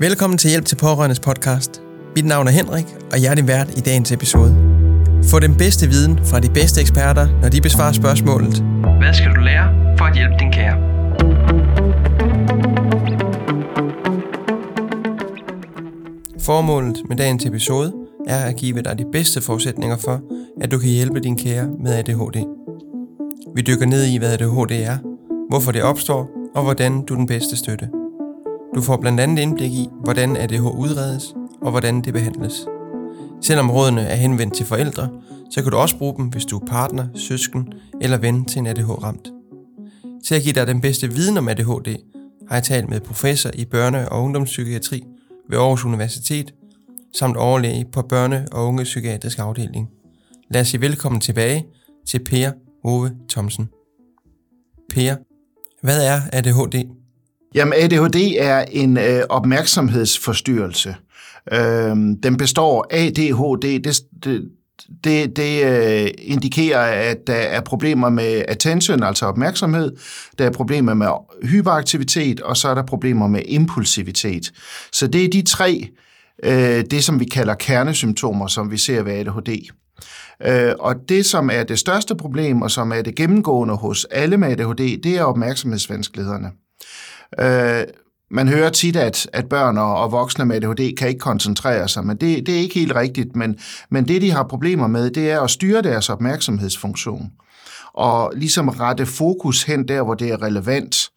Velkommen 0.00 0.38
til 0.38 0.50
Hjælp 0.50 0.64
til 0.64 0.76
Pårørendes 0.76 1.20
podcast. 1.20 1.82
Mit 2.16 2.24
navn 2.24 2.46
er 2.46 2.50
Henrik, 2.50 2.84
og 3.12 3.22
jeg 3.22 3.30
er 3.30 3.34
din 3.34 3.48
vært 3.48 3.78
i 3.78 3.80
dagens 3.80 4.12
episode. 4.12 4.52
Få 5.30 5.38
den 5.38 5.56
bedste 5.56 5.86
viden 5.86 6.26
fra 6.26 6.40
de 6.40 6.50
bedste 6.50 6.80
eksperter, 6.80 7.40
når 7.42 7.48
de 7.48 7.60
besvarer 7.60 7.92
spørgsmålet. 7.92 8.64
Hvad 8.98 9.14
skal 9.14 9.34
du 9.34 9.40
lære 9.40 9.96
for 9.98 10.04
at 10.04 10.14
hjælpe 10.14 10.34
din 10.40 10.52
kære? 10.52 10.76
Formålet 16.40 16.96
med 17.08 17.16
dagens 17.16 17.46
episode 17.46 17.92
er 18.28 18.44
at 18.44 18.56
give 18.56 18.82
dig 18.82 18.98
de 18.98 19.04
bedste 19.12 19.40
forudsætninger 19.40 19.96
for, 19.96 20.20
at 20.60 20.70
du 20.70 20.78
kan 20.78 20.88
hjælpe 20.90 21.20
din 21.20 21.38
kære 21.38 21.68
med 21.84 21.92
ADHD. 21.92 22.46
Vi 23.56 23.62
dykker 23.62 23.86
ned 23.86 24.04
i, 24.04 24.16
hvad 24.18 24.32
ADHD 24.32 24.72
er, 24.72 24.98
hvorfor 25.50 25.72
det 25.72 25.82
opstår, 25.82 26.30
og 26.54 26.62
hvordan 26.62 27.02
du 27.04 27.14
er 27.14 27.18
den 27.18 27.26
bedste 27.26 27.56
støtte. 27.56 27.88
Du 28.74 28.80
får 28.80 28.96
blandt 28.96 29.20
andet 29.20 29.42
indblik 29.42 29.72
i, 29.72 29.88
hvordan 30.04 30.36
ADH 30.36 30.66
udredes 30.66 31.34
og 31.62 31.70
hvordan 31.70 32.00
det 32.00 32.12
behandles. 32.12 32.66
Selvom 33.42 33.70
rådene 33.70 34.00
er 34.00 34.14
henvendt 34.14 34.54
til 34.54 34.66
forældre, 34.66 35.08
så 35.50 35.62
kan 35.62 35.72
du 35.72 35.76
også 35.76 35.98
bruge 35.98 36.16
dem, 36.16 36.26
hvis 36.26 36.44
du 36.44 36.58
er 36.58 36.66
partner, 36.66 37.06
søsken 37.14 37.72
eller 38.00 38.18
ven 38.18 38.44
til 38.44 38.58
en 38.58 38.66
ADH-ramt. 38.66 39.32
Til 40.24 40.34
at 40.34 40.42
give 40.42 40.54
dig 40.54 40.66
den 40.66 40.80
bedste 40.80 41.12
viden 41.12 41.38
om 41.38 41.48
ADHD, 41.48 41.96
har 42.48 42.56
jeg 42.56 42.62
talt 42.62 42.88
med 42.88 43.00
professor 43.00 43.50
i 43.54 43.66
børne- 43.74 44.08
og 44.08 44.22
ungdomspsykiatri 44.22 45.04
ved 45.48 45.58
Aarhus 45.58 45.84
Universitet, 45.84 46.54
samt 47.14 47.36
overlæge 47.36 47.84
på 47.92 48.00
børne- 48.00 48.48
og 48.52 48.66
unge 48.66 48.84
psykiatrisk 48.84 49.38
afdeling. 49.38 49.88
Lad 50.50 50.60
os 50.60 50.68
sige 50.68 50.80
velkommen 50.80 51.20
tilbage 51.20 51.66
til 52.06 52.24
Per 52.24 52.50
Ove 52.84 53.10
Thomsen. 53.28 53.68
Per, 54.90 55.16
hvad 55.82 56.06
er 56.06 56.20
ADHD? 56.32 56.97
Jamen, 57.54 57.74
ADHD 57.76 58.34
er 58.38 58.64
en 58.70 58.96
øh, 58.96 59.22
opmærksomhedsforstyrrelse. 59.28 60.94
Øh, 61.52 61.96
den 62.22 62.36
består 62.38 62.86
ADHD, 62.90 63.80
det, 63.80 64.00
det, 64.24 64.48
det, 65.04 65.36
det 65.36 65.64
øh, 65.64 66.10
indikerer, 66.18 67.10
at 67.10 67.16
der 67.26 67.34
er 67.34 67.60
problemer 67.60 68.08
med 68.08 68.44
attention, 68.48 69.02
altså 69.02 69.26
opmærksomhed, 69.26 69.96
der 70.38 70.46
er 70.46 70.50
problemer 70.50 70.94
med 70.94 71.06
hyperaktivitet, 71.42 72.40
og 72.40 72.56
så 72.56 72.68
er 72.68 72.74
der 72.74 72.82
problemer 72.82 73.26
med 73.26 73.42
impulsivitet. 73.46 74.52
Så 74.92 75.06
det 75.06 75.24
er 75.24 75.28
de 75.28 75.42
tre, 75.42 75.88
øh, 76.42 76.84
det 76.90 77.04
som 77.04 77.20
vi 77.20 77.24
kalder 77.24 77.54
kernesymptomer, 77.54 78.46
som 78.46 78.70
vi 78.70 78.76
ser 78.76 79.02
ved 79.02 79.12
ADHD. 79.12 79.70
Øh, 80.46 80.72
og 80.78 80.94
det, 81.08 81.26
som 81.26 81.50
er 81.52 81.62
det 81.62 81.78
største 81.78 82.14
problem, 82.14 82.62
og 82.62 82.70
som 82.70 82.92
er 82.92 83.02
det 83.02 83.14
gennemgående 83.14 83.74
hos 83.76 84.04
alle 84.04 84.36
med 84.36 84.48
ADHD, 84.48 85.02
det 85.02 85.16
er 85.18 85.22
opmærksomhedsvanskelighederne. 85.22 86.50
Øh, 87.40 87.84
man 88.30 88.48
hører 88.48 88.70
tit, 88.70 88.96
at, 88.96 89.30
at 89.32 89.48
børn 89.48 89.78
og, 89.78 89.96
og 89.96 90.12
voksne 90.12 90.44
med 90.44 90.56
ADHD 90.56 90.96
kan 90.96 91.08
ikke 91.08 91.20
koncentrere 91.20 91.88
sig, 91.88 92.06
men 92.06 92.16
det, 92.16 92.46
det 92.46 92.54
er 92.54 92.58
ikke 92.58 92.74
helt 92.74 92.94
rigtigt. 92.94 93.36
Men, 93.36 93.58
men 93.90 94.08
det, 94.08 94.22
de 94.22 94.30
har 94.30 94.42
problemer 94.42 94.86
med, 94.86 95.10
det 95.10 95.30
er 95.30 95.40
at 95.40 95.50
styre 95.50 95.82
deres 95.82 96.10
opmærksomhedsfunktion 96.10 97.30
og 97.92 98.32
ligesom 98.36 98.68
rette 98.68 99.06
fokus 99.06 99.62
hen 99.62 99.88
der, 99.88 100.02
hvor 100.02 100.14
det 100.14 100.28
er 100.28 100.42
relevant, 100.42 101.07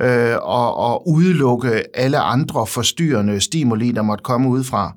øh, 0.00 0.36
og, 0.42 0.76
og 0.76 1.08
udelukke 1.08 1.82
alle 1.94 2.18
andre 2.18 2.66
forstyrrende 2.66 3.40
stimuli, 3.40 3.92
der 3.92 4.02
måtte 4.02 4.22
komme 4.22 4.48
udefra. 4.48 4.94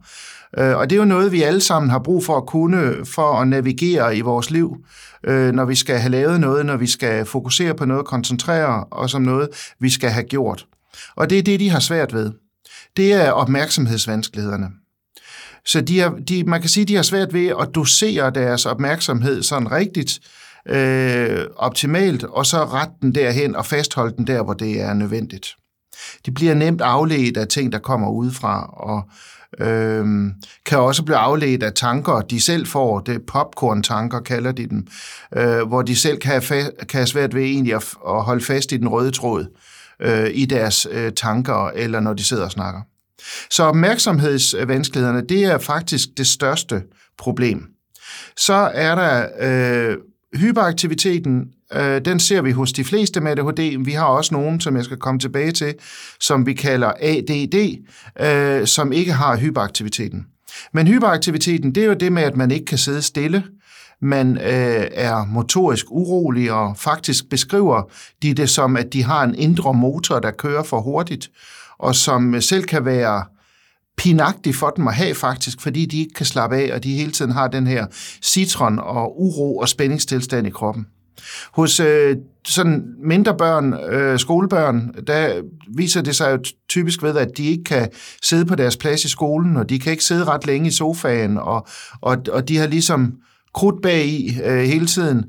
Øh, 0.58 0.78
og 0.78 0.90
det 0.90 0.96
er 0.96 1.00
jo 1.00 1.06
noget, 1.06 1.32
vi 1.32 1.42
alle 1.42 1.62
sammen 1.62 1.90
har 1.90 2.00
brug 2.00 2.26
for 2.26 2.38
at 2.38 2.46
kunne, 2.46 3.06
for 3.06 3.34
at 3.34 3.48
navigere 3.48 4.18
i 4.18 4.22
vores 4.22 4.52
liv, 4.52 4.78
øh, 5.24 5.54
når 5.54 5.66
vi 5.66 5.76
skal 5.76 6.00
have 6.00 6.12
lavet 6.12 6.40
noget, 6.40 6.66
når 6.66 6.78
vi 6.78 6.88
skal 6.88 7.26
fokusere 7.26 7.74
på 7.76 7.86
noget, 7.86 8.06
koncentrere 8.06 8.86
os 8.92 9.14
om 9.14 9.22
noget, 9.22 9.50
vi 9.80 9.90
skal 9.90 10.10
have 10.10 10.24
gjort. 10.24 10.66
Og 11.16 11.30
det 11.30 11.38
er 11.38 11.44
det, 11.44 11.60
de 11.60 11.70
har 11.70 11.80
svært 11.80 12.14
ved. 12.14 12.32
Det 12.98 13.14
er 13.14 13.32
opmærksomhedsvanskelighederne. 13.32 14.68
Så 15.66 15.82
de 15.82 16.00
har, 16.00 16.10
de, 16.10 16.44
man 16.44 16.62
kan 16.62 16.70
sige, 16.70 16.82
at 16.82 16.88
de 16.88 16.96
har 16.96 17.04
svært 17.04 17.34
ved 17.34 17.48
at 17.48 17.70
dosere 17.76 18.30
deres 18.30 18.66
opmærksomhed 18.66 19.44
sådan 19.44 19.72
rigtigt, 19.72 20.20
øh, 20.20 20.45
Øh, 20.70 21.46
optimalt, 21.56 22.24
og 22.24 22.46
så 22.46 22.64
rette 22.64 22.94
den 23.02 23.16
derhen 23.16 23.56
og 23.56 23.66
fastholde 23.66 24.16
den 24.18 24.28
der, 24.28 24.44
hvor 24.44 24.54
det 24.54 24.82
er 24.82 24.94
nødvendigt. 24.94 25.48
De 26.26 26.32
bliver 26.32 26.54
nemt 26.54 26.82
afledt 26.82 27.38
af 27.38 27.48
ting, 27.48 27.72
der 27.72 27.80
kommer 27.80 28.10
udefra, 28.10 28.66
og 28.74 29.10
øh, 29.68 30.06
kan 30.66 30.78
også 30.78 31.04
blive 31.04 31.18
afledt 31.18 31.64
af 31.64 31.74
tanker, 31.74 32.22
de 32.22 32.42
selv 32.42 32.68
får. 32.68 33.00
Det 33.00 33.22
popcorn-tanker 33.26 34.20
kalder 34.20 34.52
de 34.52 34.68
dem, 34.68 34.88
øh, 35.38 35.68
hvor 35.68 35.82
de 35.82 35.96
selv 35.96 36.18
kan 36.18 36.32
have, 36.32 36.44
fa- 36.44 36.86
kan 36.86 36.98
have 36.98 37.08
svært 37.08 37.36
ved 37.36 37.44
egentlig 37.44 37.74
at, 37.74 37.94
at 38.08 38.24
holde 38.24 38.44
fast 38.44 38.72
i 38.72 38.78
den 38.78 38.88
røde 38.88 39.12
tråd 39.12 39.46
øh, 40.02 40.30
i 40.34 40.46
deres 40.46 40.88
øh, 40.92 41.12
tanker, 41.12 41.68
eller 41.76 42.00
når 42.00 42.14
de 42.14 42.24
sidder 42.24 42.44
og 42.44 42.52
snakker. 42.52 42.82
Så 43.52 43.64
opmærksomhedsvanskelighederne, 43.64 45.28
det 45.28 45.44
er 45.44 45.58
faktisk 45.58 46.08
det 46.18 46.28
største 46.28 46.84
problem. 47.18 47.66
Så 48.38 48.54
er 48.74 48.96
der 48.96 49.28
øh, 49.40 49.98
hyperaktiviteten, 50.36 51.48
øh, 51.74 52.02
den 52.06 52.20
ser 52.20 52.42
vi 52.42 52.52
hos 52.52 52.74
de 52.74 52.84
fleste 52.84 53.22
med 53.22 53.32
ADHD. 53.32 53.86
Vi 53.86 53.92
har 53.92 54.06
også 54.06 54.34
nogen, 54.34 54.62
som 54.62 54.76
jeg 54.76 54.86
skal 54.86 54.98
komme 54.98 55.20
tilbage 55.20 55.52
til, 55.52 55.74
som 56.20 56.46
vi 56.46 56.54
kalder 56.54 56.92
ADD, 57.02 57.78
øh, 58.20 58.68
som 58.68 58.92
ikke 58.92 59.12
har 59.12 59.38
hyperaktiviteten. 59.38 60.26
Men 60.74 60.88
hyperaktiviteten, 60.88 61.76
det 61.76 61.84
er 61.84 61.88
jo 61.88 61.94
det 61.94 62.12
med, 62.12 62.24
at 62.24 62.38
man 62.38 62.52
ikke 62.52 62.66
kan 62.66 62.78
sidde 62.78 63.02
stille. 63.02 63.44
Man 64.02 64.38
øh, 64.38 64.88
er 64.92 65.26
motorisk 65.26 65.86
urolig, 65.90 66.52
og 66.52 66.78
faktisk 66.78 67.30
beskriver 67.30 67.92
de 68.22 68.34
det 68.34 68.50
som, 68.50 68.78
at 68.78 68.94
de 68.94 69.04
har 69.04 69.24
en 69.24 69.36
indre 69.36 69.74
motor, 69.74 70.20
der 70.20 70.32
kører 70.32 70.64
for 70.64 70.82
hurtigt, 70.82 71.30
og 71.78 71.96
som 71.96 72.42
selv 72.42 72.64
kan 72.64 72.86
være 72.86 73.24
pinagtig 73.98 74.56
for 74.56 74.70
dem 74.70 74.88
at 74.88 74.94
have 74.94 75.16
faktisk, 75.16 75.62
fordi 75.62 75.86
de 75.86 76.00
ikke 76.00 76.14
kan 76.14 76.26
slappe 76.26 76.56
af, 76.56 76.76
og 76.76 76.84
de 76.84 76.96
hele 76.96 77.12
tiden 77.12 77.32
har 77.32 77.48
den 77.48 77.68
her 77.68 77.86
citron 78.22 78.80
og 78.80 79.22
uro 79.22 79.58
og 79.58 79.70
spændingstilstand 79.70 80.48
i 80.48 80.50
kroppen. 80.50 80.86
Hos 81.52 81.80
øh, 81.80 82.16
sådan 82.46 82.84
mindre 83.04 83.38
børn, 83.38 83.74
øh, 83.74 84.20
skolebørn, 84.20 84.94
der 85.08 85.42
viser 85.76 86.02
det 86.02 86.16
sig 86.16 86.32
jo 86.32 86.40
typisk 86.70 87.04
ved, 87.04 87.18
at 87.18 87.38
de 87.38 87.44
ikke 87.44 87.64
kan 87.64 87.90
sidde 88.24 88.46
på 88.46 88.56
deres 88.56 88.78
plads 88.78 89.06
i 89.06 89.10
skolen, 89.10 89.58
og 89.58 89.70
de 89.70 89.80
kan 89.80 89.92
ikke 89.92 90.04
sidde 90.04 90.26
ret 90.26 90.46
længe 90.46 90.68
i 90.68 90.72
sofaen, 90.72 91.38
og, 91.38 91.68
og, 92.02 92.18
og 92.32 92.48
de 92.48 92.58
har 92.58 92.68
ligesom 92.68 93.14
krudt 93.54 93.82
bag 93.82 94.06
i 94.06 94.40
øh, 94.44 94.64
hele 94.64 94.86
tiden, 94.88 95.24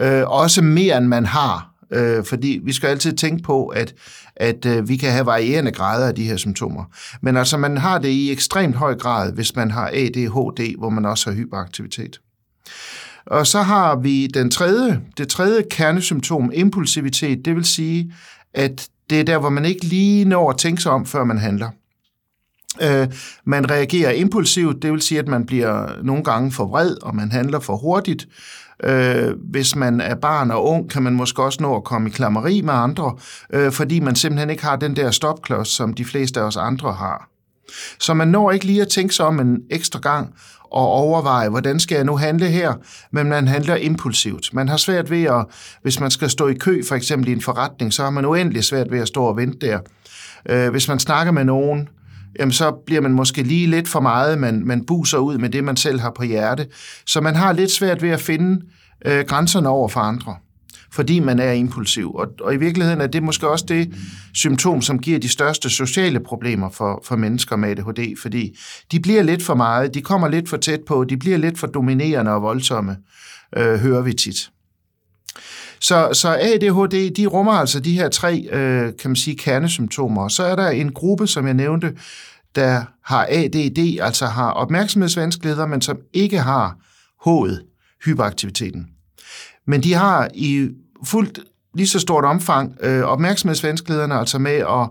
øh, 0.00 0.22
også 0.26 0.62
mere 0.62 0.98
end 0.98 1.06
man 1.06 1.26
har, 1.26 1.71
øh, 1.92 2.24
fordi 2.24 2.60
vi 2.64 2.72
skal 2.72 2.88
altid 2.88 3.12
tænke 3.12 3.42
på, 3.42 3.66
at, 3.66 3.94
at 4.36 4.66
øh, 4.66 4.88
vi 4.88 4.96
kan 4.96 5.12
have 5.12 5.26
varierende 5.26 5.72
grader 5.72 6.08
af 6.08 6.14
de 6.14 6.24
her 6.24 6.36
symptomer. 6.36 6.84
Men 7.22 7.36
altså, 7.36 7.56
man 7.56 7.76
har 7.78 7.98
det 7.98 8.08
i 8.08 8.32
ekstremt 8.32 8.76
høj 8.76 8.94
grad, 8.94 9.32
hvis 9.32 9.56
man 9.56 9.70
har 9.70 9.90
ADHD, 9.92 10.78
hvor 10.78 10.90
man 10.90 11.06
også 11.06 11.30
har 11.30 11.36
hyperaktivitet. 11.36 12.20
Og 13.26 13.46
så 13.46 13.62
har 13.62 13.96
vi 13.96 14.26
den 14.26 14.50
tredje, 14.50 15.00
det 15.18 15.28
tredje 15.28 15.64
kernesymptom, 15.70 16.50
impulsivitet, 16.54 17.44
det 17.44 17.54
vil 17.56 17.64
sige, 17.64 18.12
at 18.54 18.88
det 19.10 19.20
er 19.20 19.24
der, 19.24 19.38
hvor 19.38 19.50
man 19.50 19.64
ikke 19.64 19.84
lige 19.84 20.24
når 20.24 20.50
at 20.50 20.58
tænke 20.58 20.82
sig 20.82 20.92
om, 20.92 21.06
før 21.06 21.24
man 21.24 21.38
handler. 21.38 21.70
Øh, 22.82 23.08
man 23.44 23.70
reagerer 23.70 24.10
impulsivt, 24.10 24.82
det 24.82 24.92
vil 24.92 25.00
sige, 25.00 25.18
at 25.18 25.28
man 25.28 25.46
bliver 25.46 26.02
nogle 26.02 26.24
gange 26.24 26.52
for 26.52 26.66
vred, 26.66 26.96
og 27.02 27.16
man 27.16 27.32
handler 27.32 27.60
for 27.60 27.76
hurtigt. 27.76 28.28
Øh, 28.84 29.34
hvis 29.50 29.76
man 29.76 30.00
er 30.00 30.14
barn 30.14 30.50
og 30.50 30.64
ung, 30.64 30.90
kan 30.90 31.02
man 31.02 31.12
måske 31.12 31.42
også 31.42 31.62
nå 31.62 31.76
at 31.76 31.84
komme 31.84 32.08
i 32.08 32.12
klammeri 32.12 32.60
med 32.60 32.74
andre, 32.74 33.16
øh, 33.52 33.72
fordi 33.72 34.00
man 34.00 34.16
simpelthen 34.16 34.50
ikke 34.50 34.64
har 34.64 34.76
den 34.76 34.96
der 34.96 35.10
stopklods, 35.10 35.68
som 35.68 35.94
de 35.94 36.04
fleste 36.04 36.40
af 36.40 36.44
os 36.44 36.56
andre 36.56 36.92
har. 36.92 37.28
Så 37.98 38.14
man 38.14 38.28
når 38.28 38.50
ikke 38.50 38.66
lige 38.66 38.82
at 38.82 38.88
tænke 38.88 39.14
sig 39.14 39.26
om 39.26 39.40
en 39.40 39.58
ekstra 39.70 39.98
gang 39.98 40.34
og 40.72 40.86
overveje, 40.88 41.48
hvordan 41.48 41.80
skal 41.80 41.94
jeg 41.94 42.04
nu 42.04 42.16
handle 42.16 42.46
her, 42.46 42.74
men 43.10 43.28
man 43.28 43.48
handler 43.48 43.76
impulsivt. 43.76 44.54
Man 44.54 44.68
har 44.68 44.76
svært 44.76 45.10
ved 45.10 45.24
at, 45.24 45.46
hvis 45.82 46.00
man 46.00 46.10
skal 46.10 46.30
stå 46.30 46.48
i 46.48 46.54
kø, 46.54 46.82
for 46.88 46.94
eksempel 46.94 47.28
i 47.28 47.32
en 47.32 47.40
forretning, 47.40 47.92
så 47.92 48.02
har 48.02 48.10
man 48.10 48.24
uendelig 48.24 48.64
svært 48.64 48.90
ved 48.90 48.98
at 48.98 49.08
stå 49.08 49.24
og 49.24 49.36
vente 49.36 49.66
der. 49.66 49.78
Øh, 50.48 50.70
hvis 50.70 50.88
man 50.88 50.98
snakker 50.98 51.32
med 51.32 51.44
nogen, 51.44 51.88
jamen 52.38 52.52
så 52.52 52.72
bliver 52.86 53.00
man 53.00 53.12
måske 53.12 53.42
lige 53.42 53.66
lidt 53.66 53.88
for 53.88 54.00
meget, 54.00 54.38
man, 54.38 54.66
man 54.66 54.86
buser 54.86 55.18
ud 55.18 55.38
med 55.38 55.50
det, 55.50 55.64
man 55.64 55.76
selv 55.76 56.00
har 56.00 56.12
på 56.16 56.22
hjerte. 56.22 56.66
Så 57.06 57.20
man 57.20 57.34
har 57.34 57.52
lidt 57.52 57.70
svært 57.70 58.02
ved 58.02 58.10
at 58.10 58.20
finde 58.20 58.60
øh, 59.04 59.24
grænserne 59.24 59.68
over 59.68 59.88
for 59.88 60.00
andre, 60.00 60.36
fordi 60.92 61.20
man 61.20 61.38
er 61.38 61.52
impulsiv. 61.52 62.14
Og, 62.14 62.28
og 62.40 62.54
i 62.54 62.56
virkeligheden 62.56 63.00
er 63.00 63.06
det 63.06 63.22
måske 63.22 63.48
også 63.48 63.64
det 63.68 63.94
symptom, 64.34 64.82
som 64.82 64.98
giver 64.98 65.18
de 65.18 65.28
største 65.28 65.70
sociale 65.70 66.20
problemer 66.20 66.70
for, 66.70 67.02
for 67.04 67.16
mennesker 67.16 67.56
med 67.56 67.70
ADHD, 67.70 68.16
fordi 68.22 68.58
de 68.92 69.00
bliver 69.00 69.22
lidt 69.22 69.42
for 69.42 69.54
meget, 69.54 69.94
de 69.94 70.02
kommer 70.02 70.28
lidt 70.28 70.48
for 70.48 70.56
tæt 70.56 70.80
på, 70.86 71.04
de 71.04 71.16
bliver 71.16 71.38
lidt 71.38 71.58
for 71.58 71.66
dominerende 71.66 72.32
og 72.32 72.42
voldsomme, 72.42 72.96
øh, 73.56 73.78
hører 73.78 74.02
vi 74.02 74.12
tit. 74.12 74.50
Så, 75.82 76.08
så 76.12 76.28
ADHD, 76.40 77.14
de 77.14 77.26
rummer 77.26 77.52
altså 77.52 77.80
de 77.80 77.92
her 77.92 78.08
tre, 78.08 78.48
øh, 78.52 78.92
kan 78.98 79.10
man 79.10 79.16
sige, 79.16 79.36
kernesymptomer. 79.36 80.28
Så 80.28 80.42
er 80.42 80.56
der 80.56 80.68
en 80.68 80.92
gruppe, 80.92 81.26
som 81.26 81.46
jeg 81.46 81.54
nævnte, 81.54 81.92
der 82.54 82.84
har 83.04 83.26
ADD, 83.30 83.98
altså 84.00 84.26
har 84.26 84.50
opmærksomhedsvanskeligheder, 84.50 85.66
men 85.66 85.80
som 85.80 85.98
ikke 86.12 86.38
har 86.38 86.76
H'et, 87.26 87.58
hyperaktiviteten. 88.04 88.86
Men 89.66 89.82
de 89.82 89.94
har 89.94 90.28
i 90.34 90.68
fuldt 91.04 91.40
lige 91.74 91.88
så 91.88 91.98
stort 91.98 92.24
omfang 92.24 92.76
øh, 92.80 93.02
opmærksomhedsvanskelighederne, 93.02 94.14
altså 94.14 94.38
med 94.38 94.52
at 94.52 94.88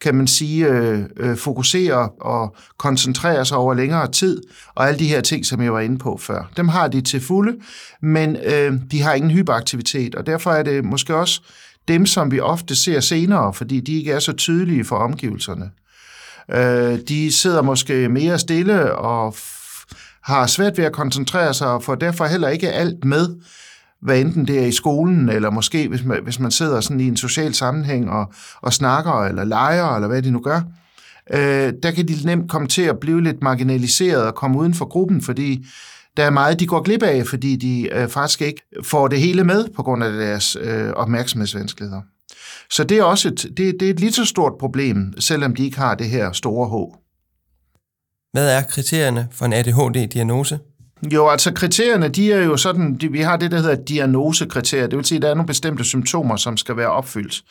kan 0.00 0.14
man 0.14 0.26
sige, 0.26 0.66
øh, 0.66 1.02
øh, 1.16 1.36
fokusere 1.36 2.08
og 2.08 2.56
koncentrere 2.78 3.44
sig 3.44 3.56
over 3.56 3.74
længere 3.74 4.10
tid, 4.10 4.42
og 4.74 4.88
alle 4.88 4.98
de 4.98 5.08
her 5.08 5.20
ting, 5.20 5.46
som 5.46 5.62
jeg 5.62 5.72
var 5.72 5.80
inde 5.80 5.98
på 5.98 6.16
før. 6.16 6.50
Dem 6.56 6.68
har 6.68 6.88
de 6.88 7.00
til 7.00 7.20
fulde, 7.20 7.56
men 8.02 8.36
øh, 8.36 8.72
de 8.90 9.02
har 9.02 9.14
ingen 9.14 9.30
hyperaktivitet, 9.30 10.14
og 10.14 10.26
derfor 10.26 10.50
er 10.50 10.62
det 10.62 10.84
måske 10.84 11.16
også 11.16 11.40
dem, 11.88 12.06
som 12.06 12.30
vi 12.30 12.40
ofte 12.40 12.76
ser 12.76 13.00
senere, 13.00 13.54
fordi 13.54 13.80
de 13.80 13.98
ikke 13.98 14.12
er 14.12 14.18
så 14.18 14.32
tydelige 14.32 14.84
for 14.84 14.96
omgivelserne. 14.96 15.70
Øh, 16.50 16.98
de 17.08 17.32
sidder 17.32 17.62
måske 17.62 18.08
mere 18.08 18.38
stille 18.38 18.94
og 18.94 19.36
har 20.22 20.46
svært 20.46 20.78
ved 20.78 20.84
at 20.84 20.92
koncentrere 20.92 21.54
sig, 21.54 21.66
og 21.66 21.82
får 21.82 21.94
derfor 21.94 22.26
heller 22.26 22.48
ikke 22.48 22.72
alt 22.72 23.04
med, 23.04 23.28
hvad 24.04 24.20
enten 24.20 24.46
det 24.46 24.58
er 24.58 24.66
i 24.66 24.72
skolen, 24.72 25.28
eller 25.28 25.50
måske 25.50 25.88
hvis 25.88 26.04
man, 26.04 26.18
hvis 26.24 26.40
man 26.40 26.50
sidder 26.50 26.80
sådan 26.80 27.00
i 27.00 27.08
en 27.08 27.16
social 27.16 27.54
sammenhæng 27.54 28.10
og, 28.10 28.32
og 28.60 28.72
snakker, 28.72 29.24
eller 29.24 29.44
leger, 29.44 29.94
eller 29.94 30.08
hvad 30.08 30.22
de 30.22 30.30
nu 30.30 30.40
gør, 30.40 30.60
øh, 31.30 31.72
der 31.82 31.90
kan 31.90 32.08
de 32.08 32.14
nemt 32.24 32.50
komme 32.50 32.68
til 32.68 32.82
at 32.82 32.98
blive 33.00 33.22
lidt 33.22 33.42
marginaliseret 33.42 34.26
og 34.26 34.34
komme 34.34 34.58
uden 34.58 34.74
for 34.74 34.84
gruppen, 34.84 35.22
fordi 35.22 35.66
der 36.16 36.24
er 36.24 36.30
meget, 36.30 36.60
de 36.60 36.66
går 36.66 36.82
glip 36.82 37.02
af, 37.02 37.26
fordi 37.26 37.56
de 37.56 37.88
øh, 37.92 38.08
faktisk 38.08 38.42
ikke 38.42 38.62
får 38.82 39.08
det 39.08 39.20
hele 39.20 39.44
med 39.44 39.68
på 39.76 39.82
grund 39.82 40.04
af 40.04 40.12
deres 40.12 40.56
øh, 40.60 40.90
opmærksomhedsvanskeligheder. 40.90 42.00
Så 42.70 42.84
det 42.84 42.98
er 42.98 43.02
også 43.02 43.28
et, 43.28 43.42
det, 43.42 43.76
det 43.80 43.82
er 43.82 43.90
et 43.90 44.00
lige 44.00 44.12
så 44.12 44.24
stort 44.24 44.52
problem, 44.60 45.12
selvom 45.20 45.54
de 45.54 45.64
ikke 45.64 45.78
har 45.78 45.94
det 45.94 46.06
her 46.06 46.32
store 46.32 46.68
H. 46.68 46.96
Hvad 48.32 48.56
er 48.56 48.62
kriterierne 48.62 49.28
for 49.30 49.44
en 49.44 49.52
ADHD-diagnose? 49.52 50.58
Jo, 51.12 51.28
altså 51.28 51.52
kriterierne, 51.52 52.08
de 52.08 52.32
er 52.32 52.42
jo 52.42 52.56
sådan, 52.56 52.94
de, 52.94 53.12
vi 53.12 53.20
har 53.20 53.36
det, 53.36 53.50
der 53.50 53.60
hedder 53.60 53.74
diagnosekriterier, 53.74 54.86
det 54.86 54.96
vil 54.96 55.04
sige, 55.04 55.16
at 55.16 55.22
der 55.22 55.30
er 55.30 55.34
nogle 55.34 55.46
bestemte 55.46 55.84
symptomer, 55.84 56.36
som 56.36 56.56
skal 56.56 56.76
være 56.76 56.90
opfyldt. 56.90 57.42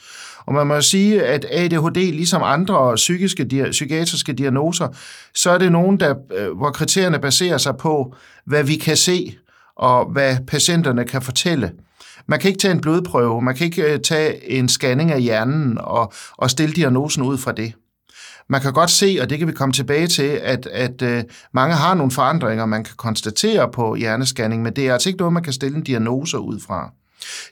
Og 0.46 0.54
man 0.54 0.68
må 0.68 0.82
sige, 0.82 1.24
at 1.24 1.46
ADHD, 1.52 2.12
ligesom 2.12 2.42
andre 2.44 2.96
psykiske, 2.96 3.68
psykiatriske 3.72 4.34
diagnoser, 4.34 4.88
så 5.36 5.52
er 5.52 5.58
det 5.58 5.72
nogen, 5.72 6.00
der, 6.00 6.16
øh, 6.38 6.58
hvor 6.58 6.72
kriterierne 6.72 7.20
baserer 7.20 7.58
sig 7.58 7.78
på, 7.78 8.16
hvad 8.46 8.64
vi 8.64 8.76
kan 8.76 8.98
se, 8.98 9.36
og 9.76 10.06
hvad 10.06 10.38
patienterne 10.48 11.06
kan 11.06 11.22
fortælle. 11.22 11.72
Man 12.28 12.40
kan 12.40 12.48
ikke 12.48 12.60
tage 12.60 12.72
en 12.72 12.82
blodprøve, 12.82 13.42
man 13.42 13.56
kan 13.56 13.66
ikke 13.66 13.94
øh, 13.94 14.00
tage 14.00 14.52
en 14.52 14.70
scanning 14.70 15.12
af 15.12 15.22
hjernen 15.22 15.78
og, 15.78 16.14
og 16.38 16.50
stille 16.50 16.76
diagnosen 16.76 17.24
ud 17.24 17.38
fra 17.38 17.52
det. 17.52 17.74
Man 18.50 18.62
kan 18.62 18.74
godt 18.74 18.90
se, 18.90 19.18
og 19.22 19.30
det 19.30 19.40
kan 19.40 19.48
vi 19.48 19.54
komme 19.54 19.74
tilbage 19.74 20.08
til, 20.08 20.40
at, 20.44 20.66
at 20.66 21.02
øh, 21.02 21.24
mange 21.54 21.76
har 21.76 21.94
nogle 21.94 22.12
forandringer, 22.12 22.66
man 22.66 22.84
kan 22.84 22.96
konstatere 22.98 23.72
på 23.72 23.96
hjernescanning, 23.96 24.62
men 24.62 24.76
det 24.76 24.88
er 24.88 24.94
altså 24.94 25.10
ikke 25.10 25.20
noget, 25.20 25.34
man 25.34 25.44
kan 25.44 25.54
stille 25.54 25.78
en 25.78 25.84
diagnose 25.84 26.40
ud 26.40 26.60
fra. 26.60 26.92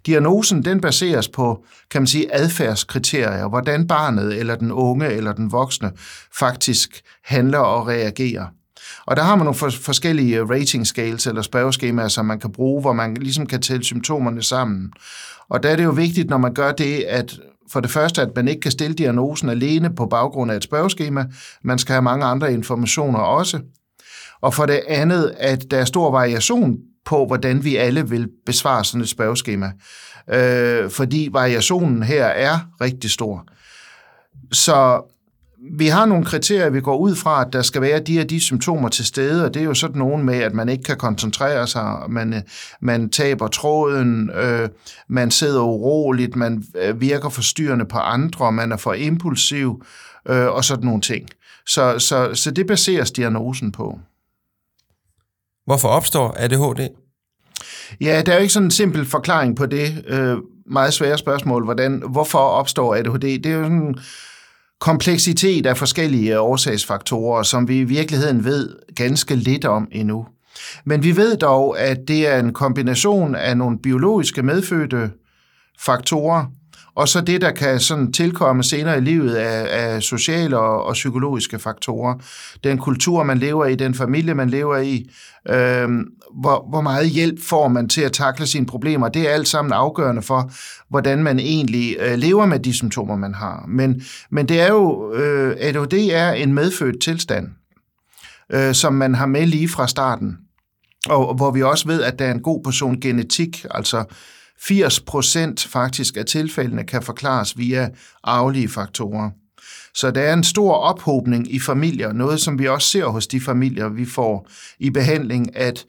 Diagnosen 0.05 0.65
den 0.65 0.81
baseres 0.81 1.27
på, 1.27 1.65
kan 1.91 2.01
man 2.01 2.07
sige, 2.07 2.35
adfærdskriterier, 2.35 3.47
hvordan 3.47 3.87
barnet 3.87 4.39
eller 4.39 4.55
den 4.55 4.71
unge 4.71 5.07
eller 5.07 5.33
den 5.33 5.51
voksne 5.51 5.91
faktisk 6.39 7.01
handler 7.23 7.59
og 7.59 7.87
reagerer. 7.87 8.45
Og 9.05 9.15
der 9.15 9.23
har 9.23 9.35
man 9.35 9.45
nogle 9.45 9.71
forskellige 9.71 10.37
øh, 10.37 10.49
rating 10.49 10.87
scales 10.87 11.27
eller 11.27 11.41
spørgeskemaer, 11.41 12.07
som 12.07 12.25
man 12.25 12.39
kan 12.39 12.51
bruge, 12.51 12.81
hvor 12.81 12.93
man 12.93 13.13
ligesom 13.13 13.47
kan 13.47 13.61
tælle 13.61 13.83
symptomerne 13.83 14.43
sammen. 14.43 14.93
Og 15.49 15.63
der 15.63 15.69
er 15.69 15.75
det 15.75 15.83
jo 15.83 15.91
vigtigt, 15.91 16.29
når 16.29 16.37
man 16.37 16.53
gør 16.53 16.71
det, 16.71 17.03
at 17.03 17.39
for 17.71 17.79
det 17.79 17.91
første, 17.91 18.21
at 18.21 18.29
man 18.35 18.47
ikke 18.47 18.61
kan 18.61 18.71
stille 18.71 18.95
diagnosen 18.95 19.49
alene 19.49 19.95
på 19.95 20.05
baggrund 20.05 20.51
af 20.51 20.55
et 20.55 20.63
spørgeskema. 20.63 21.25
Man 21.63 21.77
skal 21.77 21.93
have 21.93 22.01
mange 22.01 22.25
andre 22.25 22.53
informationer 22.53 23.19
også. 23.19 23.59
Og 24.41 24.53
for 24.53 24.65
det 24.65 24.81
andet, 24.87 25.33
at 25.37 25.71
der 25.71 25.77
er 25.77 25.85
stor 25.85 26.11
variation 26.11 26.77
på, 27.05 27.25
hvordan 27.25 27.63
vi 27.63 27.75
alle 27.75 28.09
vil 28.09 28.29
besvare 28.45 28.85
sådan 28.85 29.01
et 29.01 29.09
spørgeskema. 29.09 29.71
Øh, 30.29 30.89
fordi 30.89 31.29
variationen 31.31 32.03
her 32.03 32.25
er 32.25 32.59
rigtig 32.81 33.11
stor. 33.11 33.45
Så 34.51 35.01
vi 35.69 35.87
har 35.87 36.05
nogle 36.05 36.25
kriterier, 36.25 36.69
vi 36.69 36.81
går 36.81 36.97
ud 36.97 37.15
fra, 37.15 37.45
at 37.45 37.53
der 37.53 37.61
skal 37.61 37.81
være 37.81 37.99
de 37.99 38.13
her 38.13 38.23
de 38.23 38.39
symptomer 38.39 38.89
til 38.89 39.05
stede, 39.05 39.45
og 39.45 39.53
det 39.53 39.59
er 39.59 39.65
jo 39.65 39.73
sådan 39.73 39.99
nogen 39.99 40.23
med, 40.23 40.35
at 40.35 40.53
man 40.53 40.69
ikke 40.69 40.83
kan 40.83 40.97
koncentrere 40.97 41.67
sig, 41.67 41.97
man, 42.09 42.43
man 42.81 43.09
taber 43.09 43.47
tråden, 43.47 44.29
øh, 44.29 44.69
man 45.07 45.31
sidder 45.31 45.61
uroligt, 45.61 46.35
man 46.35 46.63
øh, 46.75 47.01
virker 47.01 47.29
forstyrrende 47.29 47.85
på 47.85 47.97
andre, 47.97 48.51
man 48.51 48.71
er 48.71 48.77
for 48.77 48.93
impulsiv, 48.93 49.83
øh, 50.29 50.47
og 50.47 50.63
sådan 50.63 50.85
nogle 50.85 51.01
ting. 51.01 51.29
Så, 51.67 51.99
så, 51.99 52.29
så 52.33 52.51
det 52.51 52.67
baseres 52.67 53.11
diagnosen 53.11 53.71
på. 53.71 53.99
Hvorfor 55.65 55.87
opstår 55.87 56.35
ADHD? 56.37 56.89
Ja, 58.01 58.21
der 58.25 58.31
er 58.31 58.35
jo 58.35 58.41
ikke 58.41 58.53
sådan 58.53 58.67
en 58.67 58.71
simpel 58.71 59.05
forklaring 59.05 59.55
på 59.55 59.65
det 59.65 60.05
øh, 60.07 60.37
meget 60.65 60.93
svære 60.93 61.17
spørgsmål, 61.17 61.63
hvordan, 61.63 62.03
hvorfor 62.11 62.39
opstår 62.39 62.95
ADHD. 62.95 63.21
Det 63.21 63.45
er 63.45 63.55
jo 63.55 63.63
sådan 63.63 63.95
kompleksitet 64.81 65.65
af 65.65 65.77
forskellige 65.77 66.39
årsagsfaktorer, 66.39 67.43
som 67.43 67.67
vi 67.67 67.79
i 67.79 67.83
virkeligheden 67.83 68.43
ved 68.43 68.75
ganske 68.95 69.35
lidt 69.35 69.65
om 69.65 69.87
endnu. 69.91 70.25
Men 70.85 71.03
vi 71.03 71.17
ved 71.17 71.37
dog, 71.37 71.79
at 71.79 71.97
det 72.07 72.27
er 72.27 72.39
en 72.39 72.53
kombination 72.53 73.35
af 73.35 73.57
nogle 73.57 73.79
biologiske 73.79 74.43
medfødte 74.43 75.11
faktorer, 75.79 76.45
og 76.95 77.07
så 77.07 77.21
det, 77.21 77.41
der 77.41 77.51
kan 77.51 77.79
sådan 77.79 78.13
tilkomme 78.13 78.63
senere 78.63 78.97
i 78.97 79.01
livet 79.01 79.35
af, 79.35 79.67
af 79.71 80.01
sociale 80.01 80.57
og, 80.57 80.83
og 80.83 80.93
psykologiske 80.93 81.59
faktorer. 81.59 82.15
Den 82.63 82.77
kultur, 82.77 83.23
man 83.23 83.37
lever 83.37 83.65
i, 83.65 83.75
den 83.75 83.93
familie, 83.93 84.33
man 84.33 84.49
lever 84.49 84.77
i, 84.77 85.09
øhm, 85.49 86.05
hvor, 86.33 86.65
hvor 86.69 86.81
meget 86.81 87.09
hjælp 87.09 87.41
får 87.43 87.67
man 87.67 87.89
til 87.89 88.01
at 88.01 88.11
takle 88.11 88.47
sine 88.47 88.65
problemer. 88.65 89.09
Det 89.09 89.29
er 89.29 89.33
alt 89.33 89.47
sammen 89.47 89.73
afgørende 89.73 90.21
for, 90.21 90.51
hvordan 90.89 91.23
man 91.23 91.39
egentlig 91.39 91.97
øh, 91.99 92.17
lever 92.17 92.45
med 92.45 92.59
de 92.59 92.73
symptomer, 92.73 93.15
man 93.15 93.33
har. 93.33 93.65
Men, 93.67 94.01
men 94.29 94.49
det 94.49 94.61
er 94.61 94.67
jo, 94.67 95.13
øh, 95.13 95.55
ADHD 95.59 95.93
er 96.11 96.31
en 96.31 96.53
medfødt 96.53 97.01
tilstand, 97.01 97.47
øh, 98.51 98.73
som 98.73 98.93
man 98.93 99.15
har 99.15 99.25
med 99.25 99.45
lige 99.45 99.69
fra 99.69 99.87
starten. 99.87 100.37
Og 101.09 101.35
hvor 101.35 101.51
vi 101.51 101.63
også 101.63 101.87
ved, 101.87 102.03
at 102.03 102.19
der 102.19 102.25
er 102.25 102.31
en 102.31 102.41
god 102.41 102.63
portion 102.63 102.99
genetik, 102.99 103.65
altså 103.71 104.03
80 104.61 104.99
procent 104.99 105.67
faktisk 105.67 106.17
af 106.17 106.25
tilfældene 106.25 106.83
kan 106.83 107.01
forklares 107.01 107.57
via 107.57 107.89
arvelige 108.23 108.69
faktorer. 108.69 109.29
Så 109.93 110.11
der 110.11 110.21
er 110.21 110.33
en 110.33 110.43
stor 110.43 110.73
ophobning 110.73 111.53
i 111.53 111.59
familier, 111.59 112.13
noget 112.13 112.41
som 112.41 112.59
vi 112.59 112.67
også 112.67 112.87
ser 112.87 113.05
hos 113.05 113.27
de 113.27 113.41
familier, 113.41 113.89
vi 113.89 114.05
får 114.05 114.47
i 114.79 114.89
behandling, 114.89 115.57
at 115.57 115.85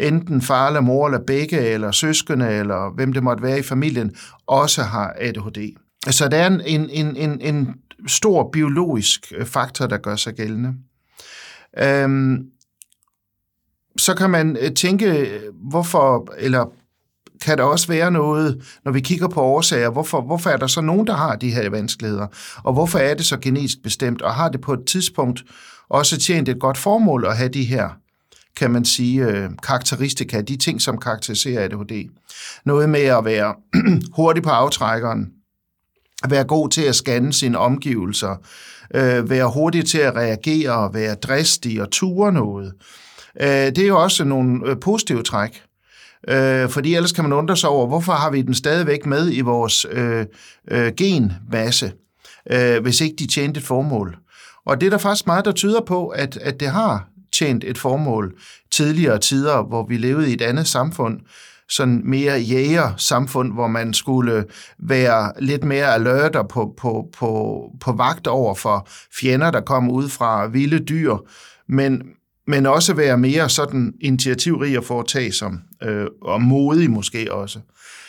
enten 0.00 0.42
far 0.42 0.66
eller 0.66 0.80
mor 0.80 1.06
eller 1.06 1.24
begge, 1.26 1.58
eller 1.60 1.90
søskende, 1.90 2.52
eller 2.52 2.94
hvem 2.94 3.12
det 3.12 3.22
måtte 3.22 3.42
være 3.42 3.58
i 3.58 3.62
familien, 3.62 4.14
også 4.46 4.82
har 4.82 5.14
ADHD. 5.18 5.76
Så 6.10 6.28
der 6.28 6.36
er 6.36 6.46
en, 6.46 6.90
en, 6.90 7.16
en, 7.16 7.40
en 7.40 7.74
stor 8.06 8.50
biologisk 8.52 9.32
øh, 9.36 9.46
faktor, 9.46 9.86
der 9.86 9.96
gør 9.96 10.16
sig 10.16 10.34
gældende. 10.34 10.74
Øhm, 11.78 12.46
så 13.98 14.14
kan 14.14 14.30
man 14.30 14.56
øh, 14.60 14.74
tænke, 14.74 15.40
hvorfor, 15.70 16.34
eller 16.38 16.72
kan 17.40 17.58
der 17.58 17.64
også 17.64 17.88
være 17.88 18.10
noget, 18.10 18.78
når 18.84 18.92
vi 18.92 19.00
kigger 19.00 19.28
på 19.28 19.40
årsager, 19.40 19.90
hvorfor, 19.90 20.20
hvorfor 20.20 20.50
er 20.50 20.56
der 20.56 20.66
så 20.66 20.80
nogen, 20.80 21.06
der 21.06 21.14
har 21.14 21.36
de 21.36 21.50
her 21.50 21.70
vanskeligheder? 21.70 22.26
Og 22.64 22.72
hvorfor 22.72 22.98
er 22.98 23.14
det 23.14 23.26
så 23.26 23.38
genetisk 23.38 23.82
bestemt? 23.82 24.22
Og 24.22 24.34
har 24.34 24.48
det 24.48 24.60
på 24.60 24.72
et 24.72 24.84
tidspunkt 24.86 25.44
også 25.88 26.18
tjent 26.18 26.48
et 26.48 26.60
godt 26.60 26.78
formål 26.78 27.24
at 27.24 27.36
have 27.36 27.48
de 27.48 27.64
her, 27.64 27.90
kan 28.56 28.70
man 28.70 28.84
sige, 28.84 29.24
øh, 29.24 29.50
karakteristika, 29.62 30.40
de 30.40 30.56
ting, 30.56 30.82
som 30.82 30.98
karakteriserer 30.98 31.64
ADHD? 31.64 32.10
Noget 32.64 32.88
med 32.88 33.00
at 33.00 33.24
være 33.24 33.54
hurtig 34.16 34.42
på 34.42 34.50
aftrækkeren, 34.50 35.28
være 36.28 36.44
god 36.44 36.68
til 36.68 36.82
at 36.82 36.94
scanne 36.94 37.32
sine 37.32 37.58
omgivelser, 37.58 38.36
øh, 38.94 39.30
være 39.30 39.50
hurtig 39.50 39.84
til 39.84 39.98
at 39.98 40.16
reagere, 40.16 40.94
være 40.94 41.14
dristig 41.14 41.82
og 41.82 41.90
ture 41.90 42.32
noget. 42.32 42.72
Øh, 43.40 43.48
det 43.48 43.78
er 43.78 43.86
jo 43.86 44.02
også 44.02 44.24
nogle 44.24 44.70
øh, 44.70 44.76
positive 44.80 45.22
træk. 45.22 45.62
Øh, 46.28 46.68
fordi 46.68 46.94
ellers 46.94 47.12
kan 47.12 47.24
man 47.24 47.32
undre 47.32 47.56
sig 47.56 47.70
over, 47.70 47.86
hvorfor 47.86 48.12
har 48.12 48.30
vi 48.30 48.42
den 48.42 48.54
stadigvæk 48.54 49.06
med 49.06 49.32
i 49.32 49.40
vores 49.40 49.86
øh, 49.90 50.26
øh, 50.70 50.92
genmasse, 50.96 51.92
øh, 52.50 52.82
hvis 52.82 53.00
ikke 53.00 53.16
de 53.16 53.26
tjente 53.26 53.58
et 53.58 53.64
formål. 53.66 54.16
Og 54.66 54.80
det 54.80 54.86
er 54.86 54.90
der 54.90 54.98
faktisk 54.98 55.26
meget, 55.26 55.44
der 55.44 55.52
tyder 55.52 55.80
på, 55.80 56.08
at, 56.08 56.36
at 56.36 56.60
det 56.60 56.68
har 56.68 57.08
tjent 57.38 57.64
et 57.64 57.78
formål 57.78 58.34
tidligere 58.70 59.18
tider, 59.18 59.62
hvor 59.62 59.86
vi 59.86 59.96
levede 59.96 60.30
i 60.30 60.32
et 60.32 60.42
andet 60.42 60.66
samfund, 60.66 61.20
sådan 61.68 62.02
mere 62.04 62.38
jæger-samfund, 62.38 63.52
hvor 63.52 63.66
man 63.66 63.94
skulle 63.94 64.44
være 64.78 65.32
lidt 65.40 65.64
mere 65.64 65.94
alert 65.94 66.36
og 66.36 66.48
på, 66.48 66.74
på, 66.76 67.08
på, 67.18 67.62
på 67.80 67.92
vagt 67.92 68.26
over 68.26 68.54
for 68.54 68.88
fjender, 69.20 69.50
der 69.50 69.60
kom 69.60 69.90
ud 69.90 70.08
fra 70.08 70.46
vilde 70.46 70.78
dyr, 70.78 71.16
men, 71.68 72.02
men 72.46 72.66
også 72.66 72.94
være 72.94 73.18
mere 73.18 73.48
sådan 73.48 73.92
initiativrig 74.00 74.78
og 74.78 74.84
foretagsom, 74.84 75.60
øh, 75.82 76.06
og 76.22 76.42
modig 76.42 76.90
måske 76.90 77.32
også. 77.32 77.58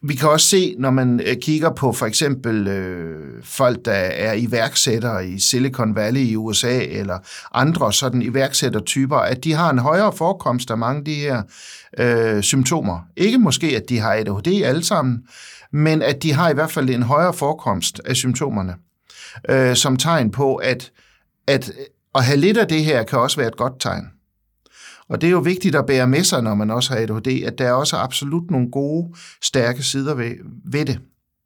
Vi 0.04 0.16
kan 0.16 0.30
også 0.30 0.48
se, 0.48 0.75
når 0.80 0.89
man 0.89 1.22
øh, 1.25 1.36
kigger 1.42 1.70
på 1.70 1.92
for 1.92 2.06
eksempel 2.06 2.68
øh, 2.68 3.44
folk, 3.44 3.86
der 3.86 3.92
er 3.92 4.34
iværksættere 4.34 5.27
i 5.27 5.39
Silicon 5.39 5.96
Valley 5.96 6.22
i 6.22 6.36
USA, 6.36 6.84
eller 6.84 7.20
andre 7.54 7.94
sådan 7.94 8.22
iværksættertyper, 8.22 9.18
at 9.18 9.44
de 9.44 9.54
har 9.54 9.70
en 9.70 9.80
højere 9.80 10.13
forekomst 10.13 10.72
af 10.72 10.77
mange 10.77 11.00
af 11.00 11.06
de 11.06 11.16
her 11.16 11.42
øh, 12.00 12.42
symptomer. 12.42 13.00
Ikke 13.16 13.38
måske, 13.38 13.68
at 13.68 13.84
de 13.89 14.00
har 14.00 14.13
ADHD 14.13 14.63
alle 14.66 14.84
sammen, 14.84 15.24
men 15.74 16.01
at 16.01 16.24
de 16.24 16.34
har 16.34 16.50
i 16.50 16.54
hvert 16.54 16.72
fald 16.72 16.89
en 16.89 17.04
højere 17.04 17.34
forekomst 17.34 18.01
af 18.06 18.16
symptomerne, 18.16 18.75
øh, 19.50 19.75
som 19.75 19.98
tegn 19.98 20.32
på, 20.32 20.56
at, 20.56 20.92
at 21.48 21.70
øh, 21.70 21.75
at 22.18 22.25
have 22.25 22.38
lidt 22.38 22.58
af 22.58 22.68
det 22.68 22.86
her 22.86 23.04
kan 23.04 23.20
også 23.20 23.38
være 23.38 23.48
et 23.48 23.58
godt 23.58 23.74
tegn. 23.80 24.08
Og 25.09 25.21
det 25.21 25.27
er 25.27 25.31
jo 25.31 25.39
vigtigt 25.39 25.75
at 25.75 25.85
bære 25.85 26.07
med 26.07 26.23
sig, 26.23 26.43
når 26.43 26.55
man 26.55 26.71
også 26.71 26.93
har 26.93 27.01
ADHD, 27.01 27.43
at 27.45 27.57
der 27.57 27.67
er 27.67 27.71
også 27.71 27.95
absolut 27.95 28.51
nogle 28.51 28.71
gode, 28.71 29.15
stærke 29.43 29.83
sider 29.83 30.13
ved, 30.13 30.31
ved 30.71 30.85
det. 30.85 30.99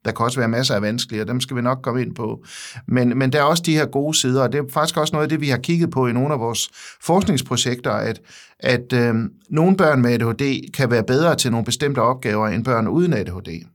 Der 0.05 0.11
kan 0.11 0.25
også 0.25 0.39
være 0.39 0.47
masser 0.47 0.75
af 0.75 0.81
vanskelige, 0.81 1.21
og 1.21 1.27
dem 1.27 1.41
skal 1.41 1.57
vi 1.57 1.61
nok 1.61 1.79
komme 1.83 2.01
ind 2.01 2.15
på. 2.15 2.43
Men, 2.87 3.17
men 3.17 3.31
der 3.31 3.39
er 3.39 3.43
også 3.43 3.63
de 3.65 3.75
her 3.75 3.85
gode 3.85 4.17
sider, 4.17 4.43
og 4.43 4.51
det 4.51 4.59
er 4.59 4.63
faktisk 4.73 4.97
også 4.97 5.13
noget 5.13 5.25
af 5.25 5.29
det, 5.29 5.41
vi 5.41 5.49
har 5.49 5.57
kigget 5.57 5.91
på 5.91 6.07
i 6.07 6.13
nogle 6.13 6.33
af 6.33 6.39
vores 6.39 6.69
forskningsprojekter, 7.01 7.91
at, 7.91 8.21
at 8.59 8.93
øh, 8.93 9.15
nogle 9.49 9.77
børn 9.77 10.01
med 10.01 10.13
ADHD 10.13 10.71
kan 10.73 10.91
være 10.91 11.03
bedre 11.03 11.35
til 11.35 11.51
nogle 11.51 11.65
bestemte 11.65 11.99
opgaver 11.99 12.47
end 12.47 12.65
børn 12.65 12.87
uden 12.87 13.13
ADHD. 13.13 13.65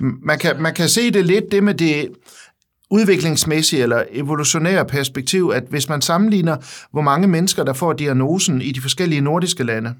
Man 0.00 0.38
kan, 0.38 0.62
man 0.62 0.74
kan 0.74 0.88
se 0.88 1.10
det 1.10 1.26
lidt, 1.26 1.44
det 1.52 1.64
med 1.64 1.74
det 1.74 2.08
udviklingsmæssige 2.90 3.82
eller 3.82 4.04
evolutionære 4.10 4.84
perspektiv, 4.84 5.52
at 5.54 5.64
hvis 5.70 5.88
man 5.88 6.02
sammenligner, 6.02 6.56
hvor 6.92 7.02
mange 7.02 7.28
mennesker, 7.28 7.64
der 7.64 7.72
får 7.72 7.92
diagnosen 7.92 8.62
i 8.62 8.72
de 8.72 8.80
forskellige 8.80 9.20
nordiske 9.20 9.64
lande, 9.64 9.94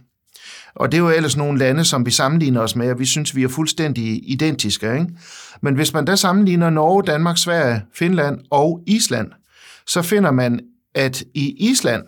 og 0.75 0.93
det 0.93 0.99
er 0.99 1.03
jo 1.03 1.11
ellers 1.11 1.37
nogle 1.37 1.59
lande, 1.59 1.85
som 1.85 2.07
vi 2.07 2.11
sammenligner 2.11 2.61
os 2.61 2.77
med, 2.77 2.91
og 2.91 2.99
vi 2.99 3.05
synes, 3.05 3.37
vi 3.37 3.43
er 3.43 3.49
fuldstændig 3.49 4.31
identiske. 4.31 4.93
Ikke? 4.93 5.07
Men 5.63 5.75
hvis 5.75 5.93
man 5.93 6.05
da 6.05 6.17
sammenligner 6.17 6.71
Norge, 6.71 7.03
Danmark, 7.03 7.39
Sverige, 7.39 7.83
Finland 7.95 8.41
og 8.51 8.83
Island, 8.87 9.29
så 9.87 10.03
finder 10.03 10.31
man, 10.31 10.61
at 10.95 11.23
i 11.35 11.71
Island, 11.71 12.03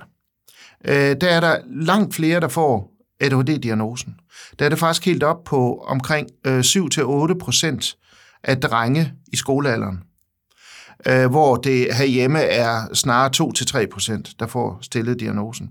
øh, 0.84 1.16
der 1.20 1.28
er 1.28 1.40
der 1.40 1.56
langt 1.66 2.14
flere, 2.14 2.40
der 2.40 2.48
får 2.48 2.90
ADHD-diagnosen. 3.20 4.14
Der 4.58 4.64
er 4.64 4.68
det 4.68 4.78
faktisk 4.78 5.06
helt 5.06 5.22
op 5.22 5.44
på 5.44 5.84
omkring 5.86 6.28
øh, 6.46 6.60
7-8 6.60 7.38
procent 7.38 7.96
af 8.44 8.60
drenge 8.60 9.12
i 9.32 9.36
skolealderen 9.36 9.98
øh, 11.06 11.30
hvor 11.30 11.56
det 11.56 11.94
herhjemme 11.94 12.40
er 12.40 12.94
snarere 12.94 13.82
2-3 13.82 13.86
procent, 13.92 14.30
der 14.40 14.46
får 14.46 14.78
stillet 14.82 15.20
diagnosen. 15.20 15.70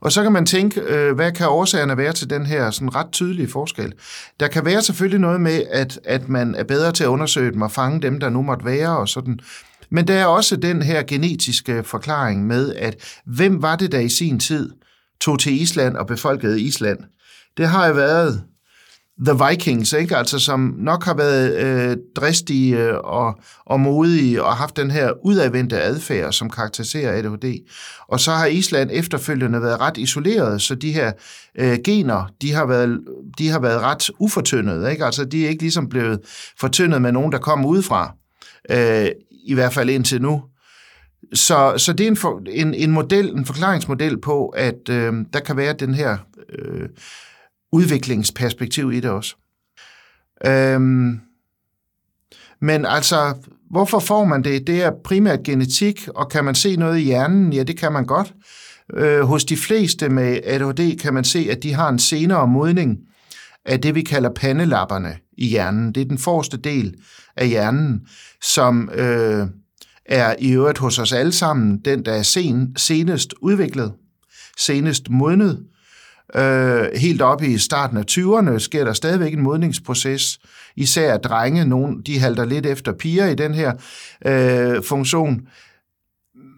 Og 0.00 0.12
så 0.12 0.22
kan 0.22 0.32
man 0.32 0.46
tænke, 0.46 0.80
øh, 0.80 1.14
hvad 1.14 1.32
kan 1.32 1.48
årsagerne 1.48 1.96
være 1.96 2.12
til 2.12 2.30
den 2.30 2.46
her 2.46 2.70
sådan 2.70 2.94
ret 2.94 3.12
tydelige 3.12 3.48
forskel? 3.48 3.92
Der 4.40 4.48
kan 4.48 4.64
være 4.64 4.82
selvfølgelig 4.82 5.20
noget 5.20 5.40
med, 5.40 5.62
at, 5.72 6.00
at 6.04 6.28
man 6.28 6.54
er 6.54 6.64
bedre 6.64 6.92
til 6.92 7.04
at 7.04 7.08
undersøge 7.08 7.52
dem 7.52 7.62
og 7.62 7.72
fange 7.72 8.02
dem, 8.02 8.20
der 8.20 8.28
nu 8.28 8.42
måtte 8.42 8.64
være 8.64 8.96
og 8.98 9.08
sådan. 9.08 9.38
Men 9.90 10.08
der 10.08 10.14
er 10.14 10.26
også 10.26 10.56
den 10.56 10.82
her 10.82 11.02
genetiske 11.02 11.84
forklaring 11.84 12.46
med, 12.46 12.74
at 12.74 13.20
hvem 13.26 13.62
var 13.62 13.76
det, 13.76 13.92
der 13.92 13.98
i 13.98 14.08
sin 14.08 14.40
tid 14.40 14.70
tog 15.20 15.38
til 15.38 15.60
Island 15.60 15.96
og 15.96 16.06
befolkede 16.06 16.60
Island? 16.60 16.98
Det 17.56 17.68
har 17.68 17.86
jo 17.86 17.94
været 17.94 18.42
The 19.24 19.46
Vikings, 19.48 19.92
ikke? 19.92 20.16
Altså, 20.16 20.38
som 20.38 20.74
nok 20.78 21.04
har 21.04 21.14
været 21.14 21.56
øh, 21.64 21.96
dristige 22.16 22.78
øh, 22.78 22.94
og, 23.04 23.40
og 23.66 23.80
modige 23.80 24.44
og 24.44 24.56
haft 24.56 24.76
den 24.76 24.90
her 24.90 25.12
udadvendte 25.24 25.80
adfærd, 25.80 26.32
som 26.32 26.50
karakteriserer 26.50 27.18
ADHD. 27.18 27.66
Og 28.08 28.20
så 28.20 28.30
har 28.30 28.46
Island 28.46 28.90
efterfølgende 28.92 29.62
været 29.62 29.80
ret 29.80 29.96
isoleret, 29.96 30.62
så 30.62 30.74
de 30.74 30.92
her 30.92 31.12
øh, 31.58 31.78
gener, 31.84 32.30
de 32.42 32.52
har, 32.52 32.66
været, 32.66 33.00
de 33.38 33.48
har 33.48 33.60
været 33.60 33.80
ret 33.80 34.10
ufortyndet. 34.18 34.90
Ikke? 34.90 35.04
Altså, 35.04 35.24
de 35.24 35.44
er 35.44 35.48
ikke 35.48 35.62
ligesom 35.62 35.88
blevet 35.88 36.20
fortyndet 36.60 37.02
med 37.02 37.12
nogen, 37.12 37.32
der 37.32 37.38
kommer 37.38 37.68
udefra. 37.68 38.14
Øh, 38.70 39.08
I 39.30 39.54
hvert 39.54 39.72
fald 39.72 39.90
indtil 39.90 40.22
nu. 40.22 40.42
Så, 41.34 41.74
så 41.76 41.92
det 41.92 42.04
er 42.04 42.10
en, 42.10 42.16
for, 42.16 42.42
en, 42.50 42.74
en 42.74 42.90
model, 42.90 43.28
en 43.28 43.46
forklaringsmodel 43.46 44.20
på, 44.20 44.48
at 44.48 44.88
øh, 44.90 45.12
der 45.32 45.40
kan 45.40 45.56
være 45.56 45.72
den 45.72 45.94
her 45.94 46.16
øh, 46.58 46.88
udviklingsperspektiv 47.72 48.92
i 48.92 49.00
det 49.00 49.10
også. 49.10 49.36
Øhm, 50.46 51.20
men 52.60 52.84
altså, 52.84 53.34
hvorfor 53.70 53.98
får 53.98 54.24
man 54.24 54.44
det? 54.44 54.66
Det 54.66 54.82
er 54.82 54.90
primært 55.04 55.42
genetik, 55.42 56.08
og 56.08 56.28
kan 56.28 56.44
man 56.44 56.54
se 56.54 56.76
noget 56.76 56.98
i 56.98 57.02
hjernen? 57.02 57.52
Ja, 57.52 57.62
det 57.62 57.78
kan 57.78 57.92
man 57.92 58.06
godt. 58.06 58.34
Øh, 58.94 59.20
hos 59.20 59.44
de 59.44 59.56
fleste 59.56 60.08
med 60.08 60.40
ADHD 60.44 60.98
kan 60.98 61.14
man 61.14 61.24
se, 61.24 61.48
at 61.50 61.62
de 61.62 61.74
har 61.74 61.88
en 61.88 61.98
senere 61.98 62.48
modning 62.48 62.98
af 63.64 63.80
det, 63.80 63.94
vi 63.94 64.02
kalder 64.02 64.30
pandelapperne 64.30 65.16
i 65.38 65.46
hjernen. 65.46 65.92
Det 65.92 66.00
er 66.00 66.04
den 66.04 66.18
forreste 66.18 66.56
del 66.56 66.94
af 67.36 67.48
hjernen, 67.48 68.00
som 68.42 68.90
øh, 68.94 69.46
er 70.06 70.34
i 70.38 70.52
øvrigt 70.52 70.78
hos 70.78 70.98
os 70.98 71.12
alle 71.12 71.32
sammen 71.32 71.78
den, 71.78 72.04
der 72.04 72.12
er 72.12 72.22
sen, 72.22 72.76
senest 72.76 73.34
udviklet, 73.40 73.92
senest 74.58 75.10
modnet, 75.10 75.64
Øh, 76.34 76.86
helt 76.96 77.22
op 77.22 77.42
i 77.42 77.58
starten 77.58 77.96
af 77.96 78.04
20'erne 78.10 78.58
sker 78.58 78.84
der 78.84 78.92
stadigvæk 78.92 79.32
en 79.32 79.42
modningsproces. 79.42 80.38
Især 80.76 81.16
drenge, 81.16 81.64
nogen, 81.64 82.02
de 82.06 82.18
halter 82.18 82.44
lidt 82.44 82.66
efter 82.66 82.92
piger 82.92 83.26
i 83.26 83.34
den 83.34 83.54
her 83.54 83.72
øh, 84.26 84.82
funktion. 84.82 85.40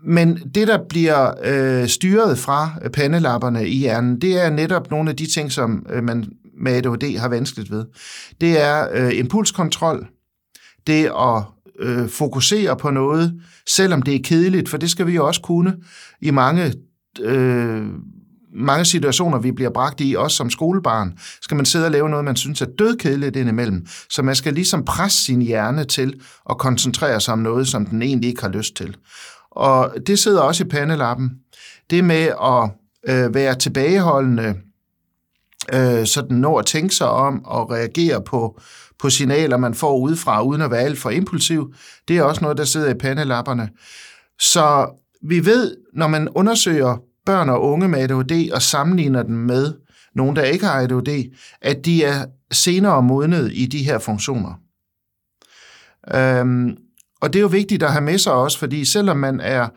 Men 0.04 0.36
det, 0.54 0.68
der 0.68 0.78
bliver 0.88 1.32
øh, 1.44 1.88
styret 1.88 2.38
fra 2.38 2.70
pandelapperne 2.92 3.68
i 3.68 3.76
hjernen, 3.76 4.20
det 4.20 4.44
er 4.44 4.50
netop 4.50 4.90
nogle 4.90 5.10
af 5.10 5.16
de 5.16 5.26
ting, 5.26 5.52
som 5.52 5.86
øh, 5.90 6.04
man 6.04 6.24
med 6.60 6.72
ADHD 6.72 7.18
har 7.18 7.28
vanskeligt 7.28 7.70
ved. 7.70 7.84
Det 8.40 8.62
er 8.62 8.88
øh, 8.94 9.18
impulskontrol, 9.18 10.06
det 10.86 11.04
at 11.04 11.42
øh, 11.80 12.08
fokusere 12.08 12.76
på 12.76 12.90
noget, 12.90 13.40
selvom 13.68 14.02
det 14.02 14.14
er 14.14 14.20
kedeligt, 14.24 14.68
for 14.68 14.76
det 14.76 14.90
skal 14.90 15.06
vi 15.06 15.14
jo 15.14 15.26
også 15.26 15.40
kunne 15.40 15.76
i 16.20 16.30
mange 16.30 16.74
øh, 17.20 17.86
mange 18.58 18.84
situationer, 18.84 19.38
vi 19.38 19.52
bliver 19.52 19.70
bragt 19.70 20.00
i, 20.00 20.14
også 20.18 20.36
som 20.36 20.50
skolebarn, 20.50 21.18
skal 21.42 21.56
man 21.56 21.66
sidde 21.66 21.84
og 21.84 21.90
lave 21.90 22.08
noget, 22.08 22.24
man 22.24 22.36
synes 22.36 22.62
er 22.62 22.66
dødkedeligt 22.78 23.36
indimellem. 23.36 23.86
Så 24.10 24.22
man 24.22 24.34
skal 24.34 24.54
ligesom 24.54 24.84
presse 24.84 25.24
sin 25.24 25.42
hjerne 25.42 25.84
til 25.84 26.20
at 26.50 26.58
koncentrere 26.58 27.20
sig 27.20 27.32
om 27.32 27.38
noget, 27.38 27.68
som 27.68 27.86
den 27.86 28.02
egentlig 28.02 28.28
ikke 28.28 28.42
har 28.42 28.48
lyst 28.48 28.76
til. 28.76 28.96
Og 29.50 29.94
det 30.06 30.18
sidder 30.18 30.40
også 30.40 30.64
i 30.64 30.68
pandelappen. 30.68 31.30
Det 31.90 32.04
med 32.04 32.28
at 32.44 32.70
øh, 33.08 33.34
være 33.34 33.54
tilbageholdende, 33.54 34.54
øh, 35.74 36.06
sådan 36.06 36.36
når 36.36 36.58
at 36.58 36.66
tænke 36.66 36.94
sig 36.94 37.08
om 37.08 37.44
og 37.44 37.70
reagere 37.70 38.22
på, 38.22 38.60
på 38.98 39.10
signaler, 39.10 39.56
man 39.56 39.74
får 39.74 39.98
udefra, 39.98 40.42
uden 40.42 40.62
at 40.62 40.70
være 40.70 40.80
alt 40.80 40.98
for 40.98 41.10
impulsiv, 41.10 41.74
det 42.08 42.18
er 42.18 42.22
også 42.22 42.40
noget, 42.40 42.58
der 42.58 42.64
sidder 42.64 42.90
i 42.90 42.98
pandelapperne. 42.98 43.68
Så 44.40 44.88
vi 45.22 45.46
ved, 45.46 45.76
når 45.94 46.06
man 46.06 46.28
undersøger 46.28 46.96
børn 47.28 47.48
og 47.48 47.62
unge 47.62 47.88
med 47.88 47.98
ADHD 47.98 48.52
og 48.52 48.62
sammenligner 48.62 49.22
dem 49.22 49.36
med 49.36 49.74
nogen, 50.14 50.36
der 50.36 50.42
ikke 50.42 50.66
har 50.66 50.80
ADHD, 50.80 51.32
at 51.62 51.84
de 51.84 52.04
er 52.04 52.24
senere 52.52 53.02
modnet 53.02 53.50
i 53.54 53.66
de 53.66 53.84
her 53.84 53.98
funktioner. 53.98 54.60
Øhm, 56.14 56.76
og 57.20 57.32
det 57.32 57.38
er 57.38 57.40
jo 57.40 57.48
vigtigt 57.48 57.82
at 57.82 57.92
have 57.92 58.04
med 58.04 58.18
sig 58.18 58.32
også, 58.32 58.58
fordi 58.58 58.84
selvom 58.84 59.16
man 59.16 59.40
er, 59.40 59.68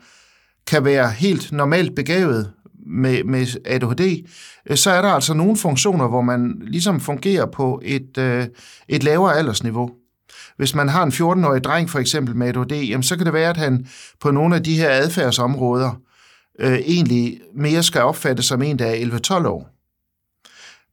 kan 0.66 0.84
være 0.84 1.10
helt 1.10 1.52
normalt 1.52 1.94
begavet 1.96 2.52
med, 2.86 3.24
med 3.24 3.46
ADHD, 3.64 4.26
øh, 4.70 4.76
så 4.76 4.90
er 4.90 5.02
der 5.02 5.08
altså 5.08 5.34
nogle 5.34 5.56
funktioner, 5.56 6.08
hvor 6.08 6.22
man 6.22 6.62
ligesom 6.66 7.00
fungerer 7.00 7.46
på 7.46 7.80
et, 7.84 8.18
øh, 8.18 8.46
et 8.88 9.04
lavere 9.04 9.36
aldersniveau. 9.36 9.90
Hvis 10.56 10.74
man 10.74 10.88
har 10.88 11.02
en 11.02 11.12
14-årig 11.12 11.64
dreng 11.64 11.90
for 11.90 11.98
eksempel 11.98 12.36
med 12.36 12.48
ADHD, 12.48 12.72
jamen, 12.72 13.02
så 13.02 13.16
kan 13.16 13.26
det 13.26 13.34
være, 13.34 13.50
at 13.50 13.56
han 13.56 13.86
på 14.20 14.30
nogle 14.30 14.56
af 14.56 14.62
de 14.62 14.76
her 14.76 14.90
adfærdsområder 14.90 16.00
øh, 16.58 16.78
egentlig 16.78 17.40
mere 17.54 17.82
skal 17.82 18.02
opfattes 18.02 18.44
som 18.44 18.62
en, 18.62 18.78
der 18.78 18.86
er 18.86 19.40
11-12 19.40 19.46
år. 19.46 19.68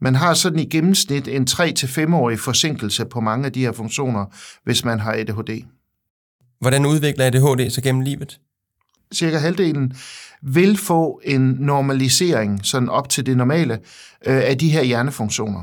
Man 0.01 0.15
har 0.15 0.33
sådan 0.33 0.59
i 0.59 0.65
gennemsnit 0.65 1.27
en 1.27 1.47
3-5-årig 1.49 2.39
forsinkelse 2.39 3.05
på 3.05 3.19
mange 3.19 3.45
af 3.45 3.53
de 3.53 3.59
her 3.59 3.71
funktioner, 3.71 4.25
hvis 4.63 4.85
man 4.85 4.99
har 4.99 5.13
ADHD. 5.13 5.65
Hvordan 6.59 6.85
udvikler 6.85 7.25
ADHD 7.25 7.69
sig 7.69 7.83
gennem 7.83 8.01
livet? 8.01 8.39
Cirka 9.13 9.37
halvdelen 9.37 9.93
vil 10.41 10.77
få 10.77 11.21
en 11.23 11.41
normalisering, 11.59 12.65
sådan 12.65 12.89
op 12.89 13.09
til 13.09 13.25
det 13.25 13.37
normale, 13.37 13.73
øh, 14.25 14.41
af 14.43 14.57
de 14.57 14.69
her 14.69 14.83
hjernefunktioner. 14.83 15.61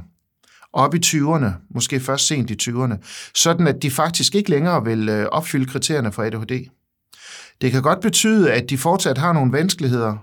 Op 0.73 0.95
i 0.95 0.99
20'erne, 1.07 1.51
måske 1.71 2.01
først 2.01 2.27
sent 2.27 2.51
i 2.51 2.71
20'erne, 2.71 2.95
sådan 3.35 3.67
at 3.67 3.83
de 3.83 3.91
faktisk 3.91 4.35
ikke 4.35 4.51
længere 4.51 4.85
vil 4.85 5.09
øh, 5.09 5.27
opfylde 5.27 5.67
kriterierne 5.67 6.13
for 6.13 6.23
ADHD. 6.23 6.69
Det 7.61 7.73
kan 7.73 7.83
godt 7.83 8.01
betyde, 8.01 8.53
at 8.53 8.71
de 8.71 8.79
fortsat 8.79 9.19
har 9.19 9.33
nogle 9.33 9.53
vanskeligheder, 9.53 10.17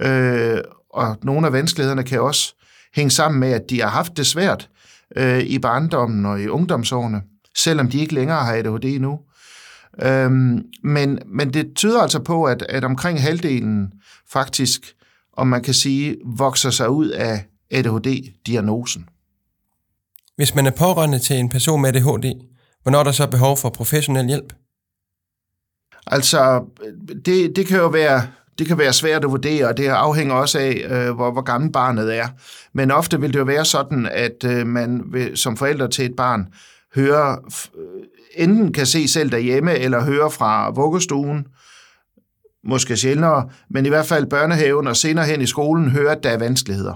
øh, 0.00 0.58
og 0.90 1.16
nogle 1.22 1.46
af 1.46 1.52
vanskelighederne 1.52 2.02
kan 2.02 2.20
også 2.20 2.54
hænge 2.94 3.10
sammen 3.10 3.40
med, 3.40 3.52
at 3.52 3.62
de 3.70 3.80
har 3.80 3.88
haft 3.88 4.16
det 4.16 4.26
svært 4.26 4.68
øh, 5.16 5.40
i 5.40 5.58
barndommen 5.58 6.26
og 6.26 6.40
i 6.40 6.48
ungdomsårene, 6.48 7.22
selvom 7.56 7.90
de 7.90 7.98
ikke 7.98 8.14
længere 8.14 8.44
har 8.44 8.54
ADHD 8.54 9.00
nu. 9.00 9.18
Øhm, 10.02 10.62
men, 10.82 11.18
men 11.26 11.54
det 11.54 11.72
tyder 11.76 12.02
altså 12.02 12.18
på, 12.18 12.44
at, 12.44 12.62
at 12.68 12.84
omkring 12.84 13.22
halvdelen 13.22 13.92
faktisk, 14.30 14.80
om 15.32 15.46
man 15.46 15.62
kan 15.62 15.74
sige, 15.74 16.16
vokser 16.24 16.70
sig 16.70 16.90
ud 16.90 17.08
af 17.08 17.44
ADHD-diagnosen. 17.70 19.08
Hvis 20.36 20.54
man 20.54 20.66
er 20.66 20.70
pårørende 20.70 21.18
til 21.18 21.36
en 21.36 21.48
person 21.48 21.82
med 21.82 21.88
ADHD, 21.88 22.44
hvornår 22.82 22.98
er 22.98 23.04
der 23.04 23.12
så 23.12 23.30
behov 23.30 23.56
for 23.56 23.70
professionel 23.70 24.26
hjælp? 24.26 24.52
Altså, 26.10 26.64
det, 27.24 27.56
det 27.56 27.66
kan 27.66 27.78
jo 27.78 27.86
være, 27.86 28.22
det 28.58 28.66
kan 28.66 28.78
være 28.78 28.92
svært 28.92 29.24
at 29.24 29.30
vurdere, 29.30 29.66
og 29.68 29.76
det 29.76 29.86
afhænger 29.86 30.34
også 30.34 30.58
af, 30.58 30.86
øh, 30.90 31.14
hvor, 31.14 31.30
hvor 31.30 31.42
gammel 31.42 31.72
barnet 31.72 32.16
er. 32.16 32.28
Men 32.72 32.90
ofte 32.90 33.20
vil 33.20 33.32
det 33.32 33.38
jo 33.38 33.44
være 33.44 33.64
sådan, 33.64 34.08
at 34.12 34.44
øh, 34.44 34.66
man 34.66 35.02
vil, 35.12 35.36
som 35.36 35.56
forældre 35.56 35.88
til 35.88 36.04
et 36.04 36.16
barn 36.16 36.48
hører, 36.94 37.36
øh, 37.78 38.02
enten 38.34 38.72
kan 38.72 38.86
se 38.86 39.08
selv 39.08 39.30
derhjemme, 39.30 39.74
eller 39.74 40.04
høre 40.04 40.30
fra 40.30 40.70
vuggestuen, 40.70 41.46
måske 42.64 42.96
sjældnere, 42.96 43.48
men 43.70 43.86
i 43.86 43.88
hvert 43.88 44.06
fald 44.06 44.26
børnehaven 44.26 44.86
og 44.86 44.96
senere 44.96 45.26
hen 45.26 45.40
i 45.40 45.46
skolen, 45.46 45.90
hører, 45.90 46.12
at 46.12 46.22
der 46.22 46.30
er 46.30 46.38
vanskeligheder. 46.38 46.94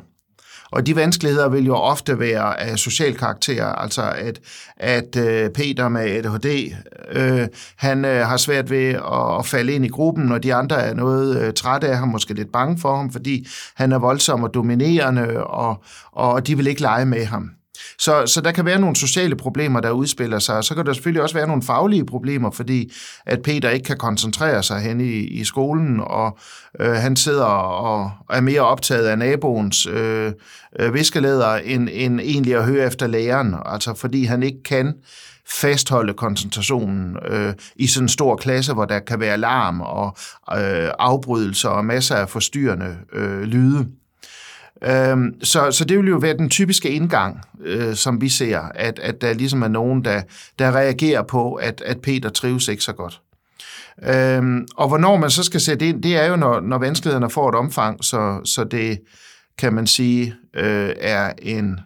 Og 0.72 0.86
de 0.86 0.96
vanskeligheder 0.96 1.48
vil 1.48 1.66
jo 1.66 1.74
ofte 1.74 2.18
være 2.18 2.60
af 2.60 2.78
social 2.78 3.16
karakter, 3.16 3.66
altså 3.66 4.02
at, 4.02 4.40
at 4.76 5.16
øh, 5.16 5.50
Peter 5.50 5.88
med 5.88 6.00
ADHD, 6.00 6.72
øh, 7.12 7.48
han 7.76 8.04
øh, 8.04 8.26
har 8.26 8.36
svært 8.36 8.70
ved 8.70 8.88
at, 8.88 9.38
at 9.38 9.46
falde 9.46 9.72
ind 9.72 9.84
i 9.84 9.88
gruppen, 9.88 10.32
og 10.32 10.42
de 10.42 10.54
andre 10.54 10.76
er 10.76 10.94
noget 10.94 11.42
øh, 11.42 11.52
trætte 11.52 11.88
af 11.88 11.98
ham, 11.98 12.08
måske 12.08 12.34
lidt 12.34 12.52
bange 12.52 12.78
for 12.78 12.96
ham, 12.96 13.12
fordi 13.12 13.46
han 13.74 13.92
er 13.92 13.98
voldsom 13.98 14.42
og 14.42 14.54
dominerende, 14.54 15.44
og, 15.44 15.84
og 16.12 16.46
de 16.46 16.56
vil 16.56 16.66
ikke 16.66 16.80
lege 16.80 17.06
med 17.06 17.24
ham. 17.24 17.50
Så, 17.98 18.26
så 18.26 18.40
der 18.40 18.52
kan 18.52 18.64
være 18.64 18.80
nogle 18.80 18.96
sociale 18.96 19.36
problemer, 19.36 19.80
der 19.80 19.90
udspiller 19.90 20.38
sig, 20.38 20.56
og 20.56 20.64
så 20.64 20.74
kan 20.74 20.86
der 20.86 20.92
selvfølgelig 20.92 21.22
også 21.22 21.34
være 21.34 21.46
nogle 21.46 21.62
faglige 21.62 22.06
problemer, 22.06 22.50
fordi 22.50 22.92
at 23.26 23.42
Peter 23.42 23.70
ikke 23.70 23.84
kan 23.84 23.96
koncentrere 23.96 24.62
sig 24.62 24.80
hen 24.80 25.00
i, 25.00 25.12
i 25.12 25.44
skolen, 25.44 26.00
og 26.00 26.38
øh, 26.80 26.92
han 26.92 27.16
sidder 27.16 27.44
og, 27.44 28.04
og 28.28 28.36
er 28.36 28.40
mere 28.40 28.60
optaget 28.60 29.06
af 29.06 29.18
naboens 29.18 29.86
øh, 29.86 30.32
øh, 30.78 30.94
viskelæder, 30.94 31.54
end, 31.54 31.88
end 31.92 32.20
egentlig 32.20 32.56
at 32.56 32.64
høre 32.64 32.86
efter 32.86 33.06
læreren, 33.06 33.54
altså 33.66 33.94
fordi 33.94 34.24
han 34.24 34.42
ikke 34.42 34.62
kan 34.62 34.94
fastholde 35.48 36.14
koncentrationen 36.14 37.16
øh, 37.28 37.54
i 37.76 37.86
sådan 37.86 38.04
en 38.04 38.08
stor 38.08 38.36
klasse, 38.36 38.72
hvor 38.72 38.84
der 38.84 38.98
kan 38.98 39.20
være 39.20 39.38
larm 39.38 39.80
og 39.80 40.16
øh, 40.58 40.90
afbrydelser 40.98 41.68
og 41.68 41.84
masser 41.84 42.16
af 42.16 42.28
forstyrrende 42.28 42.96
øh, 43.12 43.42
lyde. 43.42 43.86
Øhm, 44.84 45.44
så, 45.44 45.70
så 45.70 45.84
det 45.84 45.98
vil 45.98 46.08
jo 46.08 46.16
være 46.16 46.36
den 46.36 46.48
typiske 46.48 46.90
indgang, 46.90 47.40
øh, 47.64 47.94
som 47.94 48.20
vi 48.20 48.28
ser, 48.28 48.60
at, 48.74 48.98
at 48.98 49.20
der 49.20 49.32
ligesom 49.32 49.62
er 49.62 49.68
nogen, 49.68 50.04
der, 50.04 50.22
der 50.58 50.72
reagerer 50.72 51.22
på, 51.22 51.54
at, 51.54 51.82
at 51.86 52.00
Peter 52.00 52.28
trives 52.28 52.68
ikke 52.68 52.84
så 52.84 52.92
godt. 52.92 53.20
Øhm, 54.08 54.66
og 54.76 54.88
hvornår 54.88 55.16
man 55.16 55.30
så 55.30 55.42
skal 55.42 55.60
sætte 55.60 55.88
ind, 55.88 56.02
det 56.02 56.16
er 56.16 56.26
jo, 56.26 56.36
når, 56.36 56.60
når 56.60 56.78
vanskelighederne 56.78 57.30
får 57.30 57.48
et 57.48 57.54
omfang, 57.54 58.04
så, 58.04 58.40
så 58.44 58.64
det, 58.64 58.98
kan 59.58 59.74
man 59.74 59.86
sige, 59.86 60.34
øh, 60.54 60.90
er 61.00 61.32
en, 61.42 61.80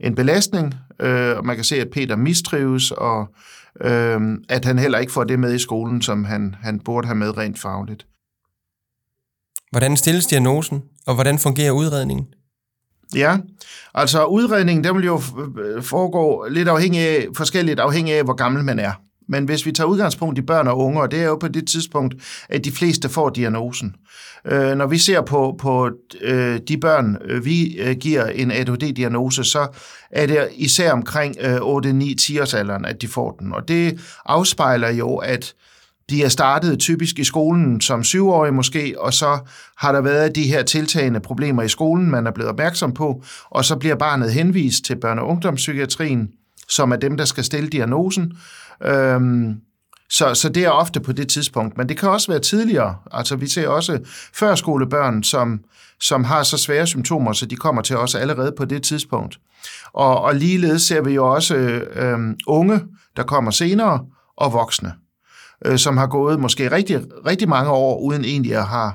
en 0.00 0.14
belastning, 0.14 0.74
øh, 1.00 1.36
og 1.36 1.46
man 1.46 1.56
kan 1.56 1.64
se, 1.64 1.80
at 1.80 1.90
Peter 1.90 2.16
mistrives, 2.16 2.90
og 2.90 3.34
øh, 3.80 4.20
at 4.48 4.64
han 4.64 4.78
heller 4.78 4.98
ikke 4.98 5.12
får 5.12 5.24
det 5.24 5.38
med 5.38 5.54
i 5.54 5.58
skolen, 5.58 6.02
som 6.02 6.24
han, 6.24 6.54
han 6.62 6.80
burde 6.80 7.06
have 7.06 7.16
med 7.16 7.38
rent 7.38 7.58
fagligt. 7.58 8.06
Hvordan 9.70 9.96
stilles 9.96 10.26
diagnosen, 10.26 10.82
og 11.06 11.14
hvordan 11.14 11.38
fungerer 11.38 11.70
udredningen? 11.70 12.26
Ja, 13.14 13.36
altså 13.94 14.24
udredningen, 14.24 14.84
den 14.84 14.96
vil 14.96 15.04
jo 15.04 15.22
øh, 15.64 15.82
foregå 15.82 16.46
lidt 16.50 16.68
afhængig 16.68 17.00
af, 17.00 17.26
forskelligt 17.36 17.80
afhængig 17.80 18.14
af, 18.14 18.24
hvor 18.24 18.34
gammel 18.34 18.64
man 18.64 18.78
er. 18.78 18.92
Men 19.28 19.44
hvis 19.44 19.66
vi 19.66 19.72
tager 19.72 19.88
udgangspunkt 19.88 20.38
i 20.38 20.42
børn 20.42 20.68
og 20.68 20.78
unge, 20.78 21.00
og 21.00 21.10
det 21.10 21.20
er 21.20 21.24
jo 21.24 21.36
på 21.36 21.48
det 21.48 21.68
tidspunkt, 21.68 22.14
at 22.48 22.64
de 22.64 22.72
fleste 22.72 23.08
får 23.08 23.30
diagnosen. 23.30 23.94
Øh, 24.44 24.74
når 24.74 24.86
vi 24.86 24.98
ser 24.98 25.20
på, 25.20 25.56
på 25.58 25.90
øh, 26.20 26.60
de 26.68 26.78
børn, 26.78 27.16
øh, 27.24 27.44
vi 27.44 27.78
øh, 27.78 27.96
giver 27.96 28.26
en 28.26 28.50
ADHD-diagnose, 28.50 29.44
så 29.44 29.66
er 30.10 30.26
det 30.26 30.48
især 30.56 30.92
omkring 30.92 31.36
øh, 31.40 31.56
8-9-10 31.56 31.60
års 32.40 32.54
alderen, 32.54 32.84
at 32.84 33.02
de 33.02 33.08
får 33.08 33.36
den. 33.40 33.52
Og 33.52 33.68
det 33.68 34.00
afspejler 34.26 34.90
jo, 34.90 35.16
at 35.16 35.54
de 36.10 36.24
er 36.24 36.28
startet 36.28 36.78
typisk 36.78 37.18
i 37.18 37.24
skolen 37.24 37.80
som 37.80 38.04
syvårige 38.04 38.52
måske, 38.52 38.94
og 38.98 39.14
så 39.14 39.38
har 39.76 39.92
der 39.92 40.00
været 40.00 40.34
de 40.34 40.42
her 40.42 40.62
tiltagende 40.62 41.20
problemer 41.20 41.62
i 41.62 41.68
skolen, 41.68 42.10
man 42.10 42.26
er 42.26 42.30
blevet 42.30 42.50
opmærksom 42.50 42.94
på, 42.94 43.24
og 43.50 43.64
så 43.64 43.76
bliver 43.76 43.94
barnet 43.94 44.32
henvist 44.32 44.84
til 44.84 44.94
børne- 45.04 45.20
og 45.20 45.28
ungdomspsykiatrien, 45.28 46.28
som 46.68 46.92
er 46.92 46.96
dem, 46.96 47.16
der 47.16 47.24
skal 47.24 47.44
stille 47.44 47.68
diagnosen. 47.68 48.32
Øhm, 48.84 49.54
så, 50.10 50.34
så 50.34 50.48
det 50.48 50.64
er 50.64 50.70
ofte 50.70 51.00
på 51.00 51.12
det 51.12 51.28
tidspunkt, 51.28 51.76
men 51.76 51.88
det 51.88 51.98
kan 51.98 52.08
også 52.08 52.32
være 52.32 52.40
tidligere. 52.40 52.96
Altså 53.12 53.36
vi 53.36 53.48
ser 53.48 53.68
også 53.68 53.98
førskolebørn, 54.34 55.22
som, 55.22 55.60
som 56.00 56.24
har 56.24 56.42
så 56.42 56.56
svære 56.56 56.86
symptomer, 56.86 57.32
så 57.32 57.46
de 57.46 57.56
kommer 57.56 57.82
til 57.82 57.96
os 57.96 58.14
allerede 58.14 58.52
på 58.56 58.64
det 58.64 58.82
tidspunkt. 58.82 59.38
Og, 59.92 60.20
og 60.20 60.34
ligeledes 60.34 60.82
ser 60.82 61.02
vi 61.02 61.14
jo 61.14 61.32
også 61.32 61.54
øhm, 61.54 62.36
unge, 62.46 62.80
der 63.16 63.22
kommer 63.22 63.50
senere, 63.50 64.04
og 64.36 64.52
voksne 64.52 64.92
øh, 65.66 65.78
som 65.78 65.96
har 65.96 66.06
gået 66.06 66.40
måske 66.40 66.70
rigtig, 66.70 67.00
rigtig 67.26 67.48
mange 67.48 67.70
år, 67.70 68.00
uden 68.00 68.24
egentlig 68.24 68.56
at 68.56 68.66
have, 68.66 68.92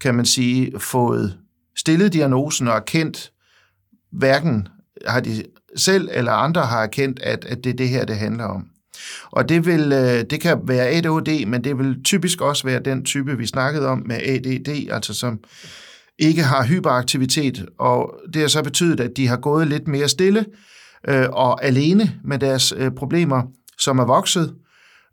kan 0.00 0.14
man 0.14 0.24
sige, 0.24 0.72
fået 0.78 1.38
stillet 1.76 2.12
diagnosen 2.12 2.68
og 2.68 2.76
erkendt, 2.76 3.32
hverken 4.12 4.68
har 5.06 5.20
de 5.20 5.42
selv 5.76 6.08
eller 6.12 6.32
andre 6.32 6.62
har 6.62 6.82
erkendt, 6.82 7.20
at, 7.22 7.44
at 7.44 7.64
det 7.64 7.70
er 7.70 7.76
det 7.76 7.88
her, 7.88 8.04
det 8.04 8.16
handler 8.16 8.44
om. 8.44 8.66
Og 9.30 9.48
det, 9.48 9.66
vil, 9.66 9.92
øh, 9.92 10.24
det 10.30 10.40
kan 10.40 10.60
være 10.64 10.88
ADHD, 10.88 11.46
men 11.46 11.64
det 11.64 11.78
vil 11.78 12.02
typisk 12.04 12.40
også 12.40 12.66
være 12.66 12.80
den 12.84 13.04
type, 13.04 13.38
vi 13.38 13.46
snakkede 13.46 13.88
om 13.88 14.02
med 14.06 14.16
ADD, 14.16 14.90
altså 14.90 15.14
som 15.14 15.40
ikke 16.18 16.42
har 16.42 16.64
hyperaktivitet, 16.64 17.66
og 17.78 18.14
det 18.32 18.40
har 18.40 18.48
så 18.48 18.62
betydet, 18.62 19.00
at 19.00 19.10
de 19.16 19.28
har 19.28 19.36
gået 19.36 19.68
lidt 19.68 19.88
mere 19.88 20.08
stille 20.08 20.46
øh, 21.08 21.26
og 21.32 21.64
alene 21.64 22.12
med 22.24 22.38
deres 22.38 22.74
øh, 22.76 22.90
problemer, 22.90 23.42
som 23.78 23.98
er 23.98 24.04
vokset, 24.04 24.54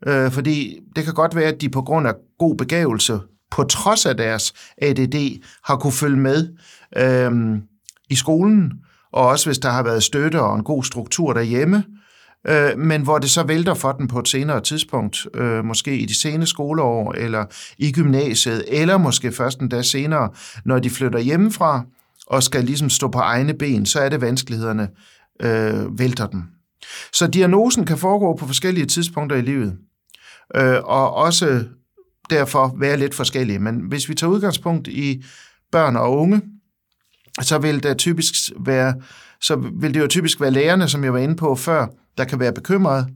Øh, 0.08 0.32
fordi 0.32 0.80
det 0.96 1.04
kan 1.04 1.14
godt 1.14 1.36
være, 1.36 1.46
at 1.54 1.62
de 1.62 1.70
på 1.70 1.82
grund 1.82 2.08
af 2.08 2.14
god 2.40 2.56
begævelse, 2.56 3.20
på 3.52 3.64
trods 3.64 4.06
af 4.06 4.18
deres 4.18 4.54
ADD, 4.78 5.44
har 5.64 5.76
kunne 5.76 5.94
følge 5.94 6.18
med 6.18 6.50
øh, 6.98 7.62
i 8.10 8.16
skolen, 8.16 8.72
og 9.14 9.28
også 9.28 9.50
hvis 9.50 9.60
der 9.60 9.70
har 9.70 9.84
været 9.84 10.04
støtte 10.04 10.42
og 10.42 10.56
en 10.56 10.64
god 10.64 10.84
struktur 10.84 11.34
derhjemme, 11.34 11.84
øh, 12.48 12.78
men 12.78 13.02
hvor 13.02 13.18
det 13.18 13.30
så 13.30 13.44
vælter 13.44 13.74
for 13.74 13.92
den 13.92 14.08
på 14.08 14.20
et 14.20 14.28
senere 14.28 14.62
tidspunkt, 14.62 15.28
øh, 15.34 15.66
måske 15.66 15.98
i 15.98 16.06
de 16.06 16.20
sene 16.20 16.46
skoleår, 16.46 17.14
eller 17.14 17.46
i 17.78 17.92
gymnasiet, 17.92 18.64
eller 18.68 18.98
måske 18.98 19.32
først 19.32 19.60
en 19.60 19.70
dag 19.70 19.86
senere, 19.86 20.30
når 20.66 20.80
de 20.80 20.90
flytter 20.90 21.20
hjemmefra 21.20 21.84
og 22.28 22.44
skal 22.44 22.64
ligesom 22.64 22.90
stå 22.90 23.08
på 23.08 23.20
egne 23.20 23.54
ben, 23.54 23.86
så 23.86 24.00
er 24.00 24.10
det 24.10 24.22
vanskelighederne 24.22 24.90
øh, 25.42 26.00
vælter 26.00 26.28
dem. 26.28 26.44
Så 27.14 27.28
diagnosen 27.28 27.86
kan 27.86 27.98
foregå 27.98 28.36
på 28.36 28.48
forskellige 28.48 28.86
tidspunkter 28.86 29.38
i 29.38 29.42
livet 29.42 29.78
øh, 30.56 30.84
og 30.84 31.14
også 31.14 31.64
derfor 32.30 32.76
være 32.80 32.98
lidt 32.98 33.16
forskellige. 33.16 33.60
Men 33.60 33.80
hvis 33.80 34.10
vi 34.10 34.16
tager 34.16 34.32
udgangspunkt 34.32 34.88
i 34.88 35.24
børn 35.72 35.96
og 35.96 36.18
unge, 36.18 36.42
så 37.42 37.58
vil 37.58 37.84
der 37.84 37.94
typisk 37.94 38.36
være, 38.66 38.94
så 39.42 39.56
vil 39.56 39.94
det 39.94 40.00
jo 40.00 40.08
typisk 40.08 40.42
være 40.42 40.52
lærerne, 40.52 40.88
som 40.88 41.04
jeg 41.04 41.14
var 41.14 41.20
inde 41.20 41.36
på 41.36 41.56
før, 41.56 41.88
der 42.18 42.24
kan 42.24 42.40
være 42.40 42.54
bekymrede, 42.54 43.08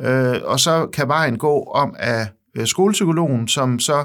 øh, 0.00 0.34
og 0.44 0.60
så 0.60 0.86
kan 0.86 1.08
vejen 1.08 1.38
gå 1.38 1.62
om 1.62 1.94
af 1.98 2.28
øh, 2.56 2.66
skolepsykologen, 2.66 3.48
som 3.48 3.78
så 3.78 4.04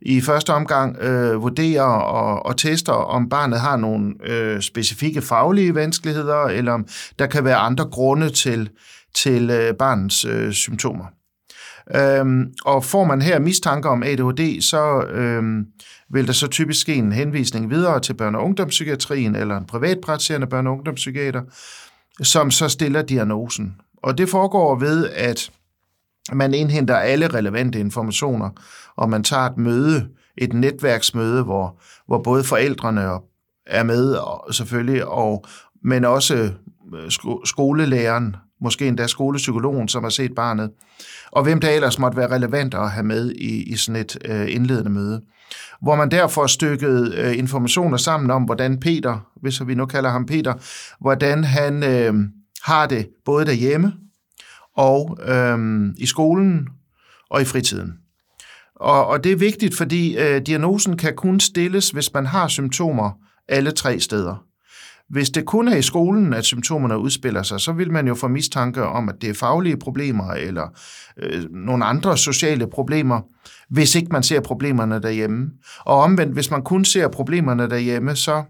i 0.00 0.20
første 0.20 0.52
omgang 0.52 0.96
øh, 0.96 1.42
vurderer 1.42 1.82
og, 1.82 2.46
og 2.46 2.56
tester, 2.56 2.92
om 2.92 3.28
barnet 3.28 3.60
har 3.60 3.76
nogle 3.76 4.14
øh, 4.24 4.60
specifikke 4.60 5.22
faglige 5.22 5.74
vanskeligheder, 5.74 6.44
eller 6.44 6.72
om 6.72 6.86
der 7.18 7.26
kan 7.26 7.44
være 7.44 7.56
andre 7.56 7.84
grunde 7.84 8.30
til, 8.30 8.70
til 9.14 9.50
øh, 9.50 9.74
barnets 9.74 10.24
øh, 10.24 10.52
symptomer. 10.52 11.04
Øhm, 11.94 12.52
og 12.64 12.84
får 12.84 13.04
man 13.04 13.22
her 13.22 13.38
mistanke 13.38 13.88
om 13.88 14.02
ADHD, 14.02 14.60
så 14.60 15.00
øhm, 15.00 15.66
vil 16.10 16.26
der 16.26 16.32
så 16.32 16.46
typisk 16.46 16.80
ske 16.80 16.94
en 16.94 17.12
henvisning 17.12 17.70
videre 17.70 18.00
til 18.00 18.14
børne- 18.22 18.36
og 18.36 18.44
ungdomspsykiatrien 18.44 19.36
eller 19.36 19.56
en 19.56 19.66
privatpraktiserende 19.66 20.46
børne- 20.46 20.68
og 20.68 20.72
ungdomspsykiater, 20.72 21.42
som 22.22 22.50
så 22.50 22.68
stiller 22.68 23.02
diagnosen. 23.02 23.76
Og 24.02 24.18
det 24.18 24.28
foregår 24.28 24.78
ved, 24.78 25.08
at 25.08 25.50
man 26.32 26.54
indhenter 26.54 26.96
alle 26.96 27.28
relevante 27.28 27.80
informationer, 27.80 28.50
og 28.96 29.10
man 29.10 29.22
tager 29.22 29.42
et 29.42 29.58
møde, 29.58 30.08
et 30.36 30.52
netværksmøde, 30.52 31.42
hvor, 31.42 31.80
hvor 32.06 32.22
både 32.22 32.44
forældrene 32.44 33.10
er 33.66 33.82
med 33.82 34.12
og 34.12 34.54
selvfølgelig, 34.54 35.06
og, 35.06 35.44
men 35.84 36.04
også 36.04 36.34
øh, 36.94 37.10
skolelæreren, 37.44 38.36
måske 38.60 38.88
endda 38.88 39.06
skolepsykologen, 39.06 39.88
som 39.88 40.02
har 40.02 40.10
set 40.10 40.34
barnet, 40.34 40.70
og 41.30 41.42
hvem 41.42 41.60
der 41.60 41.70
ellers 41.70 41.98
måtte 41.98 42.16
være 42.16 42.34
relevant 42.34 42.74
at 42.74 42.90
have 42.90 43.04
med 43.04 43.30
i, 43.30 43.62
i 43.62 43.76
sådan 43.76 44.00
et 44.00 44.18
øh, 44.24 44.54
indledende 44.54 44.90
møde. 44.90 45.22
Hvor 45.82 45.96
man 45.96 46.10
derfor 46.10 46.46
stykket 46.46 47.14
øh, 47.14 47.38
informationer 47.38 47.96
sammen 47.96 48.30
om, 48.30 48.42
hvordan 48.42 48.80
Peter, 48.80 49.30
hvis 49.40 49.66
vi 49.66 49.74
nu 49.74 49.86
kalder 49.86 50.10
ham 50.10 50.26
Peter, 50.26 50.54
hvordan 51.00 51.44
han 51.44 51.82
øh, 51.82 52.14
har 52.62 52.86
det 52.86 53.08
både 53.24 53.46
derhjemme 53.46 53.92
og 54.76 55.18
øh, 55.26 55.88
i 55.98 56.06
skolen 56.06 56.68
og 57.30 57.42
i 57.42 57.44
fritiden. 57.44 57.92
Og, 58.76 59.06
og 59.06 59.24
det 59.24 59.32
er 59.32 59.36
vigtigt, 59.36 59.76
fordi 59.76 60.16
øh, 60.16 60.42
diagnosen 60.46 60.96
kan 60.96 61.16
kun 61.16 61.40
stilles, 61.40 61.90
hvis 61.90 62.14
man 62.14 62.26
har 62.26 62.48
symptomer 62.48 63.10
alle 63.48 63.70
tre 63.70 64.00
steder. 64.00 64.47
Hvis 65.10 65.30
det 65.30 65.44
kun 65.44 65.68
er 65.68 65.76
i 65.76 65.82
skolen, 65.82 66.34
at 66.34 66.44
symptomerne 66.44 66.98
udspiller 66.98 67.42
sig, 67.42 67.60
så 67.60 67.72
vil 67.72 67.92
man 67.92 68.08
jo 68.08 68.14
få 68.14 68.28
mistanke 68.28 68.82
om, 68.82 69.08
at 69.08 69.14
det 69.20 69.30
er 69.30 69.34
faglige 69.34 69.76
problemer 69.76 70.30
eller 70.30 70.68
øh, 71.16 71.44
nogle 71.50 71.84
andre 71.84 72.18
sociale 72.18 72.66
problemer, 72.66 73.20
hvis 73.70 73.94
ikke 73.94 74.12
man 74.12 74.22
ser 74.22 74.40
problemerne 74.40 75.02
derhjemme. 75.02 75.50
Og 75.80 75.96
omvendt, 75.96 76.32
hvis 76.32 76.50
man 76.50 76.62
kun 76.62 76.84
ser 76.84 77.08
problemerne 77.08 77.70
derhjemme, 77.70 78.16
så 78.16 78.42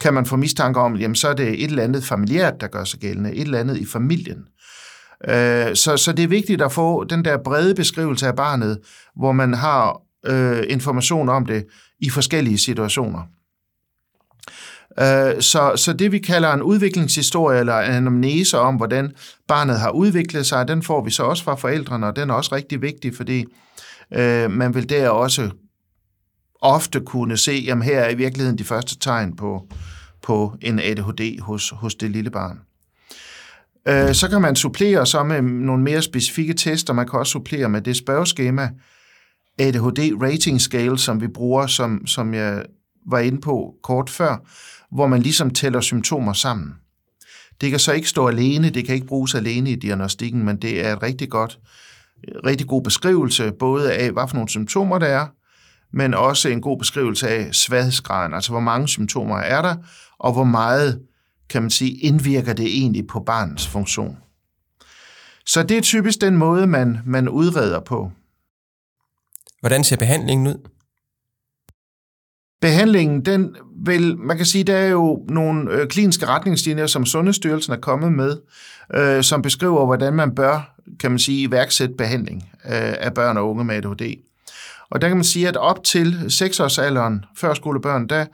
kan 0.00 0.14
man 0.14 0.26
få 0.26 0.36
mistanke 0.36 0.80
om, 0.80 0.96
jamen 0.96 1.14
så 1.14 1.28
er 1.28 1.34
det 1.34 1.64
et 1.64 1.70
eller 1.70 1.82
andet 1.82 2.04
familiært, 2.04 2.60
der 2.60 2.66
gør 2.66 2.84
sig 2.84 3.00
gældende, 3.00 3.34
et 3.34 3.40
eller 3.40 3.58
andet 3.58 3.76
i 3.76 3.86
familien. 3.86 4.44
Øh, 5.28 5.74
så, 5.74 5.96
så 5.96 6.12
det 6.12 6.22
er 6.22 6.28
vigtigt 6.28 6.62
at 6.62 6.72
få 6.72 7.04
den 7.04 7.24
der 7.24 7.38
brede 7.44 7.74
beskrivelse 7.74 8.26
af 8.26 8.36
barnet, 8.36 8.78
hvor 9.16 9.32
man 9.32 9.54
har 9.54 10.00
øh, 10.26 10.62
information 10.68 11.28
om 11.28 11.46
det 11.46 11.64
i 12.00 12.10
forskellige 12.10 12.58
situationer. 12.58 13.22
Øh, 15.00 15.42
så, 15.42 15.72
så 15.76 15.92
det 15.92 16.12
vi 16.12 16.18
kalder 16.18 16.52
en 16.52 16.62
udviklingshistorie 16.62 17.60
eller 17.60 17.78
en 17.78 17.92
anamnese 17.92 18.58
om, 18.58 18.76
hvordan 18.76 19.12
barnet 19.48 19.80
har 19.80 19.90
udviklet 19.90 20.46
sig, 20.46 20.68
den 20.68 20.82
får 20.82 21.04
vi 21.04 21.10
så 21.10 21.22
også 21.22 21.44
fra 21.44 21.54
forældrene, 21.54 22.06
og 22.06 22.16
den 22.16 22.30
er 22.30 22.34
også 22.34 22.54
rigtig 22.54 22.82
vigtig, 22.82 23.16
fordi 23.16 23.44
øh, 24.14 24.50
man 24.50 24.74
vil 24.74 24.88
der 24.88 25.08
også 25.08 25.50
ofte 26.60 27.00
kunne 27.00 27.36
se, 27.36 27.62
jamen 27.66 27.82
her 27.82 28.00
er 28.00 28.10
i 28.10 28.14
virkeligheden 28.14 28.58
de 28.58 28.64
første 28.64 28.98
tegn 28.98 29.36
på, 29.36 29.68
på 30.22 30.54
en 30.62 30.78
ADHD 30.78 31.40
hos, 31.40 31.72
hos 31.76 31.94
det 31.94 32.10
lille 32.10 32.30
barn. 32.30 32.58
Øh, 33.88 34.14
så 34.14 34.28
kan 34.28 34.40
man 34.40 34.56
supplere 34.56 35.06
så 35.06 35.22
med 35.22 35.42
nogle 35.42 35.82
mere 35.82 36.02
specifikke 36.02 36.54
tester. 36.54 36.92
Man 36.92 37.08
kan 37.08 37.18
også 37.18 37.30
supplere 37.30 37.68
med 37.68 37.80
det 37.80 37.96
spørgeskema, 37.96 38.70
ADHD 39.58 40.22
Rating 40.22 40.60
Scale, 40.60 40.98
som 40.98 41.20
vi 41.20 41.28
bruger, 41.28 41.66
som, 41.66 42.06
som 42.06 42.34
jeg 42.34 42.62
var 43.06 43.18
inde 43.18 43.40
på 43.40 43.74
kort 43.82 44.10
før, 44.10 44.36
hvor 44.96 45.06
man 45.06 45.22
ligesom 45.22 45.50
tæller 45.50 45.80
symptomer 45.80 46.32
sammen. 46.32 46.74
Det 47.60 47.70
kan 47.70 47.78
så 47.78 47.92
ikke 47.92 48.08
stå 48.08 48.28
alene, 48.28 48.70
det 48.70 48.86
kan 48.86 48.94
ikke 48.94 49.06
bruges 49.06 49.34
alene 49.34 49.70
i 49.70 49.74
diagnostikken, 49.74 50.44
men 50.44 50.56
det 50.56 50.86
er 50.86 50.92
et 50.92 51.02
rigtig 51.02 51.30
godt, 51.30 51.58
rigtig 52.46 52.66
god 52.66 52.82
beskrivelse, 52.82 53.52
både 53.52 53.92
af, 53.94 54.12
hvad 54.12 54.28
for 54.28 54.34
nogle 54.34 54.48
symptomer 54.48 54.98
der 54.98 55.06
er, 55.06 55.26
men 55.92 56.14
også 56.14 56.48
en 56.48 56.60
god 56.60 56.78
beskrivelse 56.78 57.28
af 57.28 57.54
svaghedsgraden, 57.54 58.34
altså 58.34 58.50
hvor 58.50 58.60
mange 58.60 58.88
symptomer 58.88 59.38
er 59.38 59.62
der, 59.62 59.76
og 60.18 60.32
hvor 60.32 60.44
meget, 60.44 61.02
kan 61.48 61.62
man 61.62 61.70
sige, 61.70 61.90
indvirker 61.90 62.52
det 62.52 62.66
egentlig 62.66 63.06
på 63.06 63.20
barnets 63.20 63.66
funktion. 63.66 64.16
Så 65.46 65.62
det 65.62 65.76
er 65.78 65.82
typisk 65.82 66.20
den 66.20 66.36
måde, 66.36 66.66
man, 66.66 66.98
man 67.06 67.28
udreder 67.28 67.80
på. 67.80 68.12
Hvordan 69.60 69.84
ser 69.84 69.96
behandlingen 69.96 70.46
ud? 70.46 70.68
Behandlingen, 72.60 73.24
den 73.24 73.56
vil, 73.86 74.18
man 74.18 74.36
kan 74.36 74.46
sige, 74.46 74.64
der 74.64 74.76
er 74.76 74.88
jo 74.88 75.24
nogle 75.28 75.72
øh, 75.72 75.88
kliniske 75.88 76.26
retningslinjer, 76.26 76.86
som 76.86 77.06
Sundhedsstyrelsen 77.06 77.72
er 77.72 77.76
kommet 77.76 78.12
med, 78.12 78.36
øh, 78.94 79.22
som 79.22 79.42
beskriver, 79.42 79.84
hvordan 79.84 80.12
man 80.12 80.34
bør, 80.34 80.74
kan 81.00 81.10
man 81.10 81.18
sige, 81.18 81.42
iværksætte 81.42 81.94
behandling 81.94 82.50
øh, 82.64 82.94
af 83.00 83.14
børn 83.14 83.36
og 83.36 83.50
unge 83.50 83.64
med 83.64 83.74
ADHD. 83.74 84.14
Og 84.90 85.00
der 85.00 85.08
kan 85.08 85.16
man 85.16 85.24
sige, 85.24 85.48
at 85.48 85.56
op 85.56 85.84
til 85.84 86.14
6-årsalderen, 86.26 87.34
førskolebørn, 87.36 88.06
der 88.06 88.24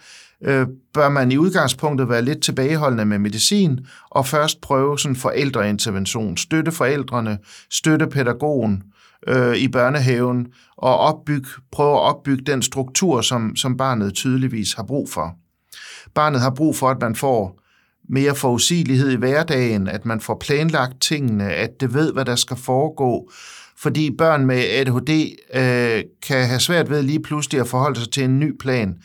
øh, 0.45 0.67
bør 0.95 1.09
man 1.09 1.33
i 1.33 1.37
udgangspunktet 1.37 2.09
være 2.09 2.23
lidt 2.23 2.43
tilbageholdende 2.43 3.05
med 3.05 3.19
medicin, 3.19 3.81
og 4.11 4.27
først 4.27 4.61
prøve 4.61 4.99
sådan 4.99 5.17
forældreintervention, 5.17 6.37
støtte 6.37 6.73
forældrene, 6.73 7.39
støtte 7.71 8.07
pædagogen 8.07 8.83
øh, 9.27 9.57
i 9.57 9.69
børnehaven, 9.69 10.47
og 10.77 10.99
opbygge, 10.99 11.49
prøve 11.73 11.95
at 11.95 12.01
opbygge 12.01 12.45
den 12.45 12.63
struktur, 12.63 13.21
som, 13.21 13.57
som 13.57 13.77
barnet 13.77 14.15
tydeligvis 14.15 14.73
har 14.73 14.83
brug 14.83 15.11
for. 15.11 15.37
Barnet 16.15 16.41
har 16.41 16.51
brug 16.51 16.77
for, 16.77 16.91
at 16.91 17.01
man 17.01 17.15
får 17.15 17.61
mere 18.09 18.35
forudsigelighed 18.35 19.11
i 19.11 19.17
hverdagen, 19.17 19.89
at 19.89 20.07
man 20.07 20.21
får 20.21 20.37
planlagt 20.41 21.01
tingene, 21.01 21.53
at 21.53 21.71
det 21.81 21.95
ved, 21.95 22.13
hvad 22.13 22.25
der 22.25 22.37
skal 22.37 22.57
foregå, 22.57 23.31
fordi 23.79 24.11
børn 24.11 24.47
med 24.47 24.65
ADHD 24.65 25.11
øh, 25.55 26.03
kan 26.23 26.47
have 26.47 26.61
svært 26.61 26.91
ved 26.91 27.03
lige 27.03 27.23
pludselig 27.23 27.61
at 27.61 27.69
forholde 27.69 28.01
sig 28.01 28.13
til 28.13 28.25
en 28.25 28.41
ny 28.41 28.57
plan, 28.61 28.99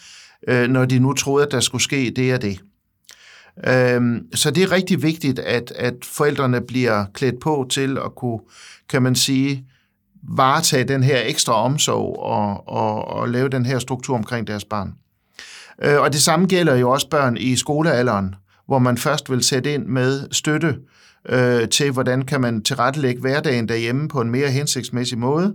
øh, 0.47 0.67
når 0.67 0.85
de 0.85 0.99
nu 0.99 1.13
troede, 1.13 1.45
at 1.45 1.51
der 1.51 1.59
skulle 1.59 1.83
ske 1.83 2.13
det 2.15 2.33
og 2.33 2.41
det. 2.41 2.59
Øh, 3.67 4.21
så 4.33 4.51
det 4.51 4.63
er 4.63 4.71
rigtig 4.71 5.03
vigtigt, 5.03 5.39
at, 5.39 5.71
at 5.75 5.93
forældrene 6.03 6.61
bliver 6.61 7.05
klædt 7.13 7.39
på 7.39 7.67
til 7.69 7.97
at 7.97 8.15
kunne, 8.15 8.39
kan 8.89 9.01
man 9.03 9.15
sige, 9.15 9.65
varetage 10.23 10.83
den 10.83 11.03
her 11.03 11.19
ekstra 11.25 11.53
omsorg 11.53 12.19
og, 12.19 12.67
og, 12.67 13.07
og 13.07 13.29
lave 13.29 13.49
den 13.49 13.65
her 13.65 13.79
struktur 13.79 14.15
omkring 14.15 14.47
deres 14.47 14.65
barn. 14.65 14.93
Øh, 15.81 16.01
og 16.01 16.13
det 16.13 16.21
samme 16.21 16.45
gælder 16.45 16.75
jo 16.75 16.89
også 16.89 17.09
børn 17.09 17.37
i 17.37 17.55
skolealderen, 17.55 18.35
hvor 18.67 18.79
man 18.79 18.97
først 18.97 19.31
vil 19.31 19.43
sætte 19.43 19.73
ind 19.73 19.85
med 19.85 20.27
støtte 20.31 20.75
øh, 21.29 21.69
til, 21.69 21.91
hvordan 21.91 22.21
kan 22.21 22.41
man 22.41 22.63
tilrettelægge 22.63 23.21
hverdagen 23.21 23.69
derhjemme 23.69 24.07
på 24.07 24.21
en 24.21 24.29
mere 24.29 24.49
hensigtsmæssig 24.49 25.17
måde, 25.17 25.53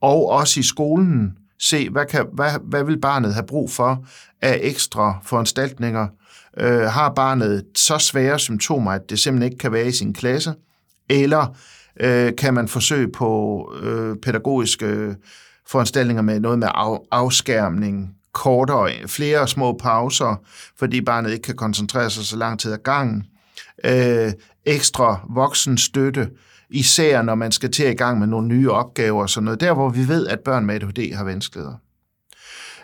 og 0.00 0.28
også 0.28 0.60
i 0.60 0.62
skolen 0.62 1.32
se, 1.60 1.90
hvad, 1.90 2.06
kan, 2.06 2.26
hvad, 2.32 2.50
hvad 2.64 2.84
vil 2.84 3.00
barnet 3.00 3.34
have 3.34 3.46
brug 3.46 3.70
for 3.70 4.04
af 4.42 4.58
ekstra 4.62 5.18
foranstaltninger. 5.24 6.06
Øh, 6.56 6.80
har 6.80 7.12
barnet 7.16 7.64
så 7.74 7.98
svære 7.98 8.38
symptomer, 8.38 8.92
at 8.92 9.10
det 9.10 9.18
simpelthen 9.18 9.52
ikke 9.52 9.60
kan 9.60 9.72
være 9.72 9.86
i 9.86 9.92
sin 9.92 10.14
klasse, 10.14 10.54
eller 11.08 11.56
øh, 12.00 12.32
kan 12.38 12.54
man 12.54 12.68
forsøge 12.68 13.12
på 13.12 13.72
øh, 13.82 14.16
pædagogiske 14.16 15.16
foranstaltninger 15.66 16.22
med 16.22 16.40
noget 16.40 16.58
med 16.58 16.68
af, 16.74 16.98
afskærmning, 17.10 18.14
kortere, 18.32 19.08
flere 19.08 19.48
små 19.48 19.72
pauser, 19.72 20.42
fordi 20.78 21.00
barnet 21.00 21.32
ikke 21.32 21.42
kan 21.42 21.56
koncentrere 21.56 22.10
sig 22.10 22.24
så 22.24 22.36
lang 22.36 22.58
tid 22.60 22.72
ad 22.72 22.78
gangen, 22.78 23.24
øh, 23.84 24.32
ekstra 24.64 25.26
voksenstøtte, 25.34 26.30
især 26.70 27.22
når 27.22 27.34
man 27.34 27.52
skal 27.52 27.70
til 27.70 27.86
i 27.86 27.94
gang 27.94 28.18
med 28.18 28.26
nogle 28.26 28.48
nye 28.48 28.70
opgaver 28.70 29.22
og 29.22 29.30
sådan 29.30 29.44
noget, 29.44 29.60
der 29.60 29.74
hvor 29.74 29.88
vi 29.88 30.08
ved, 30.08 30.26
at 30.26 30.40
børn 30.40 30.66
med 30.66 30.74
ADHD 30.74 31.14
har 31.14 31.24
vanskeligheder. 31.24 31.76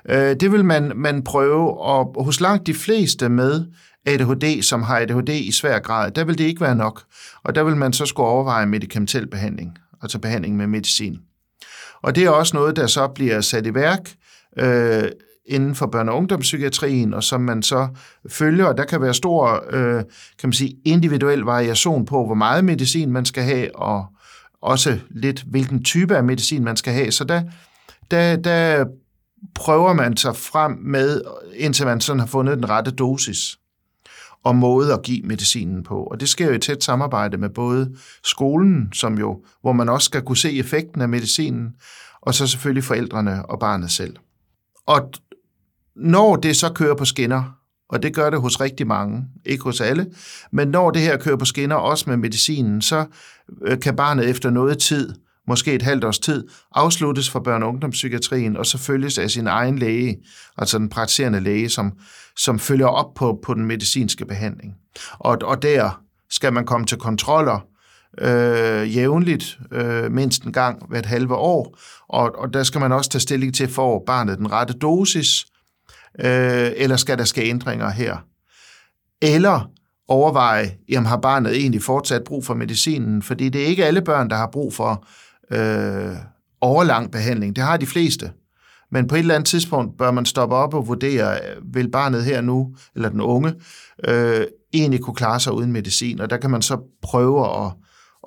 Øh, 0.08 0.36
det 0.40 0.52
vil 0.52 0.64
man, 0.64 0.92
man 0.96 1.24
prøve, 1.24 1.80
og 1.80 2.24
hos 2.24 2.40
langt 2.40 2.66
de 2.66 2.74
fleste 2.74 3.28
med 3.28 3.64
ADHD, 4.06 4.62
som 4.62 4.82
har 4.82 4.98
ADHD 4.98 5.28
i 5.28 5.52
svær 5.52 5.78
grad, 5.78 6.10
der 6.10 6.24
vil 6.24 6.38
det 6.38 6.44
ikke 6.44 6.60
være 6.60 6.76
nok, 6.76 7.02
og 7.44 7.54
der 7.54 7.62
vil 7.62 7.76
man 7.76 7.92
så 7.92 8.06
skulle 8.06 8.26
overveje 8.26 8.66
medicamentel 8.66 9.26
behandling, 9.26 9.78
altså 10.02 10.18
behandling 10.18 10.56
med 10.56 10.66
medicin. 10.66 11.18
Og 12.02 12.14
det 12.14 12.24
er 12.24 12.30
også 12.30 12.56
noget, 12.56 12.76
der 12.76 12.86
så 12.86 13.08
bliver 13.08 13.40
sat 13.40 13.66
i 13.66 13.74
værk 13.74 14.14
øh, 14.58 15.08
inden 15.46 15.74
for 15.74 15.86
børne- 15.86 16.10
og 16.10 16.16
ungdomspsykiatrien, 16.16 17.14
og 17.14 17.22
som 17.24 17.40
man 17.40 17.62
så 17.62 17.88
følger, 18.28 18.64
og 18.64 18.76
der 18.76 18.84
kan 18.84 19.00
være 19.00 19.14
stor 19.14 19.64
øh, 19.70 20.02
kan 20.38 20.48
man 20.48 20.52
sige, 20.52 20.76
individuel 20.84 21.40
variation 21.40 22.06
på, 22.06 22.26
hvor 22.26 22.34
meget 22.34 22.64
medicin 22.64 23.10
man 23.10 23.24
skal 23.24 23.42
have, 23.42 23.76
og 23.76 24.06
også 24.62 24.98
lidt, 25.10 25.42
hvilken 25.42 25.84
type 25.84 26.16
af 26.16 26.24
medicin 26.24 26.64
man 26.64 26.76
skal 26.76 26.92
have. 26.92 27.12
Så 27.12 27.24
der, 27.24 27.42
der, 28.10 28.36
der 28.36 28.84
prøver 29.54 29.92
man 29.92 30.16
sig 30.16 30.36
frem 30.36 30.72
med, 30.72 31.22
indtil 31.54 31.86
man 31.86 32.00
sådan 32.00 32.20
har 32.20 32.26
fundet 32.26 32.56
den 32.56 32.68
rette 32.68 32.90
dosis 32.90 33.58
og 34.46 34.56
måde 34.56 34.92
at 34.92 35.02
give 35.02 35.22
medicinen 35.22 35.82
på. 35.82 36.02
Og 36.02 36.20
det 36.20 36.28
sker 36.28 36.46
jo 36.46 36.52
i 36.52 36.58
tæt 36.58 36.84
samarbejde 36.84 37.36
med 37.36 37.48
både 37.48 37.96
skolen, 38.24 38.92
som 38.92 39.18
jo, 39.18 39.44
hvor 39.60 39.72
man 39.72 39.88
også 39.88 40.04
skal 40.04 40.22
kunne 40.22 40.36
se 40.36 40.58
effekten 40.58 41.00
af 41.00 41.08
medicinen, 41.08 41.70
og 42.22 42.34
så 42.34 42.46
selvfølgelig 42.46 42.84
forældrene 42.84 43.46
og 43.46 43.58
barnet 43.60 43.90
selv. 43.90 44.16
Og 44.86 45.10
når 45.96 46.36
det 46.36 46.56
så 46.56 46.72
kører 46.72 46.94
på 46.94 47.04
skinner, 47.04 47.58
og 47.88 48.02
det 48.02 48.14
gør 48.14 48.30
det 48.30 48.40
hos 48.40 48.60
rigtig 48.60 48.86
mange, 48.86 49.24
ikke 49.46 49.64
hos 49.64 49.80
alle, 49.80 50.06
men 50.52 50.68
når 50.68 50.90
det 50.90 51.02
her 51.02 51.16
kører 51.16 51.36
på 51.36 51.44
skinner, 51.44 51.76
også 51.76 52.04
med 52.10 52.16
medicinen, 52.16 52.82
så 52.82 53.06
øh, 53.66 53.80
kan 53.80 53.96
barnet 53.96 54.30
efter 54.30 54.50
noget 54.50 54.78
tid, 54.78 55.14
måske 55.48 55.74
et 55.74 55.82
halvt 55.82 56.04
års 56.04 56.18
tid, 56.18 56.44
afsluttes 56.74 57.30
fra 57.30 57.40
børne- 57.40 57.62
og 57.62 57.68
ungdomspsykiatrien, 57.68 58.56
og 58.56 58.66
så 58.66 58.78
følges 58.78 59.18
af 59.18 59.30
sin 59.30 59.46
egen 59.46 59.78
læge, 59.78 60.16
altså 60.58 60.78
den 60.78 60.88
praktiserende 60.88 61.40
læge, 61.40 61.68
som, 61.68 61.92
som 62.36 62.58
følger 62.58 62.86
op 62.86 63.14
på, 63.14 63.38
på 63.44 63.54
den 63.54 63.64
medicinske 63.66 64.26
behandling. 64.26 64.74
Og, 65.18 65.38
og 65.42 65.62
der 65.62 66.02
skal 66.30 66.52
man 66.52 66.66
komme 66.66 66.86
til 66.86 66.98
kontroller 66.98 67.66
øh, 68.18 68.96
jævnligt, 68.96 69.58
øh, 69.72 70.12
mindst 70.12 70.42
en 70.42 70.52
gang 70.52 70.88
hvert 70.88 71.06
halve 71.06 71.34
år, 71.34 71.78
og, 72.08 72.38
og 72.38 72.54
der 72.54 72.62
skal 72.62 72.80
man 72.80 72.92
også 72.92 73.10
tage 73.10 73.20
stilling 73.20 73.54
til, 73.54 73.68
får 73.68 74.02
barnet 74.06 74.38
den 74.38 74.52
rette 74.52 74.74
dosis, 74.74 75.46
øh, 76.18 76.70
eller 76.76 76.96
skal 76.96 77.18
der 77.18 77.24
ske 77.24 77.42
ændringer 77.42 77.90
her? 77.90 78.16
Eller 79.22 79.70
overveje, 80.08 80.76
jamen 80.88 81.06
har 81.06 81.16
barnet 81.16 81.56
egentlig 81.56 81.82
fortsat 81.82 82.24
brug 82.24 82.44
for 82.44 82.54
medicinen? 82.54 83.22
Fordi 83.22 83.48
det 83.48 83.62
er 83.62 83.66
ikke 83.66 83.84
alle 83.84 84.02
børn, 84.02 84.30
der 84.30 84.36
har 84.36 84.48
brug 84.52 84.74
for 84.74 85.06
øh, 85.50 86.16
overlang 86.60 87.10
behandling. 87.10 87.56
Det 87.56 87.64
har 87.64 87.76
de 87.76 87.86
fleste. 87.86 88.32
Men 88.90 89.06
på 89.06 89.14
et 89.14 89.18
eller 89.18 89.34
andet 89.34 89.48
tidspunkt 89.48 89.98
bør 89.98 90.10
man 90.10 90.24
stoppe 90.24 90.56
op 90.56 90.74
og 90.74 90.88
vurdere, 90.88 91.38
vil 91.64 91.90
barnet 91.90 92.24
her 92.24 92.40
nu, 92.40 92.74
eller 92.94 93.08
den 93.08 93.20
unge, 93.20 93.54
øh, 94.08 94.46
egentlig 94.74 95.00
kunne 95.00 95.14
klare 95.14 95.40
sig 95.40 95.52
uden 95.52 95.72
medicin. 95.72 96.20
Og 96.20 96.30
der 96.30 96.36
kan 96.36 96.50
man 96.50 96.62
så 96.62 96.78
prøve 97.02 97.64
at, 97.64 97.72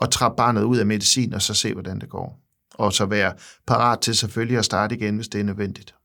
at 0.02 0.10
trappe 0.10 0.36
barnet 0.38 0.64
ud 0.64 0.78
af 0.78 0.86
medicin, 0.86 1.34
og 1.34 1.42
så 1.42 1.54
se, 1.54 1.74
hvordan 1.74 2.00
det 2.00 2.10
går. 2.10 2.40
Og 2.74 2.94
så 2.94 3.06
være 3.06 3.34
parat 3.68 4.00
til 4.00 4.16
selvfølgelig 4.16 4.58
at 4.58 4.66
starte 4.66 4.96
igen, 4.96 5.16
hvis 5.16 5.28
det 5.28 5.42
er 5.42 5.44
nødvendigt. 5.44 5.96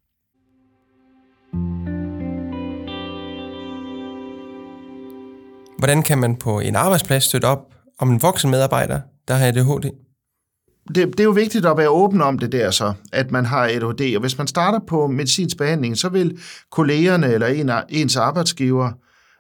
Hvordan 5.79 6.03
kan 6.03 6.19
man 6.19 6.37
på 6.37 6.61
en 6.61 6.77
arbejdsplads 6.77 7.25
støtte 7.25 7.47
op 7.47 7.75
om 7.99 8.11
en 8.11 8.23
voksen 8.23 8.51
medarbejder, 8.51 9.01
der 9.29 9.35
har 9.35 9.47
ADHD? 9.47 10.04
Det, 10.89 10.97
det 10.97 11.21
er 11.21 11.25
jo 11.25 11.31
vigtigt 11.31 11.67
at 11.67 11.77
være 11.77 11.89
åben 11.89 12.23
om 12.23 12.39
det 12.39 12.53
der 12.53 12.71
så, 12.71 12.93
at 13.13 13.31
man 13.31 13.45
har 13.45 13.65
ADHD. 13.65 14.17
Og 14.17 14.21
hvis 14.21 14.39
man 14.39 14.47
starter 14.47 14.79
på 14.87 15.07
medicinsk 15.07 15.57
behandling, 15.57 15.99
så 15.99 16.09
vil 16.09 16.39
kollegerne 16.71 17.33
eller 17.33 17.47
en, 17.47 17.71
ens 17.89 18.17
arbejdsgiver 18.17 18.93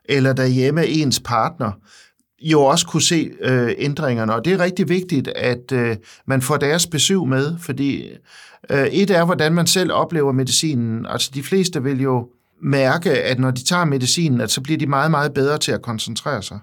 eller 0.05 0.33
derhjemme 0.33 0.87
ens 0.87 1.21
partner 1.21 1.73
jo 2.41 2.63
også 2.63 2.87
kunne 2.87 3.03
se 3.03 3.31
øh, 3.41 3.75
ændringerne. 3.79 4.35
Og 4.35 4.45
det 4.45 4.53
er 4.53 4.59
rigtig 4.59 4.89
vigtigt, 4.89 5.29
at 5.29 5.73
øh, 5.73 5.97
man 6.27 6.43
får 6.43 6.57
deres 6.57 6.87
besøg 6.87 7.27
med, 7.29 7.59
fordi 7.59 8.09
øh, 8.71 8.87
et 8.87 9.11
er, 9.11 9.25
hvordan 9.25 9.55
man 9.55 9.67
selv 9.67 9.93
oplever 9.93 10.33
medicinen. 10.33 11.07
Altså 11.07 11.31
de 11.35 11.43
fleste 11.43 11.83
vil 11.83 12.01
jo 12.03 12.29
mærke, 12.63 13.11
at 13.11 13.39
når 13.39 13.51
de 13.51 13.65
tager 13.65 13.85
medicinen, 13.85 14.41
at 14.41 14.51
så 14.51 14.61
bliver 14.61 14.79
de 14.79 14.87
meget, 14.87 15.11
meget 15.11 15.35
bedre 15.35 15.59
til 15.59 15.73
at 15.73 15.83
koncentrere 15.83 16.43
sig. 16.43 16.59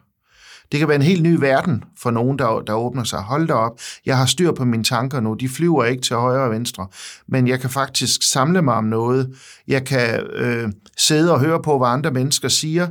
Det 0.71 0.79
kan 0.79 0.87
være 0.87 0.95
en 0.95 1.01
helt 1.01 1.23
ny 1.23 1.35
verden 1.39 1.83
for 1.97 2.11
nogen, 2.11 2.39
der, 2.39 2.61
der 2.67 2.73
åbner 2.73 3.03
sig. 3.03 3.19
Hold 3.19 3.47
da 3.47 3.53
op, 3.53 3.79
jeg 4.05 4.17
har 4.17 4.25
styr 4.25 4.51
på 4.51 4.65
mine 4.65 4.83
tanker 4.83 5.19
nu. 5.19 5.33
De 5.33 5.49
flyver 5.49 5.85
ikke 5.85 6.01
til 6.01 6.15
højre 6.15 6.43
og 6.43 6.51
venstre. 6.51 6.87
Men 7.27 7.47
jeg 7.47 7.59
kan 7.59 7.69
faktisk 7.69 8.23
samle 8.23 8.61
mig 8.61 8.73
om 8.73 8.83
noget. 8.83 9.35
Jeg 9.67 9.85
kan 9.85 10.23
øh, 10.35 10.71
sidde 10.97 11.33
og 11.33 11.39
høre 11.39 11.61
på, 11.61 11.77
hvad 11.77 11.87
andre 11.87 12.11
mennesker 12.11 12.47
siger, 12.47 12.87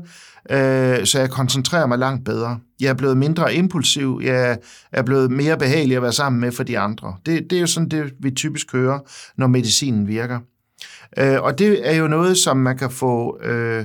øh, 0.51 1.07
så 1.07 1.19
jeg 1.19 1.31
koncentrerer 1.31 1.87
mig 1.87 1.99
langt 1.99 2.25
bedre. 2.25 2.59
Jeg 2.81 2.89
er 2.89 2.95
blevet 2.95 3.17
mindre 3.17 3.55
impulsiv. 3.55 4.21
Jeg 4.25 4.59
er 4.93 5.03
blevet 5.03 5.31
mere 5.31 5.59
behagelig 5.59 5.97
at 5.97 6.03
være 6.03 6.13
sammen 6.13 6.41
med 6.41 6.53
for 6.53 6.63
de 6.63 6.79
andre. 6.79 7.17
Det, 7.27 7.51
det 7.51 7.57
er 7.57 7.61
jo 7.61 7.67
sådan, 7.67 7.89
det 7.89 8.13
vi 8.21 8.31
typisk 8.31 8.73
hører, 8.73 8.99
når 9.37 9.47
medicinen 9.47 10.07
virker. 10.07 10.39
Øh, 11.19 11.43
og 11.43 11.59
det 11.59 11.89
er 11.91 11.95
jo 11.95 12.09
noget, 12.09 12.39
som 12.39 12.57
man 12.57 12.79
kan 12.79 12.91
få... 12.91 13.43
Øh, 13.43 13.85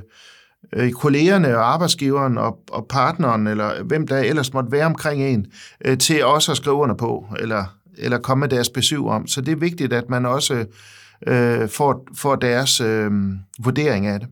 øh, 0.73 0.91
kollegerne 0.91 1.57
og 1.57 1.73
arbejdsgiveren 1.73 2.37
og, 2.37 2.59
og 2.71 2.85
partneren, 2.89 3.47
eller 3.47 3.83
hvem 3.83 4.07
der 4.07 4.17
ellers 4.17 4.53
måtte 4.53 4.71
være 4.71 4.85
omkring 4.85 5.23
en, 5.23 5.45
øh, 5.85 5.97
til 5.97 6.25
også 6.25 6.51
at 6.51 6.57
skrive 6.57 6.75
under 6.75 6.95
på, 6.95 7.25
eller, 7.39 7.77
eller 7.97 8.17
komme 8.17 8.39
med 8.39 8.49
deres 8.49 8.69
besøg 8.69 8.99
om. 8.99 9.27
Så 9.27 9.41
det 9.41 9.51
er 9.51 9.55
vigtigt, 9.55 9.93
at 9.93 10.09
man 10.09 10.25
også 10.25 10.65
øh, 11.27 11.69
får, 11.69 12.07
får 12.15 12.35
deres 12.35 12.81
øh, 12.81 13.11
vurdering 13.59 14.07
af 14.07 14.19
det. 14.19 14.29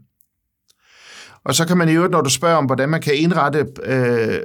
Og 1.46 1.56
så 1.56 1.68
kan 1.68 1.78
man 1.78 1.90
i 1.90 1.94
øvrigt, 1.94 2.12
når 2.12 2.22
du 2.22 2.30
spørger 2.30 2.56
om, 2.56 2.66
hvordan 2.66 2.90
man 2.90 3.02
kan 3.02 3.16
indrette 3.16 3.68
øh, 3.84 4.40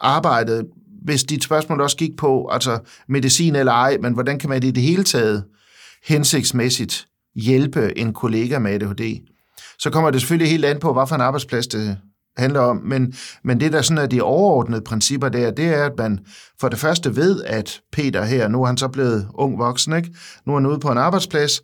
arbejdet, 0.00 0.66
hvis 1.04 1.24
dit 1.24 1.44
spørgsmål 1.44 1.80
også 1.80 1.96
gik 1.96 2.16
på, 2.16 2.48
altså 2.52 2.78
medicin 3.08 3.56
eller 3.56 3.72
ej, 3.72 3.96
men 4.00 4.12
hvordan 4.12 4.38
kan 4.38 4.48
man 4.48 4.62
i 4.62 4.70
det 4.70 4.82
hele 4.82 5.04
taget 5.04 5.44
hensigtsmæssigt 6.04 7.08
hjælpe 7.34 7.98
en 7.98 8.12
kollega 8.12 8.58
med 8.58 8.72
ADHD? 8.72 9.31
Så 9.82 9.90
kommer 9.90 10.10
det 10.10 10.20
selvfølgelig 10.20 10.50
helt 10.50 10.64
an 10.64 10.80
på, 10.80 10.92
hvad 10.92 11.06
for 11.06 11.14
en 11.14 11.20
arbejdsplads 11.20 11.66
det 11.66 11.98
handler 12.36 12.60
om, 12.60 12.76
men, 12.76 13.14
men 13.44 13.60
det 13.60 13.72
der 13.72 13.82
sådan 13.82 14.02
er 14.02 14.06
de 14.06 14.22
overordnede 14.22 14.82
principper 14.82 15.28
der, 15.28 15.50
det 15.50 15.64
er, 15.64 15.84
at 15.84 15.92
man 15.98 16.18
for 16.60 16.68
det 16.68 16.78
første 16.78 17.16
ved, 17.16 17.42
at 17.44 17.80
Peter 17.92 18.24
her, 18.24 18.48
nu 18.48 18.62
er 18.62 18.66
han 18.66 18.76
så 18.76 18.88
blevet 18.88 19.28
ung 19.34 19.58
voksen, 19.58 19.96
ikke? 19.96 20.14
nu 20.46 20.52
er 20.52 20.56
han 20.56 20.66
ude 20.66 20.78
på 20.78 20.92
en 20.92 20.98
arbejdsplads, 20.98 21.60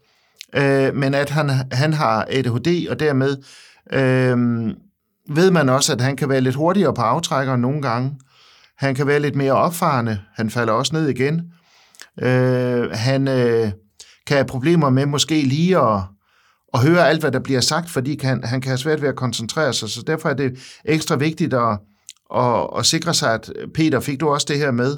øh, 0.54 0.94
men 0.94 1.14
at 1.14 1.30
han, 1.30 1.50
han 1.72 1.92
har 1.92 2.26
ADHD, 2.30 2.88
og 2.88 3.00
dermed 3.00 3.36
øh, 3.92 4.36
ved 5.36 5.50
man 5.50 5.68
også, 5.68 5.92
at 5.92 6.00
han 6.00 6.16
kan 6.16 6.28
være 6.28 6.40
lidt 6.40 6.54
hurtigere 6.54 6.94
på 6.94 7.02
aftrækkeren 7.02 7.60
nogle 7.60 7.82
gange. 7.82 8.12
Han 8.78 8.94
kan 8.94 9.06
være 9.06 9.20
lidt 9.20 9.36
mere 9.36 9.52
opfarende. 9.52 10.20
Han 10.34 10.50
falder 10.50 10.72
også 10.72 10.94
ned 10.94 11.08
igen. 11.08 11.42
Øh, 12.22 12.90
han 12.90 13.28
øh, 13.28 13.70
kan 14.26 14.36
have 14.36 14.44
problemer 14.44 14.90
med 14.90 15.06
måske 15.06 15.42
lige 15.42 15.78
at 15.78 16.00
og 16.72 16.82
høre 16.82 17.08
alt, 17.08 17.20
hvad 17.20 17.32
der 17.32 17.38
bliver 17.38 17.60
sagt, 17.60 17.90
fordi 17.90 18.18
han, 18.22 18.44
han 18.44 18.60
kan 18.60 18.68
have 18.68 18.78
svært 18.78 19.02
ved 19.02 19.08
at 19.08 19.16
koncentrere 19.16 19.72
sig. 19.72 19.88
Så 19.88 20.02
derfor 20.06 20.28
er 20.28 20.34
det 20.34 20.58
ekstra 20.84 21.16
vigtigt 21.16 21.54
at, 21.54 21.78
at, 22.34 22.66
at 22.78 22.86
sikre 22.86 23.14
sig, 23.14 23.34
at 23.34 23.52
Peter, 23.74 24.00
fik 24.00 24.20
du 24.20 24.28
også 24.28 24.46
det 24.48 24.58
her 24.58 24.70
med? 24.70 24.96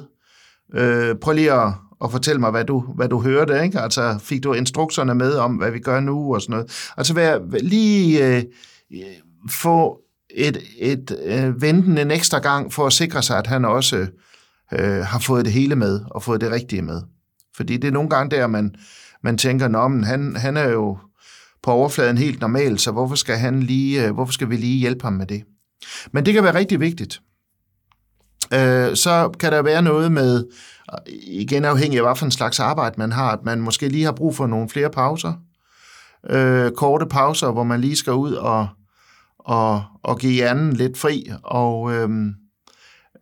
Øh, 0.73 1.15
prøv 1.15 1.33
lige 1.33 1.53
at, 1.53 1.73
at 2.03 2.11
fortælle 2.11 2.39
mig, 2.39 2.51
hvad 2.51 2.65
du, 2.65 2.79
hvad 2.79 3.09
du 3.09 3.21
hørte. 3.21 3.63
Ikke? 3.63 3.79
Altså, 3.79 4.19
fik 4.21 4.43
du 4.43 4.53
instruktionerne 4.53 5.17
med 5.19 5.33
om, 5.33 5.55
hvad 5.55 5.71
vi 5.71 5.79
gør 5.79 5.99
nu 5.99 6.33
og 6.33 6.41
sådan 6.41 6.51
noget? 6.51 6.91
Altså, 6.97 7.13
vær, 7.13 7.39
lige 7.61 8.27
øh, 8.27 8.43
få 9.49 9.97
et, 10.29 10.57
et 10.79 11.17
øh, 11.25 11.61
venten 11.61 11.97
en 11.97 12.11
ekstra 12.11 12.39
gang 12.39 12.73
for 12.73 12.85
at 12.85 12.93
sikre 12.93 13.23
sig, 13.23 13.37
at 13.37 13.47
han 13.47 13.65
også 13.65 14.07
øh, 14.73 15.05
har 15.05 15.19
fået 15.19 15.45
det 15.45 15.53
hele 15.53 15.75
med 15.75 15.99
og 16.11 16.23
fået 16.23 16.41
det 16.41 16.51
rigtige 16.51 16.81
med. 16.81 17.01
Fordi 17.55 17.77
det 17.77 17.87
er 17.87 17.91
nogle 17.91 18.09
gange 18.09 18.35
der, 18.35 18.47
man, 18.47 18.75
man 19.23 19.37
tænker, 19.37 19.65
at 19.65 20.05
han, 20.05 20.35
han 20.35 20.57
er 20.57 20.69
jo 20.69 20.97
på 21.63 21.71
overfladen 21.71 22.17
helt 22.17 22.41
normalt, 22.41 22.81
så 22.81 22.91
hvorfor 22.91 23.15
skal, 23.15 23.37
han 23.37 23.63
lige, 23.63 24.05
øh, 24.05 24.13
hvorfor 24.13 24.33
skal 24.33 24.49
vi 24.49 24.55
lige 24.55 24.79
hjælpe 24.79 25.03
ham 25.03 25.13
med 25.13 25.25
det? 25.25 25.43
Men 26.11 26.25
det 26.25 26.33
kan 26.33 26.43
være 26.43 26.55
rigtig 26.55 26.79
vigtigt. 26.79 27.21
Øh, 28.53 28.95
så 28.95 29.31
kan 29.39 29.51
der 29.51 29.61
være 29.61 29.81
noget 29.81 30.11
med, 30.11 30.45
øh, 30.93 31.13
igen 31.27 31.65
afhængig 31.65 31.99
af, 31.99 32.05
hvad 32.05 32.15
for 32.15 32.25
en 32.25 32.31
slags 32.31 32.59
arbejde 32.59 32.95
man 32.97 33.11
har, 33.11 33.31
at 33.31 33.45
man 33.45 33.61
måske 33.61 33.89
lige 33.89 34.03
har 34.03 34.11
brug 34.11 34.35
for 34.35 34.47
nogle 34.47 34.69
flere 34.69 34.89
pauser. 34.89 35.33
Øh, 36.29 36.71
korte 36.71 37.05
pauser, 37.05 37.51
hvor 37.51 37.63
man 37.63 37.81
lige 37.81 37.95
skal 37.95 38.13
ud 38.13 38.33
og, 38.33 38.67
og, 39.39 39.83
og 40.03 40.19
give 40.19 40.33
hjernen 40.33 40.73
lidt 40.73 40.97
fri 40.97 41.31
og 41.43 41.93
øhm, 41.93 42.33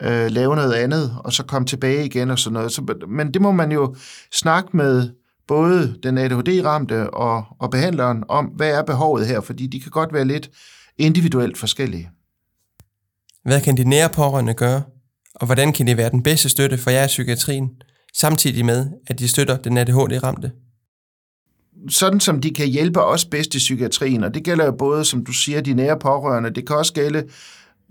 øh, 0.01 0.31
lave 0.31 0.55
noget 0.55 0.73
andet, 0.73 1.15
og 1.23 1.33
så 1.33 1.43
komme 1.43 1.65
tilbage 1.65 2.05
igen 2.05 2.29
og 2.29 2.39
sådan 2.39 2.53
noget. 2.53 2.71
Så, 2.71 2.95
men 3.07 3.33
det 3.33 3.41
må 3.41 3.51
man 3.51 3.71
jo 3.71 3.95
snakke 4.33 4.77
med 4.77 5.09
både 5.49 5.95
den 6.03 6.17
ADHD-ramte 6.17 7.09
og, 7.09 7.43
og 7.59 7.71
behandleren 7.71 8.23
om, 8.27 8.45
hvad 8.45 8.69
er 8.71 8.83
behovet 8.83 9.27
her, 9.27 9.41
fordi 9.41 9.67
de 9.67 9.79
kan 9.81 9.91
godt 9.91 10.13
være 10.13 10.25
lidt 10.25 10.49
individuelt 10.97 11.57
forskellige. 11.57 12.09
Hvad 13.43 13.61
kan 13.61 13.77
de 13.77 13.83
nære 13.83 14.09
pårørende 14.09 14.53
gøre, 14.53 14.81
og 15.35 15.45
hvordan 15.45 15.73
kan 15.73 15.87
de 15.87 15.97
være 15.97 16.09
den 16.09 16.23
bedste 16.23 16.49
støtte 16.49 16.77
for 16.77 16.89
jer 16.89 17.03
i 17.03 17.07
psykiatrien, 17.07 17.69
samtidig 18.13 18.65
med, 18.65 18.87
at 19.07 19.19
de 19.19 19.27
støtter 19.27 19.57
den 19.57 19.77
ADHD-ramte? 19.77 20.51
Sådan 21.89 22.19
som 22.19 22.41
de 22.41 22.53
kan 22.53 22.67
hjælpe 22.67 23.03
os 23.03 23.25
bedst 23.25 23.55
i 23.55 23.57
psykiatrien, 23.57 24.23
og 24.23 24.33
det 24.33 24.43
gælder 24.43 24.65
jo 24.65 24.71
både, 24.71 25.05
som 25.05 25.25
du 25.25 25.31
siger, 25.31 25.61
de 25.61 25.73
nære 25.73 25.99
pårørende, 25.99 26.49
det 26.49 26.67
kan 26.67 26.75
også 26.75 26.93
gælde 26.93 27.23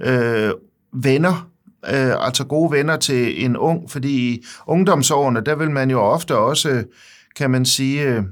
øh, 0.00 0.52
venner, 0.92 1.50
øh, 1.86 2.26
altså 2.26 2.44
gode 2.44 2.72
venner 2.72 2.96
til 2.96 3.44
en 3.44 3.56
ung, 3.56 3.90
fordi 3.90 4.34
i 4.34 4.44
ungdomsårene, 4.66 5.40
der 5.40 5.54
vil 5.54 5.70
man 5.70 5.90
jo 5.90 6.00
ofte 6.00 6.36
også 6.36 6.84
kan 7.38 7.50
man 7.50 7.64
sige, 7.64 8.02
øh, 8.02 8.22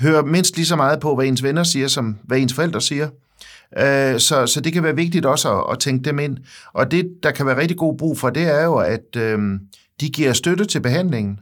hører 0.00 0.22
mindst 0.22 0.56
lige 0.56 0.66
så 0.66 0.76
meget 0.76 1.00
på, 1.00 1.14
hvad 1.14 1.26
ens 1.26 1.42
venner 1.42 1.62
siger, 1.62 1.88
som 1.88 2.16
hvad 2.24 2.38
ens 2.38 2.54
forældre 2.54 2.80
siger. 2.80 3.08
Øh, 3.78 4.20
så, 4.20 4.46
så 4.46 4.60
det 4.60 4.72
kan 4.72 4.82
være 4.82 4.96
vigtigt 4.96 5.26
også 5.26 5.60
at, 5.60 5.72
at 5.72 5.78
tænke 5.78 6.04
dem 6.04 6.18
ind. 6.18 6.36
Og 6.72 6.90
det, 6.90 7.08
der 7.22 7.30
kan 7.30 7.46
være 7.46 7.56
rigtig 7.56 7.76
god 7.76 7.98
brug 7.98 8.18
for, 8.18 8.30
det 8.30 8.42
er 8.42 8.64
jo, 8.64 8.76
at 8.76 9.16
øh, 9.16 9.38
de 10.00 10.08
giver 10.08 10.32
støtte 10.32 10.64
til 10.64 10.80
behandlingen. 10.80 11.38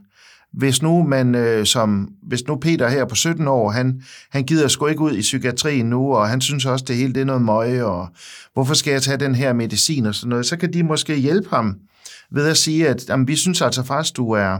Hvis 0.53 0.81
nu 0.81 1.03
man 1.03 1.35
øh, 1.35 1.65
som, 1.65 2.09
hvis 2.23 2.47
nu 2.47 2.55
Peter 2.55 2.89
her 2.89 3.05
på 3.05 3.15
17 3.15 3.47
år, 3.47 3.69
han, 3.71 4.01
han 4.29 4.43
gider 4.43 4.67
sgu 4.67 4.87
ikke 4.87 5.01
ud 5.01 5.13
i 5.13 5.21
psykiatrien 5.21 5.89
nu, 5.89 6.15
og 6.15 6.29
han 6.29 6.41
synes 6.41 6.65
også, 6.65 6.85
det 6.87 6.95
hele 6.95 7.13
det 7.13 7.21
er 7.21 7.25
noget 7.25 7.41
møje, 7.41 7.83
og 7.83 8.07
hvorfor 8.53 8.73
skal 8.73 8.91
jeg 8.91 9.01
tage 9.01 9.17
den 9.17 9.35
her 9.35 9.53
medicin 9.53 10.05
og 10.05 10.15
sådan 10.15 10.29
noget, 10.29 10.45
så 10.45 10.57
kan 10.57 10.73
de 10.73 10.83
måske 10.83 11.15
hjælpe 11.15 11.49
ham 11.49 11.75
ved 12.31 12.47
at 12.47 12.57
sige, 12.57 12.87
at 12.87 13.09
jamen, 13.09 13.27
vi 13.27 13.35
synes 13.35 13.61
altså 13.61 13.83
faktisk, 13.83 14.17
du 14.17 14.31
er, 14.31 14.57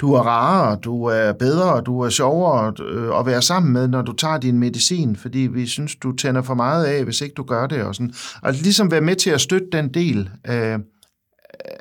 du 0.00 0.14
er 0.14 0.20
rarere, 0.20 0.78
du 0.84 1.04
er 1.04 1.32
bedre, 1.32 1.80
du 1.80 2.00
er 2.00 2.08
sjovere 2.08 2.74
øh, 2.84 3.18
at 3.18 3.26
være 3.26 3.42
sammen 3.42 3.72
med, 3.72 3.88
når 3.88 4.02
du 4.02 4.12
tager 4.12 4.38
din 4.38 4.58
medicin, 4.58 5.16
fordi 5.16 5.38
vi 5.38 5.66
synes, 5.66 5.96
du 5.96 6.12
tænder 6.12 6.42
for 6.42 6.54
meget 6.54 6.84
af, 6.84 7.04
hvis 7.04 7.20
ikke 7.20 7.34
du 7.34 7.42
gør 7.42 7.66
det. 7.66 7.82
Og 7.82 7.94
sådan. 7.94 8.14
og 8.42 8.52
ligesom 8.52 8.90
være 8.90 9.00
med 9.00 9.16
til 9.16 9.30
at 9.30 9.40
støtte 9.40 9.66
den 9.72 9.94
del 9.94 10.30
af, 10.44 10.78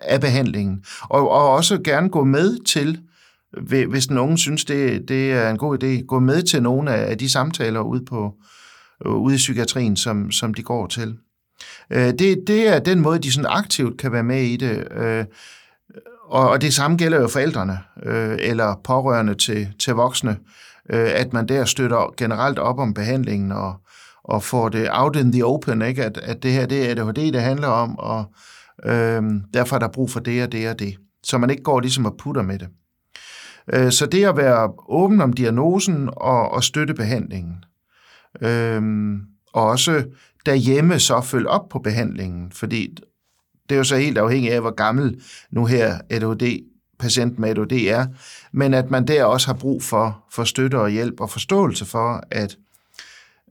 af 0.02 0.22
behandlingen. 0.22 0.84
Og, 1.02 1.30
og 1.30 1.50
også 1.50 1.80
gerne 1.84 2.10
gå 2.10 2.24
med 2.24 2.66
til, 2.66 3.00
hvis 3.90 4.10
nogen 4.10 4.38
synes, 4.38 4.66
det, 4.66 5.08
det 5.08 5.34
er 5.34 5.50
en 5.50 5.58
god 5.58 5.84
idé, 5.84 6.06
gå 6.06 6.20
med 6.20 6.42
til 6.42 6.64
nogle 6.64 6.96
af 6.96 7.18
de 7.18 7.30
samtaler 7.30 7.80
ude, 7.80 8.06
på, 8.06 8.34
øh, 9.06 9.14
ude 9.14 9.36
i 9.36 9.38
psykiatrien, 9.38 9.96
som, 9.96 10.32
som 10.32 10.54
de 10.54 10.64
går 10.64 10.88
til. 10.88 11.16
Det, 11.92 12.44
det 12.48 12.68
er 12.68 12.80
den 12.80 13.00
måde, 13.00 13.20
de 13.20 13.34
sådan 13.34 13.52
aktivt 13.52 13.98
kan 13.98 14.12
være 14.12 14.24
med 14.24 14.42
i 14.42 14.58
det. 14.58 14.88
Og, 16.30 16.50
og 16.50 16.62
det 16.62 16.74
samme 16.74 16.98
gælder 16.98 17.22
jo 17.22 17.28
forældrene 17.28 17.80
øh, 18.04 18.38
eller 18.40 18.76
pårørende 18.84 19.36
til, 19.36 19.74
til 19.80 19.94
voksne, 19.94 20.38
øh, 20.90 21.10
at 21.16 21.34
man 21.34 21.48
der 21.48 21.66
støtter 21.66 22.14
generelt 22.18 22.60
op 22.60 22.80
om 22.80 22.94
behandlingen 22.94 23.52
og, 23.52 23.74
og 24.24 24.44
får 24.44 24.70
det 24.70 24.88
out 24.92 25.16
in 25.16 25.32
the 25.32 25.46
open, 25.46 25.82
ikke? 25.82 26.06
At, 26.06 26.18
at 26.18 26.44
det 26.44 26.52
her 26.52 26.66
det 26.66 26.86
er 26.86 26.92
ADHD, 26.92 27.32
det 27.32 27.42
handler 27.42 27.68
om, 27.68 28.00
og 28.00 28.26
øh, 28.86 29.24
derfor 29.54 29.76
er 29.76 29.80
der 29.80 29.88
brug 29.88 30.12
for 30.12 30.20
det 30.20 30.44
og 30.44 30.52
det 30.52 30.70
og 30.70 30.80
det. 30.80 30.96
Så 31.24 31.38
man 31.38 31.50
ikke 31.50 31.64
går 31.64 31.80
ligesom 31.80 32.06
og 32.06 32.16
putter 32.18 32.42
med 32.42 32.60
det. 32.60 32.68
Øh, 33.74 33.92
så 33.92 34.06
det 34.06 34.26
at 34.26 34.38
være 34.38 34.72
åben 34.90 35.22
om 35.22 35.34
diagnosen 35.34 36.10
og, 36.18 36.52
og 36.52 36.64
støtte 36.64 36.94
behandlingen. 36.94 37.64
Øh, 38.42 38.82
og 39.54 39.66
også 39.66 40.04
derhjemme 40.46 41.00
så 41.00 41.22
følge 41.22 41.50
op 41.50 41.70
på 41.70 41.80
behandlingen, 41.80 42.52
fordi 42.52 42.98
det 43.70 43.76
er 43.76 43.78
jo 43.78 43.84
så 43.84 43.98
helt 43.98 44.18
afhængigt 44.18 44.54
af, 44.54 44.62
hvor 44.62 44.76
gammel 44.76 45.22
nu 45.52 45.66
her 45.66 45.98
ADHD, 46.10 46.64
patient 47.00 47.40
med 47.40 47.50
ADHD 47.50 47.72
er, 47.72 48.06
men 48.52 48.74
at 48.74 48.92
man 48.92 49.08
der 49.08 49.24
også 49.24 49.48
har 49.48 49.54
brug 49.54 49.84
for, 49.84 50.24
for 50.32 50.44
støtte 50.44 50.80
og 50.80 50.90
hjælp 50.90 51.22
og 51.22 51.30
forståelse 51.30 51.86
for, 51.86 52.24
at 52.32 52.58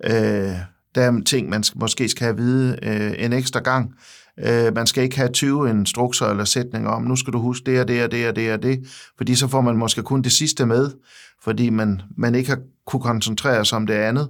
øh, 0.04 0.52
der 0.94 1.02
er 1.02 1.20
ting, 1.26 1.48
man 1.48 1.64
måske 1.74 2.09
skal 2.09 2.24
have 2.24 2.37
vide 2.37 2.78
øh, 2.83 3.12
en 3.18 3.33
ekstra 3.33 3.61
gang. 3.61 3.94
Øh, 4.38 4.74
man 4.74 4.87
skal 4.87 5.04
ikke 5.04 5.16
have 5.16 5.28
20 5.28 5.70
instrukser 5.70 6.26
eller 6.26 6.44
sætninger 6.44 6.90
om, 6.90 7.02
nu 7.02 7.16
skal 7.16 7.33
du 7.33 7.38
huske 7.38 7.70
det 7.70 7.81
og 7.81 7.88
det 7.88 8.04
og 8.04 8.11
det 8.11 8.28
og 8.28 8.37
det 8.37 8.52
og 8.52 8.62
det, 8.62 8.87
fordi 9.16 9.35
så 9.35 9.48
får 9.48 9.61
man 9.61 9.76
måske 9.76 10.02
kun 10.02 10.22
det 10.22 10.33
sidste 10.33 10.66
med, 10.66 10.90
fordi 11.42 11.70
man, 11.70 12.02
man 12.16 12.35
ikke 12.35 12.48
har 12.48 12.59
kunne 12.87 13.02
koncentrere 13.02 13.64
sig 13.64 13.76
om 13.76 13.87
det 13.87 13.94
andet. 13.94 14.28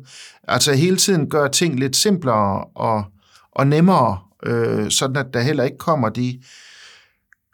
Altså 0.48 0.72
hele 0.72 0.96
tiden 0.96 1.30
gøre 1.30 1.48
ting 1.48 1.78
lidt 1.78 1.96
simplere 1.96 2.64
og, 2.64 3.04
og 3.52 3.66
nemmere 3.66 4.18
øh, 4.42 4.90
sådan 4.90 5.16
at 5.16 5.34
der 5.34 5.40
heller 5.40 5.64
ikke 5.64 5.78
kommer 5.78 6.08
de 6.08 6.40